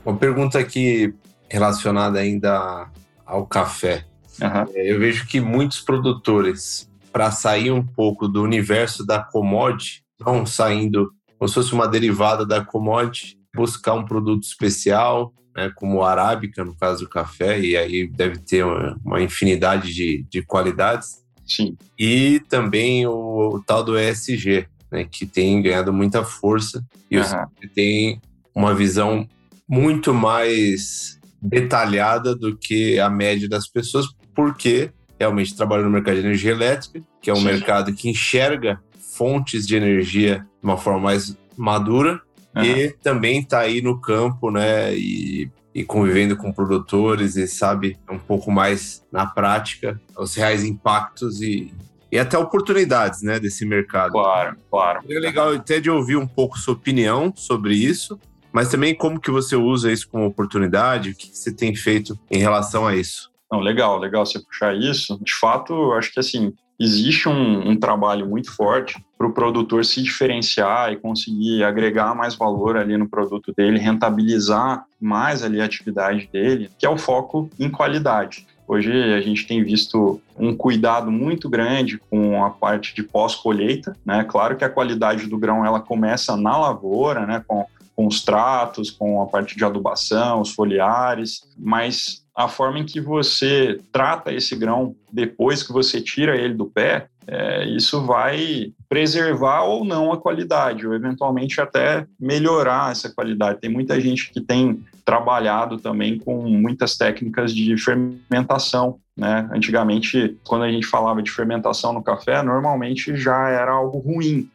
Uma 0.06 0.16
pergunta 0.16 0.60
aqui 0.60 1.14
relacionada 1.50 2.20
ainda 2.20 2.88
ao 3.26 3.48
café. 3.48 4.06
Uhum. 4.40 4.74
Eu 4.76 5.00
vejo 5.00 5.28
que 5.28 5.40
muitos 5.40 5.82
produtores 5.82 6.88
para 7.14 7.32
sair 7.32 7.72
um 7.72 7.86
pouco 7.86 8.28
do 8.28 8.42
universo 8.42 9.06
da 9.06 9.24
commodity, 9.24 10.04
não 10.20 10.46
saindo 10.46 11.12
como 11.38 11.48
se 11.48 11.54
fosse 11.54 11.74
uma 11.74 11.88
derivada 11.88 12.46
da 12.46 12.66
commodity, 12.66 13.38
buscar 13.56 13.94
um 13.94 14.04
produto 14.04 14.44
especial, 14.44 15.32
né, 15.56 15.72
como 15.76 15.98
o 16.00 16.04
arábica, 16.04 16.66
no 16.66 16.76
caso 16.76 17.04
do 17.04 17.10
café, 17.10 17.60
e 17.60 17.78
aí 17.78 18.08
deve 18.08 18.40
ter 18.40 18.66
uma, 18.66 19.00
uma 19.06 19.22
infinidade 19.22 19.94
de, 19.94 20.26
de 20.28 20.42
qualidades. 20.42 21.24
Sim. 21.46 21.78
E 22.00 22.42
também 22.50 23.06
o, 23.06 23.56
o 23.56 23.64
tal 23.64 23.84
do 23.84 24.00
ESG, 24.00 24.66
né, 24.92 25.06
que 25.06 25.26
tem 25.26 25.62
ganhado 25.62 25.94
muita 25.94 26.24
força 26.24 26.84
e 27.12 27.18
uhum. 27.18 27.46
tem 27.76 28.20
uma 28.56 28.74
visão 28.74 29.28
muito 29.68 30.14
mais 30.14 31.20
detalhada 31.42 32.36
do 32.36 32.58
que 32.58 33.00
a 33.00 33.10
média 33.10 33.48
das 33.48 33.68
pessoas, 33.68 34.08
porque 34.34 34.92
realmente 35.20 35.56
trabalha 35.56 35.84
no 35.84 35.90
mercado 35.90 36.16
de 36.16 36.22
energia 36.22 36.52
elétrica, 36.52 37.02
que 37.22 37.30
é 37.30 37.34
um 37.34 37.38
Sim. 37.38 37.46
mercado 37.46 37.94
que 37.94 38.10
enxerga 38.10 38.80
fontes 38.98 39.68
de 39.68 39.76
energia 39.76 40.40
de 40.40 40.64
uma 40.64 40.78
forma 40.78 41.00
mais 41.00 41.38
madura 41.56 42.22
uhum. 42.56 42.64
e 42.64 42.92
também 42.92 43.40
está 43.40 43.60
aí 43.60 43.82
no 43.82 44.00
campo, 44.00 44.50
né, 44.50 44.94
e, 44.96 45.50
e, 45.74 45.84
convivendo 45.84 46.36
com 46.36 46.52
produtores 46.52 47.36
e 47.36 47.48
sabe 47.48 47.98
um 48.10 48.18
pouco 48.18 48.52
mais 48.52 49.04
na 49.12 49.26
prática 49.26 50.00
os 50.18 50.36
reais 50.36 50.64
impactos 50.64 51.42
e, 51.42 51.72
e 52.12 52.18
até 52.18 52.38
oportunidades, 52.38 53.22
né, 53.22 53.40
desse 53.40 53.66
mercado. 53.66 54.14
Claro, 54.14 54.58
claro. 54.70 55.02
É 55.10 55.20
legal 55.20 55.54
até 55.54 55.80
de 55.80 55.90
ouvir 55.90 56.16
um 56.16 56.28
pouco 56.28 56.58
sua 56.58 56.74
opinião 56.74 57.34
sobre 57.36 57.76
isso, 57.76 58.20
mas 58.52 58.70
também 58.70 58.94
como 58.96 59.20
que 59.20 59.32
você 59.32 59.56
usa 59.56 59.92
isso 59.92 60.08
como 60.08 60.26
oportunidade, 60.26 61.12
o 61.12 61.16
que 61.16 61.36
você 61.36 61.52
tem 61.52 61.76
feito 61.76 62.18
em 62.30 62.38
relação 62.38 62.86
a 62.86 62.96
isso. 62.96 63.33
Não, 63.54 63.60
legal, 63.60 64.00
legal 64.00 64.26
você 64.26 64.40
puxar 64.40 64.76
isso. 64.76 65.20
De 65.22 65.32
fato, 65.36 65.94
acho 65.94 66.12
que 66.12 66.20
assim, 66.20 66.56
existe 66.80 67.30
um, 67.30 67.70
um 67.70 67.80
trabalho 67.80 68.26
muito 68.26 68.52
forte 68.52 69.00
para 69.16 69.28
o 69.28 69.32
produtor 69.32 69.86
se 69.86 70.02
diferenciar 70.02 70.92
e 70.92 70.98
conseguir 70.98 71.64
agregar 71.64 72.16
mais 72.16 72.34
valor 72.34 72.76
ali 72.76 72.98
no 72.98 73.08
produto 73.08 73.54
dele, 73.56 73.78
rentabilizar 73.78 74.86
mais 75.00 75.44
ali 75.44 75.62
a 75.62 75.66
atividade 75.66 76.28
dele, 76.34 76.68
que 76.80 76.84
é 76.84 76.90
o 76.90 76.98
foco 76.98 77.48
em 77.60 77.70
qualidade. 77.70 78.48
Hoje 78.68 78.92
a 78.92 79.22
gente 79.22 79.46
tem 79.46 79.64
visto 79.64 80.20
um 80.36 80.58
cuidado 80.58 81.12
muito 81.12 81.48
grande 81.48 82.00
com 82.10 82.44
a 82.44 82.50
parte 82.50 82.96
de 82.96 83.04
pós-colheita, 83.04 83.96
né? 84.04 84.24
Claro 84.24 84.56
que 84.56 84.66
a 84.66 84.70
qualidade 84.70 85.28
do 85.28 85.38
grão 85.38 85.64
ela 85.64 85.80
começa 85.80 86.36
na 86.36 86.58
lavoura, 86.58 87.28
né? 87.28 87.44
Com, 87.48 87.68
com 87.96 88.08
os 88.08 88.24
tratos, 88.24 88.90
com 88.90 89.22
a 89.22 89.28
parte 89.28 89.56
de 89.56 89.64
adubação, 89.64 90.42
os 90.42 90.50
foliares, 90.50 91.42
mas 91.56 92.23
a 92.36 92.48
forma 92.48 92.80
em 92.80 92.86
que 92.86 93.00
você 93.00 93.80
trata 93.92 94.34
esse 94.34 94.56
grão 94.56 94.96
depois 95.12 95.62
que 95.62 95.72
você 95.72 96.02
tira 96.02 96.36
ele 96.36 96.54
do 96.54 96.66
pé, 96.66 97.08
é, 97.28 97.66
isso 97.66 98.06
vai 98.06 98.74
preservar 98.90 99.64
ou 99.64 99.86
não 99.86 100.12
a 100.12 100.18
qualidade, 100.18 100.86
ou 100.86 100.94
eventualmente 100.94 101.62
até 101.62 102.06
melhorar 102.20 102.92
essa 102.92 103.10
qualidade. 103.14 103.60
Tem 103.60 103.70
muita 103.70 104.00
gente 104.00 104.32
que 104.32 104.42
tem 104.42 104.84
trabalhado 105.06 105.78
também 105.78 106.18
com 106.18 106.42
muitas 106.50 106.98
técnicas 106.98 107.54
de 107.54 107.78
fermentação. 107.78 109.00
Né? 109.16 109.48
Antigamente, 109.54 110.38
quando 110.44 110.64
a 110.64 110.72
gente 110.72 110.88
falava 110.88 111.22
de 111.22 111.32
fermentação 111.32 111.94
no 111.94 112.04
café, 112.04 112.42
normalmente 112.42 113.16
já 113.16 113.50
era 113.50 113.72
algo 113.72 114.00
ruim 114.00 114.50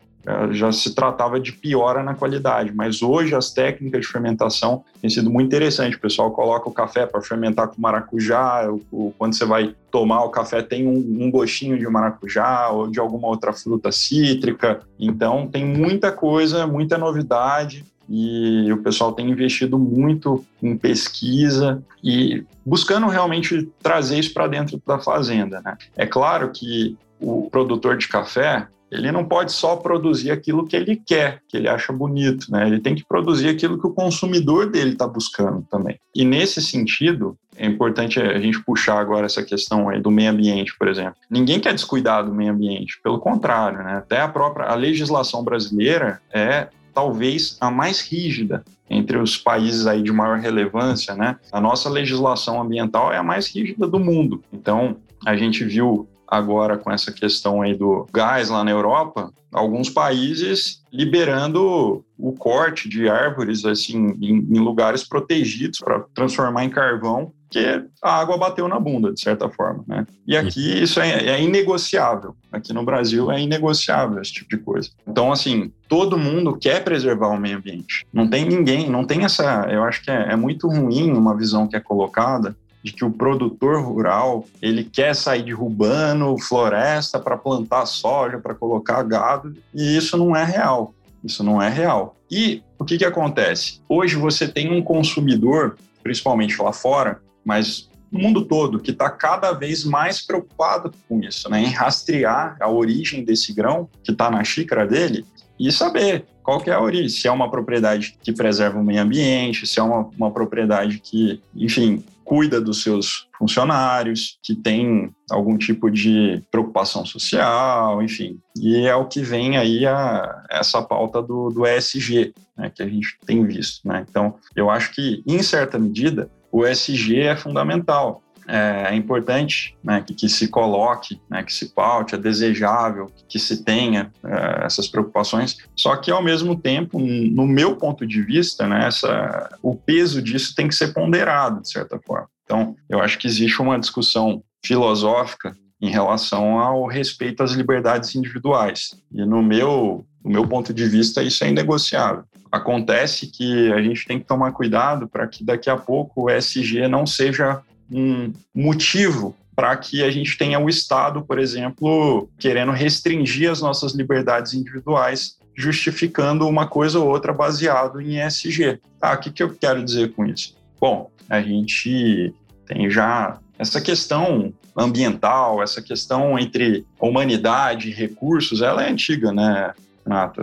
já 0.50 0.70
se 0.72 0.94
tratava 0.94 1.40
de 1.40 1.52
piora 1.52 2.02
na 2.02 2.14
qualidade, 2.14 2.72
mas 2.74 3.02
hoje 3.02 3.34
as 3.34 3.50
técnicas 3.50 4.02
de 4.02 4.08
fermentação 4.08 4.84
têm 5.00 5.08
sido 5.08 5.30
muito 5.30 5.46
interessantes. 5.46 5.96
O 5.96 6.00
pessoal 6.00 6.30
coloca 6.30 6.68
o 6.68 6.72
café 6.72 7.06
para 7.06 7.20
fermentar 7.20 7.68
com 7.68 7.80
maracujá, 7.80 8.68
quando 9.16 9.34
você 9.34 9.44
vai 9.44 9.74
tomar 9.90 10.22
o 10.24 10.30
café 10.30 10.62
tem 10.62 10.86
um, 10.86 11.24
um, 11.24 11.30
gostinho 11.30 11.78
de 11.78 11.86
maracujá 11.88 12.68
ou 12.68 12.88
de 12.88 13.00
alguma 13.00 13.28
outra 13.28 13.52
fruta 13.52 13.90
cítrica. 13.90 14.80
Então 14.98 15.46
tem 15.46 15.64
muita 15.64 16.12
coisa, 16.12 16.66
muita 16.66 16.98
novidade 16.98 17.84
e 18.08 18.72
o 18.72 18.78
pessoal 18.78 19.12
tem 19.12 19.30
investido 19.30 19.78
muito 19.78 20.44
em 20.62 20.76
pesquisa 20.76 21.82
e 22.02 22.44
buscando 22.64 23.06
realmente 23.06 23.70
trazer 23.82 24.18
isso 24.18 24.32
para 24.32 24.46
dentro 24.46 24.80
da 24.86 24.98
fazenda. 24.98 25.60
Né? 25.60 25.76
É 25.96 26.06
claro 26.06 26.50
que 26.50 26.96
o 27.20 27.48
produtor 27.50 27.96
de 27.96 28.08
café 28.08 28.66
ele 28.90 29.12
não 29.12 29.24
pode 29.24 29.52
só 29.52 29.76
produzir 29.76 30.30
aquilo 30.30 30.66
que 30.66 30.76
ele 30.76 30.96
quer, 30.96 31.42
que 31.48 31.56
ele 31.56 31.68
acha 31.68 31.92
bonito, 31.92 32.50
né? 32.50 32.66
Ele 32.66 32.80
tem 32.80 32.94
que 32.94 33.04
produzir 33.04 33.48
aquilo 33.48 33.78
que 33.78 33.86
o 33.86 33.92
consumidor 33.92 34.70
dele 34.70 34.92
está 34.92 35.06
buscando 35.06 35.66
também. 35.70 35.98
E 36.14 36.24
nesse 36.24 36.62
sentido, 36.62 37.36
é 37.56 37.66
importante 37.66 38.20
a 38.20 38.38
gente 38.38 38.62
puxar 38.62 38.98
agora 38.98 39.26
essa 39.26 39.42
questão 39.42 39.88
aí 39.88 40.00
do 40.00 40.10
meio 40.10 40.30
ambiente, 40.30 40.74
por 40.78 40.88
exemplo. 40.88 41.16
Ninguém 41.28 41.60
quer 41.60 41.74
descuidar 41.74 42.24
do 42.24 42.34
meio 42.34 42.52
ambiente, 42.52 43.00
pelo 43.02 43.18
contrário, 43.18 43.82
né? 43.82 43.98
Até 43.98 44.20
a 44.20 44.28
própria 44.28 44.66
a 44.66 44.74
legislação 44.74 45.42
brasileira 45.42 46.20
é 46.32 46.68
talvez 46.94 47.56
a 47.60 47.70
mais 47.70 48.00
rígida 48.00 48.64
entre 48.90 49.18
os 49.18 49.36
países 49.36 49.86
aí 49.86 50.02
de 50.02 50.12
maior 50.12 50.38
relevância, 50.38 51.14
né? 51.14 51.36
A 51.52 51.60
nossa 51.60 51.90
legislação 51.90 52.60
ambiental 52.60 53.12
é 53.12 53.18
a 53.18 53.22
mais 53.22 53.46
rígida 53.48 53.86
do 53.86 53.98
mundo. 53.98 54.42
Então, 54.52 54.96
a 55.26 55.36
gente 55.36 55.64
viu 55.64 56.08
agora 56.28 56.76
com 56.76 56.90
essa 56.90 57.10
questão 57.10 57.62
aí 57.62 57.74
do 57.74 58.06
gás 58.12 58.50
lá 58.50 58.62
na 58.62 58.70
Europa, 58.70 59.32
alguns 59.52 59.88
países 59.88 60.82
liberando 60.92 62.04
o 62.18 62.32
corte 62.32 62.88
de 62.88 63.08
árvores 63.08 63.64
assim 63.64 64.16
em, 64.20 64.36
em 64.50 64.58
lugares 64.58 65.06
protegidos 65.06 65.78
para 65.78 66.00
transformar 66.14 66.64
em 66.64 66.70
carvão, 66.70 67.32
que 67.50 67.82
a 68.02 68.20
água 68.20 68.36
bateu 68.36 68.68
na 68.68 68.78
bunda 68.78 69.10
de 69.12 69.20
certa 69.20 69.48
forma, 69.48 69.82
né? 69.86 70.06
E 70.26 70.36
aqui 70.36 70.82
isso 70.82 71.00
é, 71.00 71.28
é 71.28 71.42
inegociável. 71.42 72.36
Aqui 72.52 72.74
no 72.74 72.84
Brasil 72.84 73.30
é 73.32 73.40
inegociável 73.40 74.20
esse 74.20 74.34
tipo 74.34 74.50
de 74.50 74.58
coisa. 74.58 74.90
Então 75.06 75.32
assim, 75.32 75.72
todo 75.88 76.18
mundo 76.18 76.58
quer 76.58 76.84
preservar 76.84 77.28
o 77.28 77.40
meio 77.40 77.56
ambiente. 77.56 78.06
Não 78.12 78.28
tem 78.28 78.44
ninguém, 78.44 78.90
não 78.90 79.04
tem 79.04 79.24
essa. 79.24 79.66
Eu 79.70 79.82
acho 79.82 80.02
que 80.02 80.10
é, 80.10 80.32
é 80.32 80.36
muito 80.36 80.68
ruim 80.68 81.10
uma 81.12 81.34
visão 81.34 81.66
que 81.66 81.76
é 81.76 81.80
colocada 81.80 82.54
de 82.82 82.92
que 82.92 83.04
o 83.04 83.10
produtor 83.10 83.82
rural 83.82 84.44
ele 84.62 84.84
quer 84.84 85.14
sair 85.14 85.42
derrubando 85.42 86.38
floresta 86.38 87.18
para 87.18 87.36
plantar 87.36 87.86
soja, 87.86 88.38
para 88.38 88.54
colocar 88.54 89.02
gado, 89.02 89.54
e 89.74 89.96
isso 89.96 90.16
não 90.16 90.34
é 90.34 90.44
real. 90.44 90.94
Isso 91.22 91.42
não 91.42 91.60
é 91.60 91.68
real. 91.68 92.16
E 92.30 92.62
o 92.78 92.84
que, 92.84 92.96
que 92.96 93.04
acontece? 93.04 93.80
Hoje 93.88 94.14
você 94.14 94.46
tem 94.46 94.72
um 94.72 94.82
consumidor, 94.82 95.76
principalmente 96.02 96.60
lá 96.62 96.72
fora, 96.72 97.20
mas 97.44 97.88
no 98.10 98.20
mundo 98.20 98.44
todo, 98.44 98.78
que 98.78 98.90
está 98.90 99.10
cada 99.10 99.52
vez 99.52 99.84
mais 99.84 100.24
preocupado 100.24 100.92
com 101.08 101.20
isso, 101.20 101.48
né? 101.50 101.60
em 101.60 101.70
rastrear 101.70 102.56
a 102.60 102.70
origem 102.70 103.24
desse 103.24 103.52
grão 103.52 103.88
que 104.02 104.12
está 104.12 104.30
na 104.30 104.42
xícara 104.44 104.86
dele 104.86 105.26
e 105.58 105.70
saber 105.72 106.24
qual 106.42 106.60
que 106.60 106.70
é 106.70 106.72
a 106.72 106.80
origem, 106.80 107.08
se 107.08 107.28
é 107.28 107.32
uma 107.32 107.50
propriedade 107.50 108.16
que 108.22 108.32
preserva 108.32 108.78
o 108.78 108.84
meio 108.84 109.02
ambiente, 109.02 109.66
se 109.66 109.78
é 109.78 109.82
uma, 109.82 110.08
uma 110.16 110.30
propriedade 110.30 110.98
que, 110.98 111.42
enfim, 111.54 112.02
cuida 112.28 112.60
dos 112.60 112.82
seus 112.82 113.26
funcionários, 113.38 114.38
que 114.42 114.54
tem 114.54 115.10
algum 115.30 115.56
tipo 115.56 115.90
de 115.90 116.44
preocupação 116.50 117.06
social, 117.06 118.02
enfim. 118.02 118.38
E 118.60 118.86
é 118.86 118.94
o 118.94 119.06
que 119.06 119.22
vem 119.22 119.56
aí 119.56 119.86
a, 119.86 120.44
essa 120.50 120.82
pauta 120.82 121.22
do, 121.22 121.48
do 121.48 121.66
ESG, 121.66 122.34
né, 122.54 122.70
que 122.70 122.82
a 122.82 122.86
gente 122.86 123.16
tem 123.24 123.42
visto. 123.46 123.88
Né? 123.88 124.04
Então, 124.06 124.34
eu 124.54 124.68
acho 124.68 124.92
que, 124.92 125.22
em 125.26 125.42
certa 125.42 125.78
medida, 125.78 126.30
o 126.52 126.66
ESG 126.66 127.20
é 127.20 127.34
fundamental 127.34 128.22
é, 128.48 128.88
é 128.88 128.94
importante 128.94 129.76
né, 129.84 130.02
que, 130.04 130.14
que, 130.14 130.28
se 130.28 130.48
coloque, 130.48 131.20
né, 131.28 131.42
que 131.42 131.52
se 131.52 131.74
paute, 131.74 132.14
é 132.14 132.18
desejável 132.18 133.12
que 133.28 133.38
se 133.38 133.62
tenha 133.62 134.10
é, 134.24 134.64
essas 134.64 134.88
preocupações, 134.88 135.58
só 135.76 135.94
que 135.96 136.10
ao 136.10 136.22
mesmo 136.22 136.56
tempo, 136.56 136.98
no 136.98 137.46
meu 137.46 137.76
ponto 137.76 138.06
de 138.06 138.22
vista, 138.22 138.66
né, 138.66 138.86
essa, 138.86 139.54
o 139.62 139.76
peso 139.76 140.22
disso 140.22 140.54
tem 140.54 140.66
que 140.66 140.74
ser 140.74 140.94
ponderado, 140.94 141.60
de 141.60 141.70
certa 141.70 142.00
forma. 142.00 142.28
Então, 142.44 142.74
eu 142.88 143.00
acho 143.00 143.18
que 143.18 143.26
existe 143.26 143.60
uma 143.60 143.78
discussão 143.78 144.42
filosófica 144.64 145.54
em 145.80 145.90
relação 145.90 146.58
ao 146.58 146.86
respeito 146.86 147.42
às 147.42 147.52
liberdades 147.52 148.14
individuais. 148.16 148.98
E 149.12 149.24
no 149.24 149.42
meu, 149.42 150.06
no 150.24 150.30
meu 150.30 150.46
ponto 150.48 150.72
de 150.72 150.88
vista, 150.88 151.22
isso 151.22 151.44
é 151.44 151.50
inegociável. 151.50 152.24
Acontece 152.50 153.26
que 153.26 153.70
a 153.72 153.82
gente 153.82 154.06
tem 154.06 154.18
que 154.18 154.26
tomar 154.26 154.52
cuidado 154.52 155.06
para 155.06 155.26
que 155.26 155.44
daqui 155.44 155.68
a 155.68 155.76
pouco 155.76 156.24
o 156.24 156.30
SG 156.30 156.88
não 156.88 157.06
seja 157.06 157.62
um 157.90 158.32
motivo 158.54 159.36
para 159.54 159.76
que 159.76 160.04
a 160.04 160.10
gente 160.10 160.38
tenha 160.38 160.58
o 160.60 160.68
Estado, 160.68 161.22
por 161.22 161.38
exemplo, 161.38 162.28
querendo 162.38 162.70
restringir 162.70 163.50
as 163.50 163.60
nossas 163.60 163.92
liberdades 163.92 164.54
individuais, 164.54 165.36
justificando 165.56 166.46
uma 166.46 166.68
coisa 166.68 167.00
ou 167.00 167.08
outra 167.08 167.32
baseado 167.32 168.00
em 168.00 168.24
ESG. 168.24 168.78
Ah, 169.02 169.14
o 169.14 169.18
que, 169.18 169.32
que 169.32 169.42
eu 169.42 169.52
quero 169.52 169.84
dizer 169.84 170.12
com 170.12 170.24
isso? 170.24 170.56
Bom, 170.80 171.10
a 171.28 171.40
gente 171.40 172.32
tem 172.66 172.88
já 172.88 173.38
essa 173.58 173.80
questão 173.80 174.52
ambiental, 174.76 175.60
essa 175.60 175.82
questão 175.82 176.38
entre 176.38 176.86
humanidade 177.00 177.88
e 177.88 177.92
recursos, 177.92 178.62
ela 178.62 178.84
é 178.84 178.90
antiga, 178.90 179.32
né? 179.32 179.74
Renato, 180.06 180.40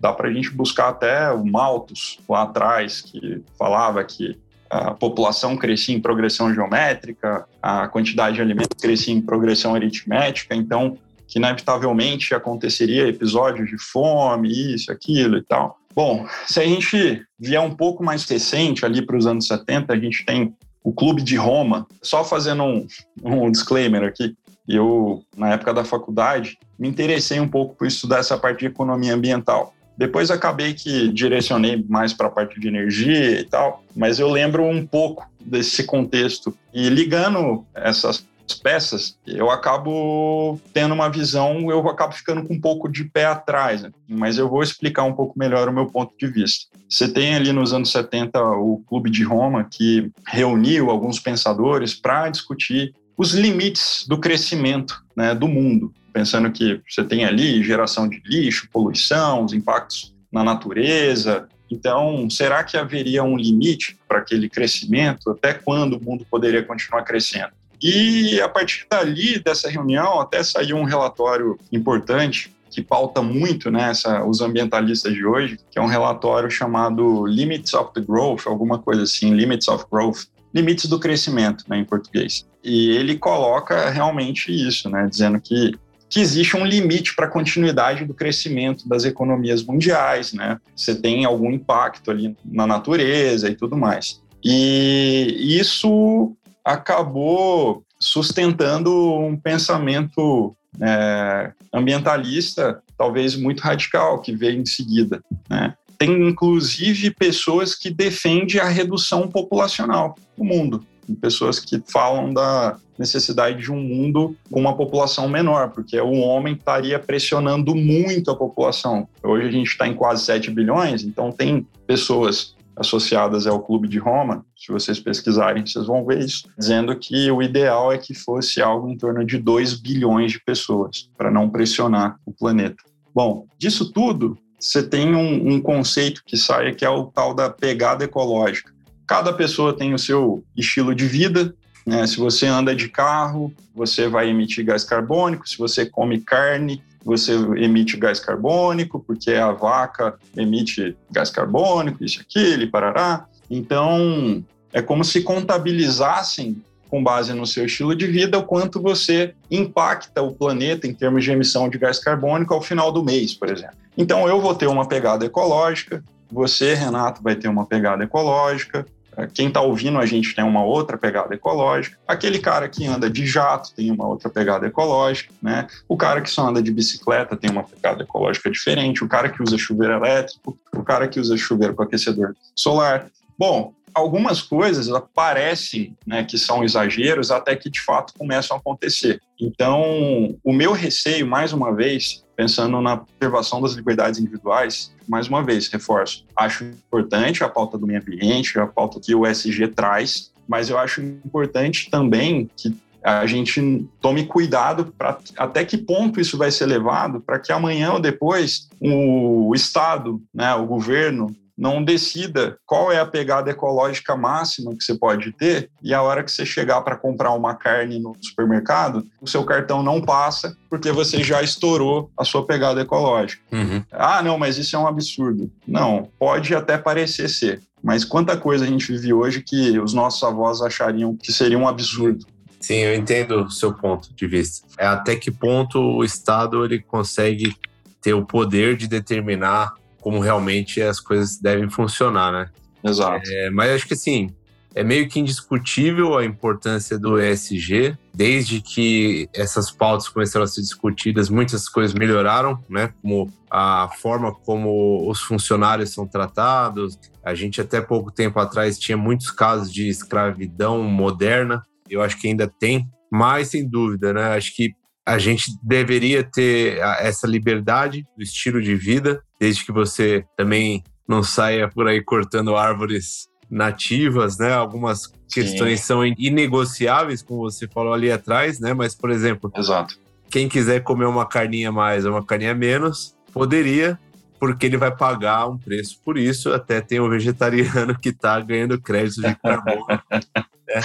dá 0.00 0.12
para 0.12 0.28
a 0.28 0.32
gente 0.32 0.50
buscar 0.50 0.88
até 0.88 1.30
o 1.30 1.44
Malthus 1.44 2.18
lá 2.28 2.42
atrás, 2.42 3.02
que 3.02 3.42
falava 3.56 4.02
que 4.02 4.36
a 4.70 4.92
população 4.92 5.56
crescia 5.56 5.94
em 5.94 6.00
progressão 6.00 6.52
geométrica, 6.52 7.46
a 7.62 7.88
quantidade 7.88 8.36
de 8.36 8.42
alimentos 8.42 8.80
crescia 8.80 9.14
em 9.14 9.20
progressão 9.20 9.74
aritmética, 9.74 10.54
então 10.54 10.98
que 11.26 11.38
inevitavelmente 11.38 12.34
aconteceria 12.34 13.08
episódios 13.08 13.68
de 13.68 13.78
fome, 13.78 14.74
isso, 14.74 14.92
aquilo 14.92 15.36
e 15.36 15.42
tal. 15.42 15.78
Bom, 15.94 16.26
se 16.46 16.60
a 16.60 16.64
gente 16.64 17.24
vier 17.38 17.60
um 17.60 17.74
pouco 17.74 18.04
mais 18.04 18.24
recente, 18.28 18.84
ali 18.84 19.00
para 19.00 19.16
os 19.16 19.26
anos 19.26 19.46
70, 19.46 19.92
a 19.92 19.98
gente 19.98 20.24
tem 20.24 20.54
o 20.84 20.92
Clube 20.92 21.22
de 21.22 21.36
Roma. 21.36 21.86
Só 22.02 22.22
fazendo 22.22 22.62
um, 22.62 22.86
um 23.24 23.50
disclaimer 23.50 24.04
aqui, 24.04 24.36
eu, 24.68 25.24
na 25.36 25.52
época 25.52 25.72
da 25.72 25.84
faculdade, 25.84 26.58
me 26.78 26.88
interessei 26.88 27.40
um 27.40 27.48
pouco 27.48 27.74
por 27.74 27.86
estudar 27.86 28.18
essa 28.18 28.36
parte 28.36 28.60
de 28.60 28.66
economia 28.66 29.14
ambiental. 29.14 29.74
Depois 29.96 30.30
acabei 30.30 30.74
que 30.74 31.08
direcionei 31.08 31.84
mais 31.88 32.12
para 32.12 32.26
a 32.26 32.30
parte 32.30 32.60
de 32.60 32.68
energia 32.68 33.40
e 33.40 33.44
tal, 33.44 33.82
mas 33.94 34.18
eu 34.18 34.28
lembro 34.28 34.62
um 34.64 34.86
pouco 34.86 35.28
desse 35.40 35.84
contexto. 35.84 36.56
E 36.72 36.88
ligando 36.88 37.64
essas 37.74 38.26
peças, 38.62 39.16
eu 39.26 39.50
acabo 39.50 40.60
tendo 40.72 40.94
uma 40.94 41.08
visão, 41.08 41.70
eu 41.70 41.88
acabo 41.88 42.12
ficando 42.12 42.44
com 42.44 42.54
um 42.54 42.60
pouco 42.60 42.88
de 42.88 43.04
pé 43.04 43.24
atrás, 43.24 43.82
né? 43.82 43.90
mas 44.08 44.38
eu 44.38 44.48
vou 44.48 44.62
explicar 44.62 45.02
um 45.02 45.12
pouco 45.12 45.38
melhor 45.38 45.68
o 45.68 45.72
meu 45.72 45.86
ponto 45.86 46.14
de 46.18 46.26
vista. 46.26 46.66
Você 46.88 47.08
tem 47.08 47.34
ali 47.34 47.52
nos 47.52 47.72
anos 47.72 47.90
70 47.90 48.40
o 48.40 48.82
Clube 48.86 49.10
de 49.10 49.24
Roma, 49.24 49.64
que 49.68 50.10
reuniu 50.26 50.90
alguns 50.90 51.18
pensadores 51.18 51.94
para 51.94 52.28
discutir 52.28 52.94
os 53.16 53.32
limites 53.32 54.04
do 54.06 54.18
crescimento 54.18 55.02
né, 55.16 55.34
do 55.34 55.48
mundo 55.48 55.92
pensando 56.16 56.50
que 56.50 56.80
você 56.88 57.04
tem 57.04 57.26
ali 57.26 57.62
geração 57.62 58.08
de 58.08 58.22
lixo, 58.24 58.70
poluição, 58.72 59.44
os 59.44 59.52
impactos 59.52 60.14
na 60.32 60.42
natureza. 60.42 61.46
Então, 61.70 62.30
será 62.30 62.64
que 62.64 62.78
haveria 62.78 63.22
um 63.22 63.36
limite 63.36 63.98
para 64.08 64.20
aquele 64.20 64.48
crescimento? 64.48 65.30
Até 65.30 65.52
quando 65.52 65.98
o 65.98 66.02
mundo 66.02 66.26
poderia 66.30 66.62
continuar 66.62 67.02
crescendo? 67.02 67.50
E 67.82 68.40
a 68.40 68.48
partir 68.48 68.86
dali, 68.90 69.38
dessa 69.38 69.68
reunião, 69.68 70.18
até 70.18 70.42
saiu 70.42 70.78
um 70.78 70.84
relatório 70.84 71.58
importante 71.70 72.50
que 72.70 72.82
pauta 72.82 73.20
muito 73.20 73.70
né, 73.70 73.92
os 74.26 74.40
ambientalistas 74.40 75.12
de 75.12 75.24
hoje, 75.24 75.58
que 75.70 75.78
é 75.78 75.82
um 75.82 75.86
relatório 75.86 76.50
chamado 76.50 77.26
Limits 77.26 77.74
of 77.74 77.92
the 77.92 78.00
Growth, 78.00 78.46
alguma 78.46 78.78
coisa 78.78 79.02
assim, 79.02 79.34
Limits 79.34 79.68
of 79.68 79.84
Growth, 79.92 80.24
limites 80.54 80.86
do 80.86 80.98
crescimento, 80.98 81.64
né, 81.68 81.76
em 81.76 81.84
português. 81.84 82.46
E 82.64 82.96
ele 82.96 83.18
coloca 83.18 83.90
realmente 83.90 84.50
isso, 84.50 84.88
né, 84.88 85.06
dizendo 85.08 85.38
que 85.38 85.78
que 86.08 86.20
existe 86.20 86.56
um 86.56 86.64
limite 86.64 87.14
para 87.14 87.26
a 87.26 87.30
continuidade 87.30 88.04
do 88.04 88.14
crescimento 88.14 88.88
das 88.88 89.04
economias 89.04 89.62
mundiais, 89.62 90.32
né? 90.32 90.58
Você 90.74 90.94
tem 90.94 91.24
algum 91.24 91.50
impacto 91.50 92.10
ali 92.10 92.36
na 92.44 92.66
natureza 92.66 93.48
e 93.48 93.54
tudo 93.54 93.76
mais. 93.76 94.20
E 94.44 95.58
isso 95.58 96.36
acabou 96.64 97.84
sustentando 97.98 98.92
um 99.14 99.36
pensamento 99.36 100.56
é, 100.80 101.52
ambientalista, 101.72 102.82
talvez 102.96 103.34
muito 103.36 103.60
radical, 103.60 104.20
que 104.20 104.34
veio 104.34 104.60
em 104.60 104.66
seguida. 104.66 105.22
Né? 105.48 105.74
Tem 105.98 106.28
inclusive 106.28 107.10
pessoas 107.10 107.74
que 107.74 107.90
defendem 107.90 108.60
a 108.60 108.68
redução 108.68 109.28
populacional 109.28 110.16
no 110.36 110.44
mundo. 110.44 110.84
pessoas 111.20 111.58
que 111.58 111.82
falam 111.86 112.32
da 112.32 112.76
necessidade 112.98 113.62
de 113.62 113.72
um 113.72 113.80
mundo 113.80 114.36
com 114.50 114.60
uma 114.60 114.76
população 114.76 115.28
menor, 115.28 115.70
porque 115.70 116.00
o 116.00 116.14
homem 116.20 116.54
estaria 116.54 116.98
pressionando 116.98 117.74
muito 117.74 118.30
a 118.30 118.36
população. 118.36 119.08
Hoje 119.22 119.48
a 119.48 119.50
gente 119.50 119.68
está 119.68 119.86
em 119.86 119.94
quase 119.94 120.24
7 120.24 120.50
bilhões, 120.50 121.02
então 121.02 121.30
tem 121.30 121.66
pessoas 121.86 122.56
associadas 122.76 123.46
ao 123.46 123.60
Clube 123.60 123.88
de 123.88 123.98
Roma, 123.98 124.44
se 124.54 124.70
vocês 124.70 125.00
pesquisarem, 125.00 125.64
vocês 125.66 125.86
vão 125.86 126.04
ver 126.04 126.20
isso, 126.20 126.46
dizendo 126.58 126.94
que 126.94 127.30
o 127.30 127.42
ideal 127.42 127.90
é 127.90 127.96
que 127.96 128.14
fosse 128.14 128.60
algo 128.60 128.90
em 128.90 128.98
torno 128.98 129.24
de 129.24 129.38
2 129.38 129.80
bilhões 129.80 130.32
de 130.32 130.40
pessoas, 130.44 131.08
para 131.16 131.30
não 131.30 131.48
pressionar 131.48 132.20
o 132.26 132.32
planeta. 132.32 132.82
Bom, 133.14 133.46
disso 133.58 133.90
tudo, 133.90 134.36
você 134.60 134.82
tem 134.82 135.14
um, 135.14 135.54
um 135.54 135.60
conceito 135.60 136.22
que 136.24 136.36
sai 136.36 136.74
que 136.74 136.84
é 136.84 136.90
o 136.90 137.06
tal 137.06 137.32
da 137.32 137.48
pegada 137.48 138.04
ecológica. 138.04 138.74
Cada 139.06 139.32
pessoa 139.32 139.72
tem 139.72 139.94
o 139.94 139.98
seu 139.98 140.44
estilo 140.56 140.94
de 140.94 141.06
vida, 141.06 141.54
né? 141.86 142.06
Se 142.06 142.16
você 142.16 142.46
anda 142.46 142.74
de 142.74 142.88
carro, 142.88 143.52
você 143.74 144.08
vai 144.08 144.28
emitir 144.28 144.64
gás 144.64 144.82
carbônico. 144.82 145.48
Se 145.48 145.56
você 145.56 145.86
come 145.86 146.20
carne, 146.20 146.82
você 147.04 147.34
emite 147.56 147.96
gás 147.96 148.18
carbônico, 148.18 148.98
porque 148.98 149.30
a 149.32 149.52
vaca 149.52 150.14
emite 150.36 150.96
gás 151.10 151.30
carbônico, 151.30 152.04
isso, 152.04 152.20
aquilo, 152.20 152.68
parará. 152.68 153.26
Então, 153.48 154.44
é 154.72 154.82
como 154.82 155.04
se 155.04 155.22
contabilizassem, 155.22 156.60
com 156.88 157.02
base 157.02 157.32
no 157.32 157.46
seu 157.46 157.66
estilo 157.66 157.94
de 157.94 158.06
vida, 158.06 158.38
o 158.38 158.44
quanto 158.44 158.80
você 158.80 159.34
impacta 159.50 160.22
o 160.22 160.32
planeta 160.32 160.86
em 160.86 160.94
termos 160.94 161.24
de 161.24 161.30
emissão 161.30 161.68
de 161.68 161.78
gás 161.78 161.98
carbônico 161.98 162.54
ao 162.54 162.62
final 162.62 162.92
do 162.92 163.04
mês, 163.04 163.34
por 163.34 163.48
exemplo. 163.48 163.76
Então, 163.96 164.28
eu 164.28 164.40
vou 164.40 164.54
ter 164.54 164.66
uma 164.66 164.86
pegada 164.86 165.24
ecológica, 165.24 166.02
você, 166.30 166.74
Renato, 166.74 167.22
vai 167.22 167.36
ter 167.36 167.48
uma 167.48 167.66
pegada 167.66 168.02
ecológica, 168.04 168.84
quem 169.32 169.48
está 169.48 169.60
ouvindo 169.60 169.98
a 169.98 170.06
gente 170.06 170.34
tem 170.34 170.44
uma 170.44 170.64
outra 170.64 170.98
pegada 170.98 171.34
ecológica. 171.34 171.98
Aquele 172.06 172.38
cara 172.38 172.68
que 172.68 172.86
anda 172.86 173.08
de 173.08 173.26
jato 173.26 173.72
tem 173.74 173.90
uma 173.90 174.06
outra 174.06 174.28
pegada 174.28 174.66
ecológica, 174.66 175.32
né? 175.42 175.66
O 175.88 175.96
cara 175.96 176.20
que 176.20 176.30
só 176.30 176.48
anda 176.48 176.62
de 176.62 176.70
bicicleta 176.70 177.36
tem 177.36 177.50
uma 177.50 177.62
pegada 177.62 178.02
ecológica 178.02 178.50
diferente. 178.50 179.02
O 179.02 179.08
cara 179.08 179.28
que 179.28 179.42
usa 179.42 179.56
chuveiro 179.56 179.94
elétrico, 179.94 180.58
o 180.74 180.82
cara 180.82 181.08
que 181.08 181.18
usa 181.18 181.36
chuveiro 181.36 181.74
com 181.74 181.82
aquecedor 181.82 182.34
solar. 182.54 183.06
Bom, 183.38 183.72
algumas 183.94 184.42
coisas 184.42 184.88
parecem 185.14 185.96
né, 186.06 186.22
que 186.22 186.36
são 186.36 186.62
exageros 186.62 187.30
até 187.30 187.56
que 187.56 187.70
de 187.70 187.80
fato 187.80 188.12
começam 188.18 188.56
a 188.56 188.60
acontecer. 188.60 189.22
Então, 189.40 190.36
o 190.44 190.52
meu 190.52 190.72
receio, 190.72 191.26
mais 191.26 191.54
uma 191.54 191.74
vez, 191.74 192.22
pensando 192.36 192.80
na 192.80 192.98
preservação 192.98 193.60
das 193.60 193.72
liberdades 193.72 194.20
individuais, 194.20 194.92
mais 195.08 195.26
uma 195.28 195.42
vez, 195.42 195.68
reforço, 195.68 196.24
acho 196.36 196.64
importante 196.64 197.42
a 197.42 197.48
pauta 197.48 197.78
do 197.78 197.86
meio 197.86 198.00
ambiente, 198.00 198.58
a 198.58 198.66
pauta 198.66 199.00
que 199.00 199.14
o 199.14 199.26
SG 199.26 199.68
traz, 199.68 200.30
mas 200.46 200.68
eu 200.68 200.78
acho 200.78 201.00
importante 201.00 201.90
também 201.90 202.50
que 202.56 202.76
a 203.02 203.24
gente 203.24 203.88
tome 204.00 204.26
cuidado 204.26 204.92
para 204.98 205.18
até 205.36 205.64
que 205.64 205.78
ponto 205.78 206.20
isso 206.20 206.36
vai 206.36 206.50
ser 206.50 206.66
levado 206.66 207.20
para 207.20 207.38
que 207.38 207.52
amanhã 207.52 207.92
ou 207.92 208.00
depois 208.00 208.68
o 208.80 209.52
Estado, 209.54 210.20
né, 210.34 210.52
o 210.54 210.66
governo, 210.66 211.34
não 211.56 211.82
decida 211.82 212.58
qual 212.66 212.92
é 212.92 213.00
a 213.00 213.06
pegada 213.06 213.50
ecológica 213.50 214.14
máxima 214.14 214.74
que 214.76 214.84
você 214.84 214.94
pode 214.94 215.32
ter 215.32 215.70
e 215.82 215.94
a 215.94 216.02
hora 216.02 216.22
que 216.22 216.30
você 216.30 216.44
chegar 216.44 216.82
para 216.82 216.96
comprar 216.96 217.32
uma 217.32 217.54
carne 217.54 217.98
no 217.98 218.14
supermercado, 218.20 219.06
o 219.20 219.26
seu 219.26 219.44
cartão 219.44 219.82
não 219.82 220.02
passa 220.02 220.56
porque 220.68 220.92
você 220.92 221.22
já 221.22 221.42
estourou 221.42 222.10
a 222.16 222.24
sua 222.24 222.46
pegada 222.46 222.80
ecológica. 222.82 223.42
Uhum. 223.50 223.82
Ah, 223.90 224.22
não, 224.22 224.36
mas 224.36 224.58
isso 224.58 224.76
é 224.76 224.78
um 224.78 224.86
absurdo. 224.86 225.50
Não, 225.66 226.08
pode 226.18 226.54
até 226.54 226.76
parecer 226.76 227.28
ser, 227.28 227.62
mas 227.82 228.04
quanta 228.04 228.36
coisa 228.36 228.64
a 228.64 228.68
gente 228.68 228.92
vive 228.92 229.14
hoje 229.14 229.42
que 229.42 229.78
os 229.78 229.94
nossos 229.94 230.22
avós 230.22 230.60
achariam 230.60 231.16
que 231.16 231.32
seria 231.32 231.58
um 231.58 231.68
absurdo. 231.68 232.26
Sim, 232.60 232.78
eu 232.78 232.94
entendo 232.94 233.44
o 233.44 233.50
seu 233.50 233.72
ponto 233.72 234.12
de 234.14 234.26
vista. 234.26 234.66
É 234.78 234.86
até 234.86 235.14
que 235.14 235.30
ponto 235.30 235.78
o 235.78 236.02
Estado 236.02 236.64
ele 236.64 236.80
consegue 236.80 237.54
ter 238.00 238.14
o 238.14 238.24
poder 238.24 238.76
de 238.76 238.88
determinar 238.88 239.74
como 240.06 240.20
realmente 240.20 240.80
as 240.80 241.00
coisas 241.00 241.36
devem 241.36 241.68
funcionar, 241.68 242.30
né? 242.30 242.48
Exato. 242.84 243.28
É, 243.28 243.50
mas 243.50 243.72
acho 243.72 243.88
que 243.88 243.94
assim, 243.94 244.32
é 244.72 244.84
meio 244.84 245.08
que 245.08 245.18
indiscutível 245.18 246.16
a 246.16 246.24
importância 246.24 246.96
do 246.96 247.20
ESG. 247.20 247.98
Desde 248.14 248.60
que 248.60 249.28
essas 249.34 249.68
pautas 249.68 250.08
começaram 250.08 250.44
a 250.44 250.46
ser 250.46 250.60
discutidas, 250.60 251.28
muitas 251.28 251.68
coisas 251.68 251.92
melhoraram, 251.92 252.56
né? 252.70 252.94
Como 253.02 253.28
a 253.50 253.90
forma 254.00 254.32
como 254.32 255.10
os 255.10 255.20
funcionários 255.22 255.92
são 255.92 256.06
tratados. 256.06 256.96
A 257.24 257.34
gente 257.34 257.60
até 257.60 257.80
pouco 257.80 258.12
tempo 258.12 258.38
atrás 258.38 258.78
tinha 258.78 258.96
muitos 258.96 259.32
casos 259.32 259.72
de 259.72 259.88
escravidão 259.88 260.84
moderna. 260.84 261.64
Eu 261.90 262.00
acho 262.00 262.16
que 262.16 262.28
ainda 262.28 262.46
tem, 262.46 262.88
mas 263.10 263.48
sem 263.48 263.68
dúvida, 263.68 264.12
né? 264.12 264.36
Acho 264.36 264.54
que 264.54 264.70
a 265.04 265.18
gente 265.18 265.50
deveria 265.64 266.22
ter 266.22 266.78
essa 267.00 267.26
liberdade 267.26 268.04
do 268.16 268.22
estilo 268.22 268.62
de 268.62 268.76
vida, 268.76 269.20
desde 269.38 269.64
que 269.64 269.72
você 269.72 270.24
também 270.36 270.82
não 271.06 271.22
saia 271.22 271.68
por 271.68 271.86
aí 271.86 272.02
cortando 272.02 272.56
árvores 272.56 273.28
nativas, 273.50 274.38
né? 274.38 274.52
Algumas 274.52 275.06
questões 275.30 275.80
Sim. 275.80 275.86
são 275.86 276.06
inegociáveis, 276.06 277.22
como 277.22 277.42
você 277.42 277.68
falou 277.68 277.92
ali 277.92 278.10
atrás, 278.10 278.58
né? 278.58 278.74
Mas, 278.74 278.94
por 278.94 279.10
exemplo, 279.10 279.50
Exato. 279.56 279.98
quem 280.30 280.48
quiser 280.48 280.82
comer 280.82 281.06
uma 281.06 281.26
carninha 281.26 281.70
mais 281.70 282.04
ou 282.04 282.12
uma 282.12 282.24
carninha 282.24 282.54
menos, 282.54 283.14
poderia, 283.32 283.98
porque 284.40 284.66
ele 284.66 284.76
vai 284.76 284.94
pagar 284.94 285.46
um 285.46 285.58
preço 285.58 286.00
por 286.04 286.18
isso. 286.18 286.52
Até 286.52 286.80
tem 286.80 287.00
um 287.00 287.08
vegetariano 287.08 287.96
que 287.98 288.08
está 288.08 288.38
ganhando 288.40 288.80
crédito 288.80 289.22
de 289.22 289.34
carbono. 289.36 289.86
né? 290.66 290.80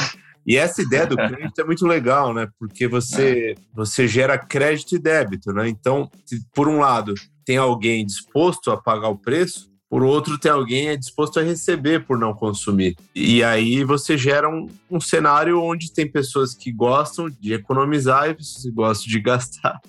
E 0.46 0.58
essa 0.58 0.82
ideia 0.82 1.06
do 1.06 1.16
crédito 1.18 1.60
é 1.60 1.64
muito 1.64 1.86
legal, 1.86 2.34
né? 2.34 2.48
Porque 2.60 2.88
você, 2.88 3.56
você 3.74 4.08
gera 4.08 4.38
crédito 4.38 4.96
e 4.96 5.00
débito, 5.00 5.52
né? 5.52 5.68
Então, 5.68 6.10
se 6.26 6.40
por 6.54 6.68
um 6.68 6.80
lado 6.80 7.14
tem 7.46 7.58
alguém 7.58 8.06
disposto 8.06 8.72
a 8.72 8.78
pagar 8.78 9.10
o 9.10 9.18
preço, 9.18 9.72
por 9.92 10.04
outro 10.04 10.38
tem 10.38 10.50
alguém 10.50 10.88
é 10.88 10.96
disposto 10.96 11.38
a 11.38 11.44
receber 11.44 12.06
por 12.06 12.18
não 12.18 12.34
consumir. 12.34 12.96
E 13.14 13.44
aí 13.44 13.84
você 13.84 14.18
gera 14.18 14.50
um, 14.50 14.68
um 14.90 15.02
cenário 15.02 15.62
onde 15.62 15.92
tem 15.92 16.10
pessoas 16.10 16.54
que 16.54 16.72
gostam 16.72 17.30
de 17.30 17.54
economizar 17.54 18.30
e 18.30 18.34
pessoas 18.34 18.64
que 18.64 18.72
gostam 18.72 19.12
de 19.12 19.20
gastar. 19.20 19.82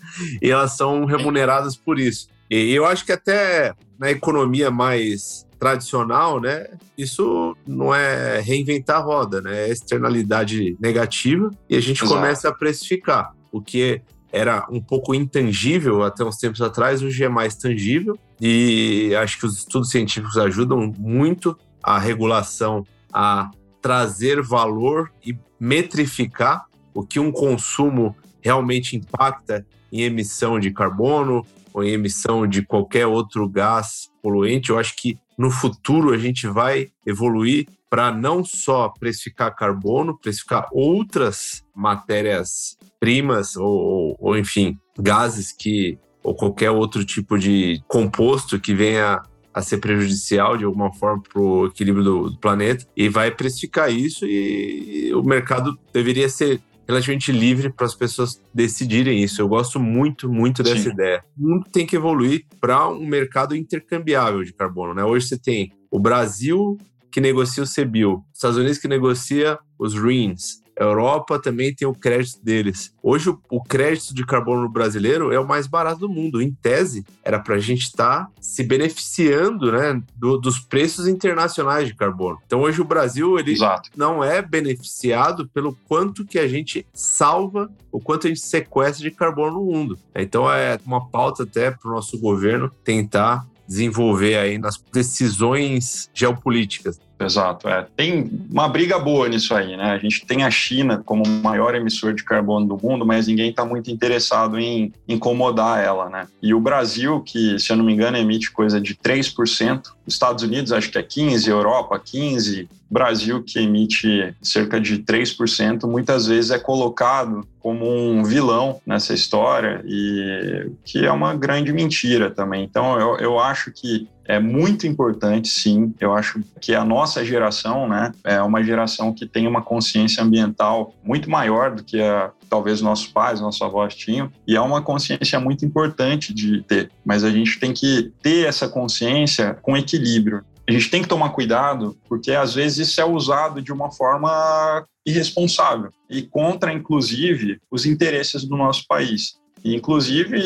E 0.42 0.50
elas 0.50 0.76
são 0.76 1.04
remuneradas 1.04 1.76
por 1.76 2.00
isso. 2.00 2.26
E 2.50 2.72
eu 2.72 2.84
acho 2.84 3.06
que 3.06 3.12
até 3.12 3.74
na 3.96 4.10
economia 4.10 4.72
mais 4.72 5.46
tradicional, 5.62 6.40
né? 6.40 6.66
Isso 6.98 7.56
não 7.64 7.94
é 7.94 8.40
reinventar 8.40 8.96
a 8.96 9.00
roda, 9.00 9.40
né? 9.40 9.68
É 9.68 9.70
externalidade 9.70 10.76
negativa 10.80 11.52
e 11.70 11.76
a 11.76 11.80
gente 11.80 12.02
Exato. 12.02 12.18
começa 12.18 12.48
a 12.48 12.52
precificar, 12.52 13.32
o 13.52 13.62
que 13.62 14.02
era 14.32 14.66
um 14.68 14.80
pouco 14.80 15.14
intangível 15.14 16.02
até 16.02 16.24
uns 16.24 16.36
tempos 16.36 16.60
atrás, 16.60 17.00
hoje 17.00 17.22
é 17.22 17.28
mais 17.28 17.54
tangível 17.54 18.18
e 18.40 19.14
acho 19.14 19.38
que 19.38 19.46
os 19.46 19.58
estudos 19.58 19.90
científicos 19.90 20.36
ajudam 20.36 20.92
muito 20.98 21.56
a 21.80 21.96
regulação 21.96 22.84
a 23.12 23.48
trazer 23.80 24.42
valor 24.42 25.12
e 25.24 25.38
metrificar 25.60 26.66
o 26.92 27.06
que 27.06 27.20
um 27.20 27.30
consumo 27.30 28.16
realmente 28.40 28.96
impacta 28.96 29.64
em 29.92 30.00
emissão 30.00 30.58
de 30.58 30.72
carbono 30.72 31.46
ou 31.72 31.84
em 31.84 31.92
emissão 31.92 32.48
de 32.48 32.62
qualquer 32.62 33.06
outro 33.06 33.48
gás 33.48 34.10
poluente. 34.20 34.70
Eu 34.70 34.78
acho 34.78 34.96
que 34.96 35.18
no 35.36 35.50
futuro 35.50 36.12
a 36.12 36.18
gente 36.18 36.46
vai 36.46 36.90
evoluir 37.06 37.66
para 37.88 38.10
não 38.10 38.44
só 38.44 38.88
precificar 38.88 39.54
carbono, 39.54 40.18
precificar 40.18 40.66
outras 40.72 41.62
matérias-primas 41.74 43.56
ou, 43.56 43.66
ou, 43.66 44.16
ou, 44.18 44.38
enfim, 44.38 44.78
gases 44.98 45.52
que 45.52 45.98
ou 46.22 46.34
qualquer 46.34 46.70
outro 46.70 47.04
tipo 47.04 47.38
de 47.38 47.82
composto 47.88 48.58
que 48.58 48.72
venha 48.72 49.20
a 49.52 49.60
ser 49.60 49.78
prejudicial 49.78 50.56
de 50.56 50.64
alguma 50.64 50.92
forma 50.94 51.22
para 51.22 51.42
o 51.42 51.66
equilíbrio 51.66 52.04
do, 52.04 52.30
do, 52.30 52.38
planeta 52.38 52.86
e 52.96 53.08
vai 53.08 53.30
precificar 53.30 53.92
isso 53.92 54.24
e, 54.24 55.08
e 55.08 55.14
o 55.14 55.22
mercado 55.22 55.78
deveria 55.92 56.28
ser 56.28 56.62
relativamente 56.86 57.32
livre 57.32 57.70
para 57.70 57.86
as 57.86 57.94
pessoas 57.94 58.40
decidirem 58.54 59.22
isso. 59.22 59.40
Eu 59.40 59.48
gosto 59.48 59.78
muito, 59.78 60.30
muito 60.30 60.62
dessa 60.62 60.82
Sim. 60.82 60.90
ideia. 60.90 61.24
O 61.38 61.48
mundo 61.48 61.66
tem 61.72 61.86
que 61.86 61.96
evoluir 61.96 62.46
para 62.60 62.88
um 62.88 63.06
mercado 63.06 63.56
intercambiável 63.56 64.42
de 64.42 64.52
carbono. 64.52 64.94
Né? 64.94 65.04
Hoje 65.04 65.28
você 65.28 65.38
tem 65.38 65.72
o 65.90 65.98
Brasil 65.98 66.76
que 67.10 67.20
negocia 67.20 67.62
o 67.62 67.66
CBIL, 67.66 68.24
Estados 68.32 68.56
Unidos 68.56 68.78
que 68.78 68.88
negocia 68.88 69.58
os 69.78 69.94
RINs, 69.94 70.61
a 70.82 70.86
Europa 70.86 71.38
também 71.38 71.74
tem 71.74 71.86
o 71.86 71.94
crédito 71.94 72.42
deles. 72.44 72.92
Hoje, 73.02 73.30
o, 73.30 73.40
o 73.50 73.62
crédito 73.62 74.14
de 74.14 74.26
carbono 74.26 74.68
brasileiro 74.68 75.32
é 75.32 75.38
o 75.38 75.46
mais 75.46 75.66
barato 75.66 76.00
do 76.00 76.08
mundo. 76.08 76.42
Em 76.42 76.52
tese, 76.52 77.04
era 77.22 77.38
para 77.38 77.54
a 77.54 77.58
gente 77.58 77.82
estar 77.82 78.24
tá 78.24 78.30
se 78.40 78.62
beneficiando 78.64 79.72
né, 79.72 80.02
do, 80.16 80.36
dos 80.36 80.58
preços 80.58 81.06
internacionais 81.06 81.86
de 81.86 81.94
carbono. 81.94 82.38
Então, 82.46 82.62
hoje, 82.62 82.80
o 82.80 82.84
Brasil 82.84 83.38
ele 83.38 83.54
não 83.96 84.22
é 84.22 84.42
beneficiado 84.42 85.48
pelo 85.48 85.76
quanto 85.88 86.24
que 86.24 86.38
a 86.38 86.48
gente 86.48 86.86
salva, 86.92 87.70
o 87.90 88.00
quanto 88.00 88.26
a 88.26 88.28
gente 88.28 88.40
sequestra 88.40 89.08
de 89.08 89.14
carbono 89.14 89.58
no 89.58 89.64
mundo. 89.64 89.98
Então, 90.14 90.50
é 90.50 90.78
uma 90.84 91.08
pauta 91.08 91.44
até 91.44 91.70
para 91.70 91.90
o 91.90 91.94
nosso 91.94 92.18
governo 92.18 92.70
tentar 92.82 93.46
desenvolver 93.66 94.36
aí 94.36 94.58
nas 94.58 94.82
decisões 94.92 96.10
geopolíticas 96.12 97.00
exato. 97.24 97.68
É. 97.68 97.86
Tem 97.96 98.30
uma 98.50 98.68
briga 98.68 98.98
boa 98.98 99.28
nisso 99.28 99.54
aí, 99.54 99.76
né? 99.76 99.92
A 99.92 99.98
gente 99.98 100.24
tem 100.26 100.44
a 100.44 100.50
China 100.50 101.02
como 101.04 101.26
maior 101.26 101.74
emissor 101.74 102.14
de 102.14 102.24
carbono 102.24 102.66
do 102.66 102.78
mundo, 102.86 103.06
mas 103.06 103.26
ninguém 103.26 103.50
está 103.50 103.64
muito 103.64 103.90
interessado 103.90 104.58
em 104.58 104.92
incomodar 105.08 105.82
ela, 105.82 106.08
né? 106.08 106.26
E 106.42 106.54
o 106.54 106.60
Brasil, 106.60 107.20
que, 107.20 107.58
se 107.58 107.72
eu 107.72 107.76
não 107.76 107.84
me 107.84 107.92
engano, 107.92 108.16
emite 108.16 108.50
coisa 108.50 108.80
de 108.80 108.94
3%, 108.94 109.82
Estados 110.06 110.42
Unidos 110.42 110.72
acho 110.72 110.90
que 110.90 110.98
é 110.98 111.02
15%, 111.02 111.48
Europa 111.48 111.98
15%, 111.98 112.68
Brasil, 112.92 113.42
que 113.42 113.58
emite 113.58 114.34
cerca 114.42 114.78
de 114.78 114.98
3%, 114.98 115.88
muitas 115.88 116.26
vezes 116.26 116.50
é 116.50 116.58
colocado 116.58 117.46
como 117.58 117.86
um 117.88 118.22
vilão 118.22 118.80
nessa 118.84 119.14
história 119.14 119.82
e 119.86 120.70
que 120.84 121.06
é 121.06 121.10
uma 121.10 121.34
grande 121.34 121.72
mentira 121.72 122.30
também. 122.30 122.62
Então, 122.64 123.00
eu, 123.00 123.16
eu 123.16 123.38
acho 123.38 123.72
que 123.72 124.08
é 124.26 124.38
muito 124.38 124.86
importante, 124.86 125.48
sim. 125.48 125.94
Eu 125.98 126.12
acho 126.12 126.40
que 126.60 126.74
a 126.74 126.84
nossa 126.84 127.24
geração, 127.24 127.88
né, 127.88 128.12
é 128.24 128.40
uma 128.42 128.62
geração 128.62 129.12
que 129.12 129.26
tem 129.26 129.46
uma 129.46 129.62
consciência 129.62 130.22
ambiental 130.22 130.94
muito 131.02 131.30
maior 131.30 131.74
do 131.74 131.82
que 131.82 132.00
a, 132.00 132.30
talvez 132.48 132.80
nossos 132.80 133.06
pais, 133.06 133.40
nossos 133.40 133.62
avós 133.62 133.94
tinham, 133.94 134.30
e 134.46 134.54
é 134.54 134.60
uma 134.60 134.82
consciência 134.82 135.40
muito 135.40 135.64
importante 135.64 136.34
de 136.34 136.62
ter. 136.62 136.90
Mas 137.04 137.24
a 137.24 137.30
gente 137.30 137.58
tem 137.58 137.72
que 137.72 138.12
ter 138.22 138.46
essa 138.46 138.68
consciência 138.68 139.56
com 139.62 139.76
equilíbrio. 139.76 140.44
A 140.68 140.72
gente 140.72 140.90
tem 140.90 141.02
que 141.02 141.08
tomar 141.08 141.30
cuidado, 141.30 141.98
porque 142.08 142.32
às 142.32 142.54
vezes 142.54 142.88
isso 142.88 143.00
é 143.00 143.04
usado 143.04 143.60
de 143.60 143.72
uma 143.72 143.90
forma 143.90 144.86
irresponsável 145.04 145.90
e 146.08 146.22
contra, 146.22 146.72
inclusive, 146.72 147.60
os 147.70 147.84
interesses 147.84 148.44
do 148.44 148.56
nosso 148.56 148.84
país 148.86 149.41
inclusive, 149.64 150.36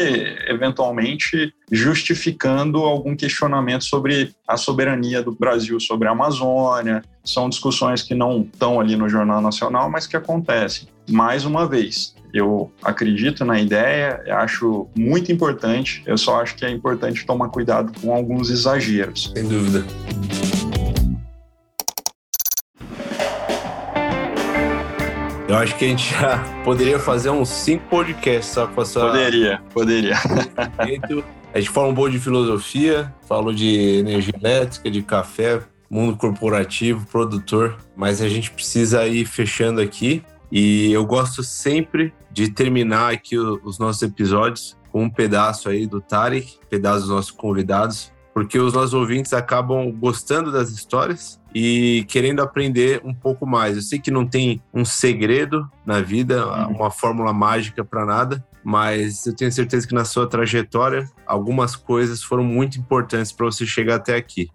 eventualmente, 0.48 1.52
justificando 1.70 2.78
algum 2.78 3.16
questionamento 3.16 3.84
sobre 3.84 4.34
a 4.46 4.56
soberania 4.56 5.22
do 5.22 5.32
Brasil 5.32 5.80
sobre 5.80 6.08
a 6.08 6.12
Amazônia. 6.12 7.02
São 7.24 7.48
discussões 7.48 8.02
que 8.02 8.14
não 8.14 8.42
estão 8.42 8.80
ali 8.80 8.96
no 8.96 9.08
Jornal 9.08 9.40
Nacional, 9.40 9.90
mas 9.90 10.06
que 10.06 10.16
acontecem. 10.16 10.88
Mais 11.08 11.44
uma 11.44 11.66
vez, 11.66 12.14
eu 12.32 12.70
acredito 12.82 13.44
na 13.44 13.60
ideia, 13.60 14.22
acho 14.38 14.88
muito 14.96 15.32
importante, 15.32 16.02
eu 16.06 16.18
só 16.18 16.42
acho 16.42 16.56
que 16.56 16.64
é 16.64 16.70
importante 16.70 17.24
tomar 17.24 17.48
cuidado 17.48 17.92
com 18.00 18.14
alguns 18.14 18.50
exageros. 18.50 19.32
Sem 19.34 19.48
dúvida. 19.48 19.84
Eu 25.48 25.54
acho 25.54 25.76
que 25.76 25.84
a 25.84 25.88
gente 25.88 26.10
já 26.10 26.38
poderia 26.64 26.98
fazer 26.98 27.30
uns 27.30 27.48
cinco 27.48 27.88
podcasts 27.88 28.52
só 28.52 28.66
com 28.66 28.82
essa. 28.82 29.00
Poderia, 29.00 29.62
poderia. 29.72 30.16
A 31.54 31.60
gente 31.60 31.70
falou 31.70 31.92
um 31.92 31.94
pouco 31.94 32.10
de 32.10 32.18
filosofia, 32.18 33.14
falou 33.28 33.52
de 33.52 33.98
energia 33.98 34.34
elétrica, 34.36 34.90
de 34.90 35.02
café, 35.02 35.62
mundo 35.88 36.16
corporativo, 36.16 37.06
produtor, 37.06 37.76
mas 37.94 38.20
a 38.20 38.28
gente 38.28 38.50
precisa 38.50 39.06
ir 39.06 39.24
fechando 39.24 39.80
aqui. 39.80 40.24
E 40.50 40.90
eu 40.92 41.06
gosto 41.06 41.44
sempre 41.44 42.12
de 42.30 42.50
terminar 42.50 43.12
aqui 43.12 43.38
os 43.38 43.78
nossos 43.78 44.02
episódios 44.02 44.76
com 44.90 45.04
um 45.04 45.10
pedaço 45.10 45.68
aí 45.68 45.86
do 45.86 46.00
Tarek, 46.00 46.58
pedaço 46.68 47.00
dos 47.00 47.10
nossos 47.10 47.30
convidados, 47.30 48.12
porque 48.34 48.58
os 48.58 48.72
nossos 48.72 48.94
ouvintes 48.94 49.32
acabam 49.32 49.90
gostando 49.92 50.50
das 50.50 50.70
histórias 50.70 51.40
e 51.58 52.04
querendo 52.06 52.42
aprender 52.42 53.00
um 53.02 53.14
pouco 53.14 53.46
mais. 53.46 53.76
Eu 53.76 53.82
sei 53.82 53.98
que 53.98 54.10
não 54.10 54.26
tem 54.26 54.60
um 54.74 54.84
segredo 54.84 55.66
na 55.86 56.02
vida, 56.02 56.46
uhum. 56.46 56.74
uma 56.74 56.90
fórmula 56.90 57.32
mágica 57.32 57.82
para 57.82 58.04
nada, 58.04 58.46
mas 58.62 59.24
eu 59.24 59.34
tenho 59.34 59.50
certeza 59.50 59.88
que 59.88 59.94
na 59.94 60.04
sua 60.04 60.28
trajetória 60.28 61.10
algumas 61.26 61.74
coisas 61.74 62.22
foram 62.22 62.44
muito 62.44 62.78
importantes 62.78 63.32
para 63.32 63.46
você 63.46 63.64
chegar 63.64 63.94
até 63.94 64.16
aqui. 64.16 64.50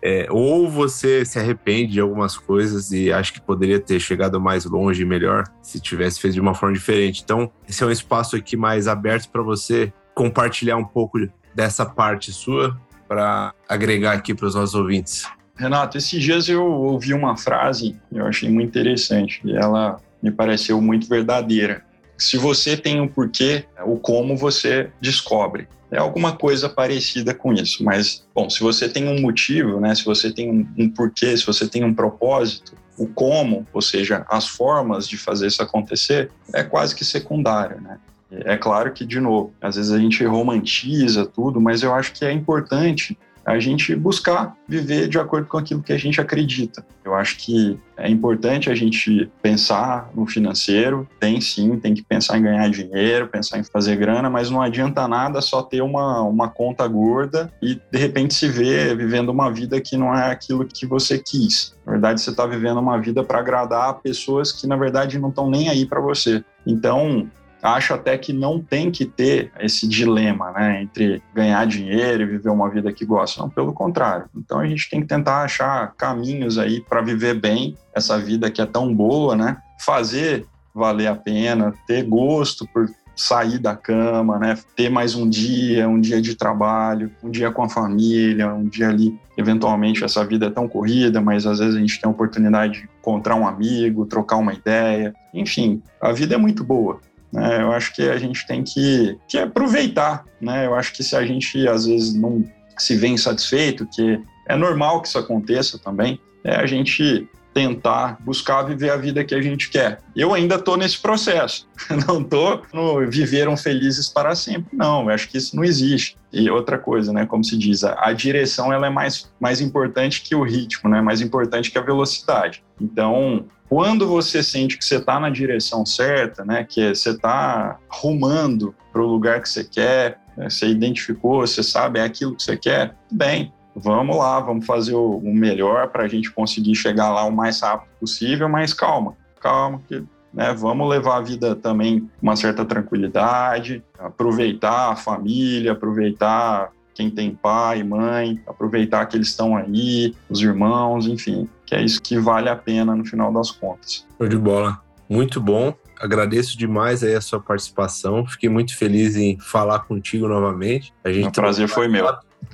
É, 0.00 0.28
ou 0.30 0.70
você 0.70 1.24
se 1.24 1.40
arrepende 1.40 1.94
de 1.94 2.00
algumas 2.00 2.38
coisas 2.38 2.92
e 2.92 3.12
acha 3.12 3.32
que 3.32 3.40
poderia 3.40 3.80
ter 3.80 3.98
chegado 3.98 4.40
mais 4.40 4.64
longe 4.64 5.02
e 5.02 5.04
melhor 5.04 5.42
se 5.60 5.80
tivesse 5.80 6.20
feito 6.20 6.34
de 6.34 6.40
uma 6.40 6.54
forma 6.54 6.72
diferente. 6.72 7.20
Então, 7.24 7.50
esse 7.68 7.82
é 7.82 7.86
um 7.86 7.90
espaço 7.90 8.36
aqui 8.36 8.56
mais 8.56 8.86
aberto 8.86 9.28
para 9.28 9.42
você 9.42 9.92
compartilhar 10.14 10.76
um 10.76 10.84
pouco 10.84 11.18
dessa 11.52 11.84
parte 11.84 12.30
sua 12.30 12.80
para 13.08 13.52
agregar 13.68 14.12
aqui 14.12 14.32
para 14.32 14.46
os 14.46 14.54
nossos 14.54 14.76
ouvintes. 14.76 15.26
Renato, 15.56 15.96
esses 15.96 16.22
dias 16.22 16.48
eu 16.48 16.64
ouvi 16.64 17.14
uma 17.14 17.36
frase, 17.36 17.96
eu 18.12 18.26
achei 18.26 18.50
muito 18.50 18.68
interessante, 18.68 19.40
e 19.44 19.56
ela 19.56 20.00
me 20.22 20.30
pareceu 20.30 20.80
muito 20.80 21.08
verdadeira. 21.08 21.84
Se 22.18 22.36
você 22.36 22.76
tem 22.76 23.00
um 23.00 23.08
porquê, 23.08 23.64
o 23.84 23.96
como 23.98 24.36
você 24.36 24.90
descobre. 25.00 25.68
É 25.90 25.98
alguma 25.98 26.36
coisa 26.36 26.68
parecida 26.68 27.32
com 27.32 27.52
isso, 27.52 27.84
mas, 27.84 28.26
bom, 28.34 28.50
se 28.50 28.60
você 28.60 28.88
tem 28.88 29.06
um 29.08 29.20
motivo, 29.20 29.80
né, 29.80 29.94
se 29.94 30.04
você 30.04 30.32
tem 30.32 30.50
um, 30.50 30.66
um 30.76 30.90
porquê, 30.90 31.36
se 31.36 31.46
você 31.46 31.68
tem 31.68 31.84
um 31.84 31.94
propósito, 31.94 32.74
o 32.98 33.06
como, 33.06 33.66
ou 33.72 33.80
seja, 33.80 34.24
as 34.28 34.46
formas 34.46 35.06
de 35.06 35.16
fazer 35.16 35.46
isso 35.46 35.62
acontecer, 35.62 36.30
é 36.52 36.64
quase 36.64 36.94
que 36.94 37.04
secundário, 37.04 37.80
né? 37.80 37.98
É 38.30 38.56
claro 38.56 38.92
que, 38.92 39.04
de 39.04 39.20
novo, 39.20 39.52
às 39.60 39.76
vezes 39.76 39.92
a 39.92 39.98
gente 39.98 40.24
romantiza 40.24 41.24
tudo, 41.24 41.60
mas 41.60 41.82
eu 41.82 41.94
acho 41.94 42.12
que 42.12 42.24
é 42.24 42.32
importante 42.32 43.16
a 43.44 43.58
gente 43.58 43.94
buscar 43.94 44.56
viver 44.66 45.08
de 45.08 45.18
acordo 45.18 45.46
com 45.46 45.58
aquilo 45.58 45.82
que 45.82 45.92
a 45.92 45.98
gente 45.98 46.20
acredita. 46.20 46.84
Eu 47.04 47.14
acho 47.14 47.36
que 47.36 47.78
é 47.96 48.08
importante 48.08 48.70
a 48.70 48.74
gente 48.74 49.30
pensar 49.42 50.10
no 50.14 50.26
financeiro, 50.26 51.06
tem 51.20 51.40
sim, 51.40 51.78
tem 51.78 51.92
que 51.92 52.02
pensar 52.02 52.38
em 52.38 52.42
ganhar 52.42 52.68
dinheiro, 52.70 53.28
pensar 53.28 53.58
em 53.58 53.64
fazer 53.64 53.96
grana, 53.96 54.30
mas 54.30 54.50
não 54.50 54.62
adianta 54.62 55.06
nada 55.06 55.40
só 55.40 55.62
ter 55.62 55.82
uma, 55.82 56.22
uma 56.22 56.48
conta 56.48 56.86
gorda 56.88 57.52
e 57.60 57.74
de 57.74 57.98
repente 57.98 58.34
se 58.34 58.48
ver 58.48 58.96
vivendo 58.96 59.28
uma 59.28 59.50
vida 59.50 59.80
que 59.80 59.96
não 59.96 60.14
é 60.14 60.30
aquilo 60.30 60.64
que 60.64 60.86
você 60.86 61.18
quis. 61.18 61.74
Na 61.84 61.92
verdade, 61.92 62.20
você 62.20 62.30
está 62.30 62.46
vivendo 62.46 62.80
uma 62.80 62.98
vida 62.98 63.22
para 63.22 63.38
agradar 63.38 64.00
pessoas 64.00 64.50
que 64.50 64.66
na 64.66 64.76
verdade 64.76 65.18
não 65.18 65.28
estão 65.28 65.50
nem 65.50 65.68
aí 65.68 65.84
para 65.84 66.00
você. 66.00 66.42
Então, 66.66 67.30
acho 67.64 67.94
até 67.94 68.18
que 68.18 68.32
não 68.32 68.60
tem 68.60 68.90
que 68.90 69.06
ter 69.06 69.50
esse 69.58 69.88
dilema, 69.88 70.52
né, 70.52 70.82
entre 70.82 71.22
ganhar 71.34 71.66
dinheiro 71.66 72.22
e 72.22 72.26
viver 72.26 72.50
uma 72.50 72.68
vida 72.68 72.92
que 72.92 73.06
gosta. 73.06 73.40
Não, 73.40 73.48
pelo 73.48 73.72
contrário. 73.72 74.26
Então 74.36 74.60
a 74.60 74.66
gente 74.66 74.88
tem 74.90 75.00
que 75.00 75.06
tentar 75.06 75.42
achar 75.42 75.94
caminhos 75.96 76.58
aí 76.58 76.80
para 76.80 77.00
viver 77.00 77.40
bem 77.40 77.76
essa 77.94 78.18
vida 78.18 78.50
que 78.50 78.60
é 78.60 78.66
tão 78.66 78.94
boa, 78.94 79.34
né? 79.34 79.56
Fazer 79.80 80.46
valer 80.74 81.06
a 81.06 81.14
pena, 81.14 81.72
ter 81.86 82.02
gosto 82.02 82.66
por 82.68 82.90
sair 83.16 83.58
da 83.58 83.76
cama, 83.76 84.38
né? 84.38 84.58
Ter 84.76 84.90
mais 84.90 85.14
um 85.14 85.28
dia, 85.28 85.88
um 85.88 86.00
dia 86.00 86.20
de 86.20 86.34
trabalho, 86.34 87.12
um 87.22 87.30
dia 87.30 87.50
com 87.50 87.62
a 87.62 87.68
família, 87.68 88.52
um 88.52 88.66
dia 88.66 88.88
ali. 88.88 89.18
Eventualmente 89.36 90.04
essa 90.04 90.24
vida 90.24 90.46
é 90.46 90.50
tão 90.50 90.68
corrida, 90.68 91.20
mas 91.20 91.46
às 91.46 91.60
vezes 91.60 91.76
a 91.76 91.78
gente 91.78 92.00
tem 92.00 92.08
a 92.08 92.12
oportunidade 92.12 92.80
de 92.80 92.88
encontrar 93.00 93.36
um 93.36 93.46
amigo, 93.46 94.04
trocar 94.04 94.36
uma 94.36 94.52
ideia. 94.52 95.14
Enfim, 95.32 95.80
a 96.00 96.12
vida 96.12 96.34
é 96.34 96.38
muito 96.38 96.64
boa. 96.64 97.00
Né? 97.34 97.60
Eu 97.60 97.72
acho 97.72 97.92
que 97.92 98.02
a 98.02 98.16
gente 98.16 98.46
tem 98.46 98.62
que, 98.62 99.18
que 99.28 99.36
aproveitar. 99.36 100.24
Né? 100.40 100.66
Eu 100.66 100.74
acho 100.76 100.92
que 100.92 101.02
se 101.02 101.16
a 101.16 101.26
gente 101.26 101.66
às 101.66 101.84
vezes 101.84 102.14
não 102.14 102.44
se 102.78 102.94
vê 102.96 103.08
insatisfeito, 103.08 103.86
que 103.92 104.20
é 104.48 104.56
normal 104.56 105.02
que 105.02 105.08
isso 105.08 105.18
aconteça 105.18 105.76
também, 105.78 106.20
é 106.44 106.54
a 106.54 106.64
gente 106.64 107.28
tentar 107.54 108.18
buscar 108.20 108.64
viver 108.64 108.90
a 108.90 108.96
vida 108.96 109.24
que 109.24 109.34
a 109.34 109.40
gente 109.40 109.70
quer. 109.70 110.00
Eu 110.14 110.34
ainda 110.34 110.56
estou 110.56 110.76
nesse 110.76 111.00
processo. 111.00 111.68
Não 112.06 112.20
estou 112.20 112.62
no 112.74 113.08
viveram 113.08 113.56
felizes 113.56 114.08
para 114.08 114.34
sempre. 114.34 114.76
Não, 114.76 115.04
eu 115.04 115.10
acho 115.10 115.28
que 115.28 115.38
isso 115.38 115.54
não 115.54 115.62
existe. 115.62 116.16
E 116.32 116.50
outra 116.50 116.78
coisa, 116.78 117.12
né, 117.12 117.24
como 117.26 117.44
se 117.44 117.56
diz, 117.56 117.84
a, 117.84 117.96
a 118.00 118.12
direção 118.12 118.72
ela 118.72 118.88
é 118.88 118.90
mais, 118.90 119.30
mais 119.38 119.60
importante 119.60 120.22
que 120.22 120.34
o 120.34 120.42
ritmo, 120.42 120.90
né, 120.90 121.00
mais 121.00 121.20
importante 121.20 121.70
que 121.70 121.78
a 121.78 121.82
velocidade. 121.82 122.64
Então, 122.80 123.46
quando 123.68 124.08
você 124.08 124.42
sente 124.42 124.76
que 124.76 124.84
você 124.84 124.96
está 124.96 125.20
na 125.20 125.30
direção 125.30 125.86
certa, 125.86 126.44
né, 126.44 126.64
que 126.64 126.94
você 126.94 127.10
está 127.10 127.78
rumando 127.88 128.74
para 128.92 129.02
o 129.02 129.06
lugar 129.06 129.40
que 129.40 129.48
você 129.48 129.62
quer, 129.62 130.18
né, 130.36 130.50
você 130.50 130.66
identificou, 130.66 131.46
você 131.46 131.62
sabe 131.62 132.00
é 132.00 132.02
aquilo 132.02 132.34
que 132.34 132.42
você 132.42 132.56
quer, 132.56 132.96
bem, 133.10 133.52
vamos 133.74 134.16
lá, 134.16 134.40
vamos 134.40 134.66
fazer 134.66 134.94
o, 134.94 135.18
o 135.18 135.34
melhor 135.34 135.88
para 135.88 136.04
a 136.04 136.08
gente 136.08 136.30
conseguir 136.30 136.74
chegar 136.74 137.10
lá 137.10 137.24
o 137.24 137.32
mais 137.32 137.60
rápido 137.60 137.90
possível, 138.00 138.48
mas 138.48 138.72
calma, 138.72 139.14
calma, 139.40 139.80
que 139.88 140.02
né, 140.32 140.52
vamos 140.52 140.88
levar 140.88 141.18
a 141.18 141.20
vida 141.20 141.54
também 141.54 142.00
com 142.00 142.08
uma 142.22 142.36
certa 142.36 142.64
tranquilidade, 142.64 143.82
aproveitar 143.98 144.92
a 144.92 144.96
família, 144.96 145.72
aproveitar 145.72 146.72
quem 146.94 147.10
tem 147.10 147.34
pai, 147.34 147.82
mãe, 147.82 148.40
aproveitar 148.46 149.06
que 149.06 149.16
eles 149.16 149.28
estão 149.28 149.56
aí, 149.56 150.14
os 150.30 150.40
irmãos, 150.40 151.06
enfim, 151.06 151.48
que 151.66 151.74
é 151.74 151.82
isso 151.82 152.00
que 152.00 152.18
vale 152.18 152.48
a 152.48 152.56
pena 152.56 152.94
no 152.94 153.04
final 153.04 153.32
das 153.32 153.50
contas. 153.50 154.06
Show 154.16 154.28
de 154.28 154.38
bola. 154.38 154.80
Muito 155.08 155.40
bom. 155.40 155.74
Agradeço 156.00 156.56
demais 156.56 157.02
aí 157.02 157.14
a 157.14 157.20
sua 157.20 157.40
participação. 157.40 158.26
Fiquei 158.26 158.48
muito 158.48 158.76
feliz 158.76 159.16
em 159.16 159.38
falar 159.38 159.80
contigo 159.80 160.28
novamente. 160.28 160.92
A 161.04 161.12
gente 161.12 161.28
o 161.28 161.32
prazer 161.32 161.68
foi 161.68 161.88
meu. 161.88 162.06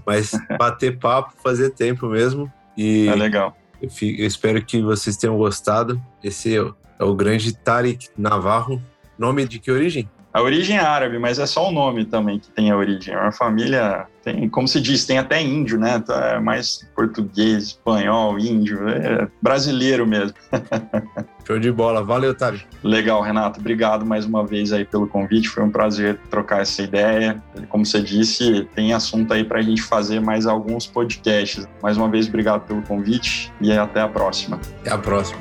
Mas 0.06 0.32
bater 0.58 0.98
papo, 0.98 1.34
fazer 1.42 1.70
tempo 1.70 2.06
mesmo. 2.06 2.50
E 2.76 3.08
é 3.08 3.14
legal. 3.14 3.56
Eu, 3.80 3.88
eu 4.02 4.26
espero 4.26 4.62
que 4.64 4.82
vocês 4.82 5.16
tenham 5.16 5.36
gostado. 5.36 6.00
Esse 6.22 6.56
é 6.56 7.04
o 7.04 7.14
grande 7.14 7.52
Tarek 7.52 8.08
Navarro. 8.16 8.82
Nome 9.18 9.46
de 9.46 9.58
que 9.58 9.70
origem? 9.70 10.08
A 10.32 10.40
origem 10.40 10.76
é 10.76 10.80
árabe, 10.80 11.18
mas 11.18 11.38
é 11.40 11.46
só 11.46 11.68
o 11.68 11.72
nome 11.72 12.04
também 12.04 12.38
que 12.38 12.48
tem 12.50 12.70
a 12.70 12.76
origem. 12.76 13.12
É 13.12 13.18
uma 13.18 13.32
família, 13.32 14.06
tem, 14.22 14.48
como 14.48 14.68
se 14.68 14.80
diz, 14.80 15.04
tem 15.04 15.18
até 15.18 15.42
índio, 15.42 15.76
né? 15.78 15.96
Então, 15.96 16.16
é 16.16 16.38
mais 16.38 16.88
português, 16.94 17.64
espanhol, 17.64 18.38
índio, 18.38 18.88
é 18.88 19.28
brasileiro 19.42 20.06
mesmo. 20.06 20.34
Show 21.44 21.58
de 21.58 21.72
bola. 21.72 22.04
Valeu, 22.04 22.32
Tário. 22.32 22.60
Legal, 22.84 23.20
Renato. 23.20 23.58
Obrigado 23.58 24.06
mais 24.06 24.24
uma 24.24 24.46
vez 24.46 24.72
aí 24.72 24.84
pelo 24.84 25.08
convite. 25.08 25.48
Foi 25.48 25.64
um 25.64 25.70
prazer 25.70 26.16
trocar 26.30 26.60
essa 26.62 26.80
ideia. 26.80 27.42
Como 27.68 27.84
você 27.84 28.00
disse, 28.00 28.68
tem 28.72 28.92
assunto 28.92 29.34
aí 29.34 29.42
para 29.42 29.58
a 29.58 29.62
gente 29.62 29.82
fazer 29.82 30.20
mais 30.20 30.46
alguns 30.46 30.86
podcasts. 30.86 31.66
Mais 31.82 31.96
uma 31.96 32.08
vez, 32.08 32.28
obrigado 32.28 32.66
pelo 32.68 32.82
convite 32.82 33.52
e 33.60 33.72
até 33.72 34.00
a 34.00 34.08
próxima. 34.08 34.60
Até 34.80 34.92
a 34.92 34.98
próxima. 34.98 35.40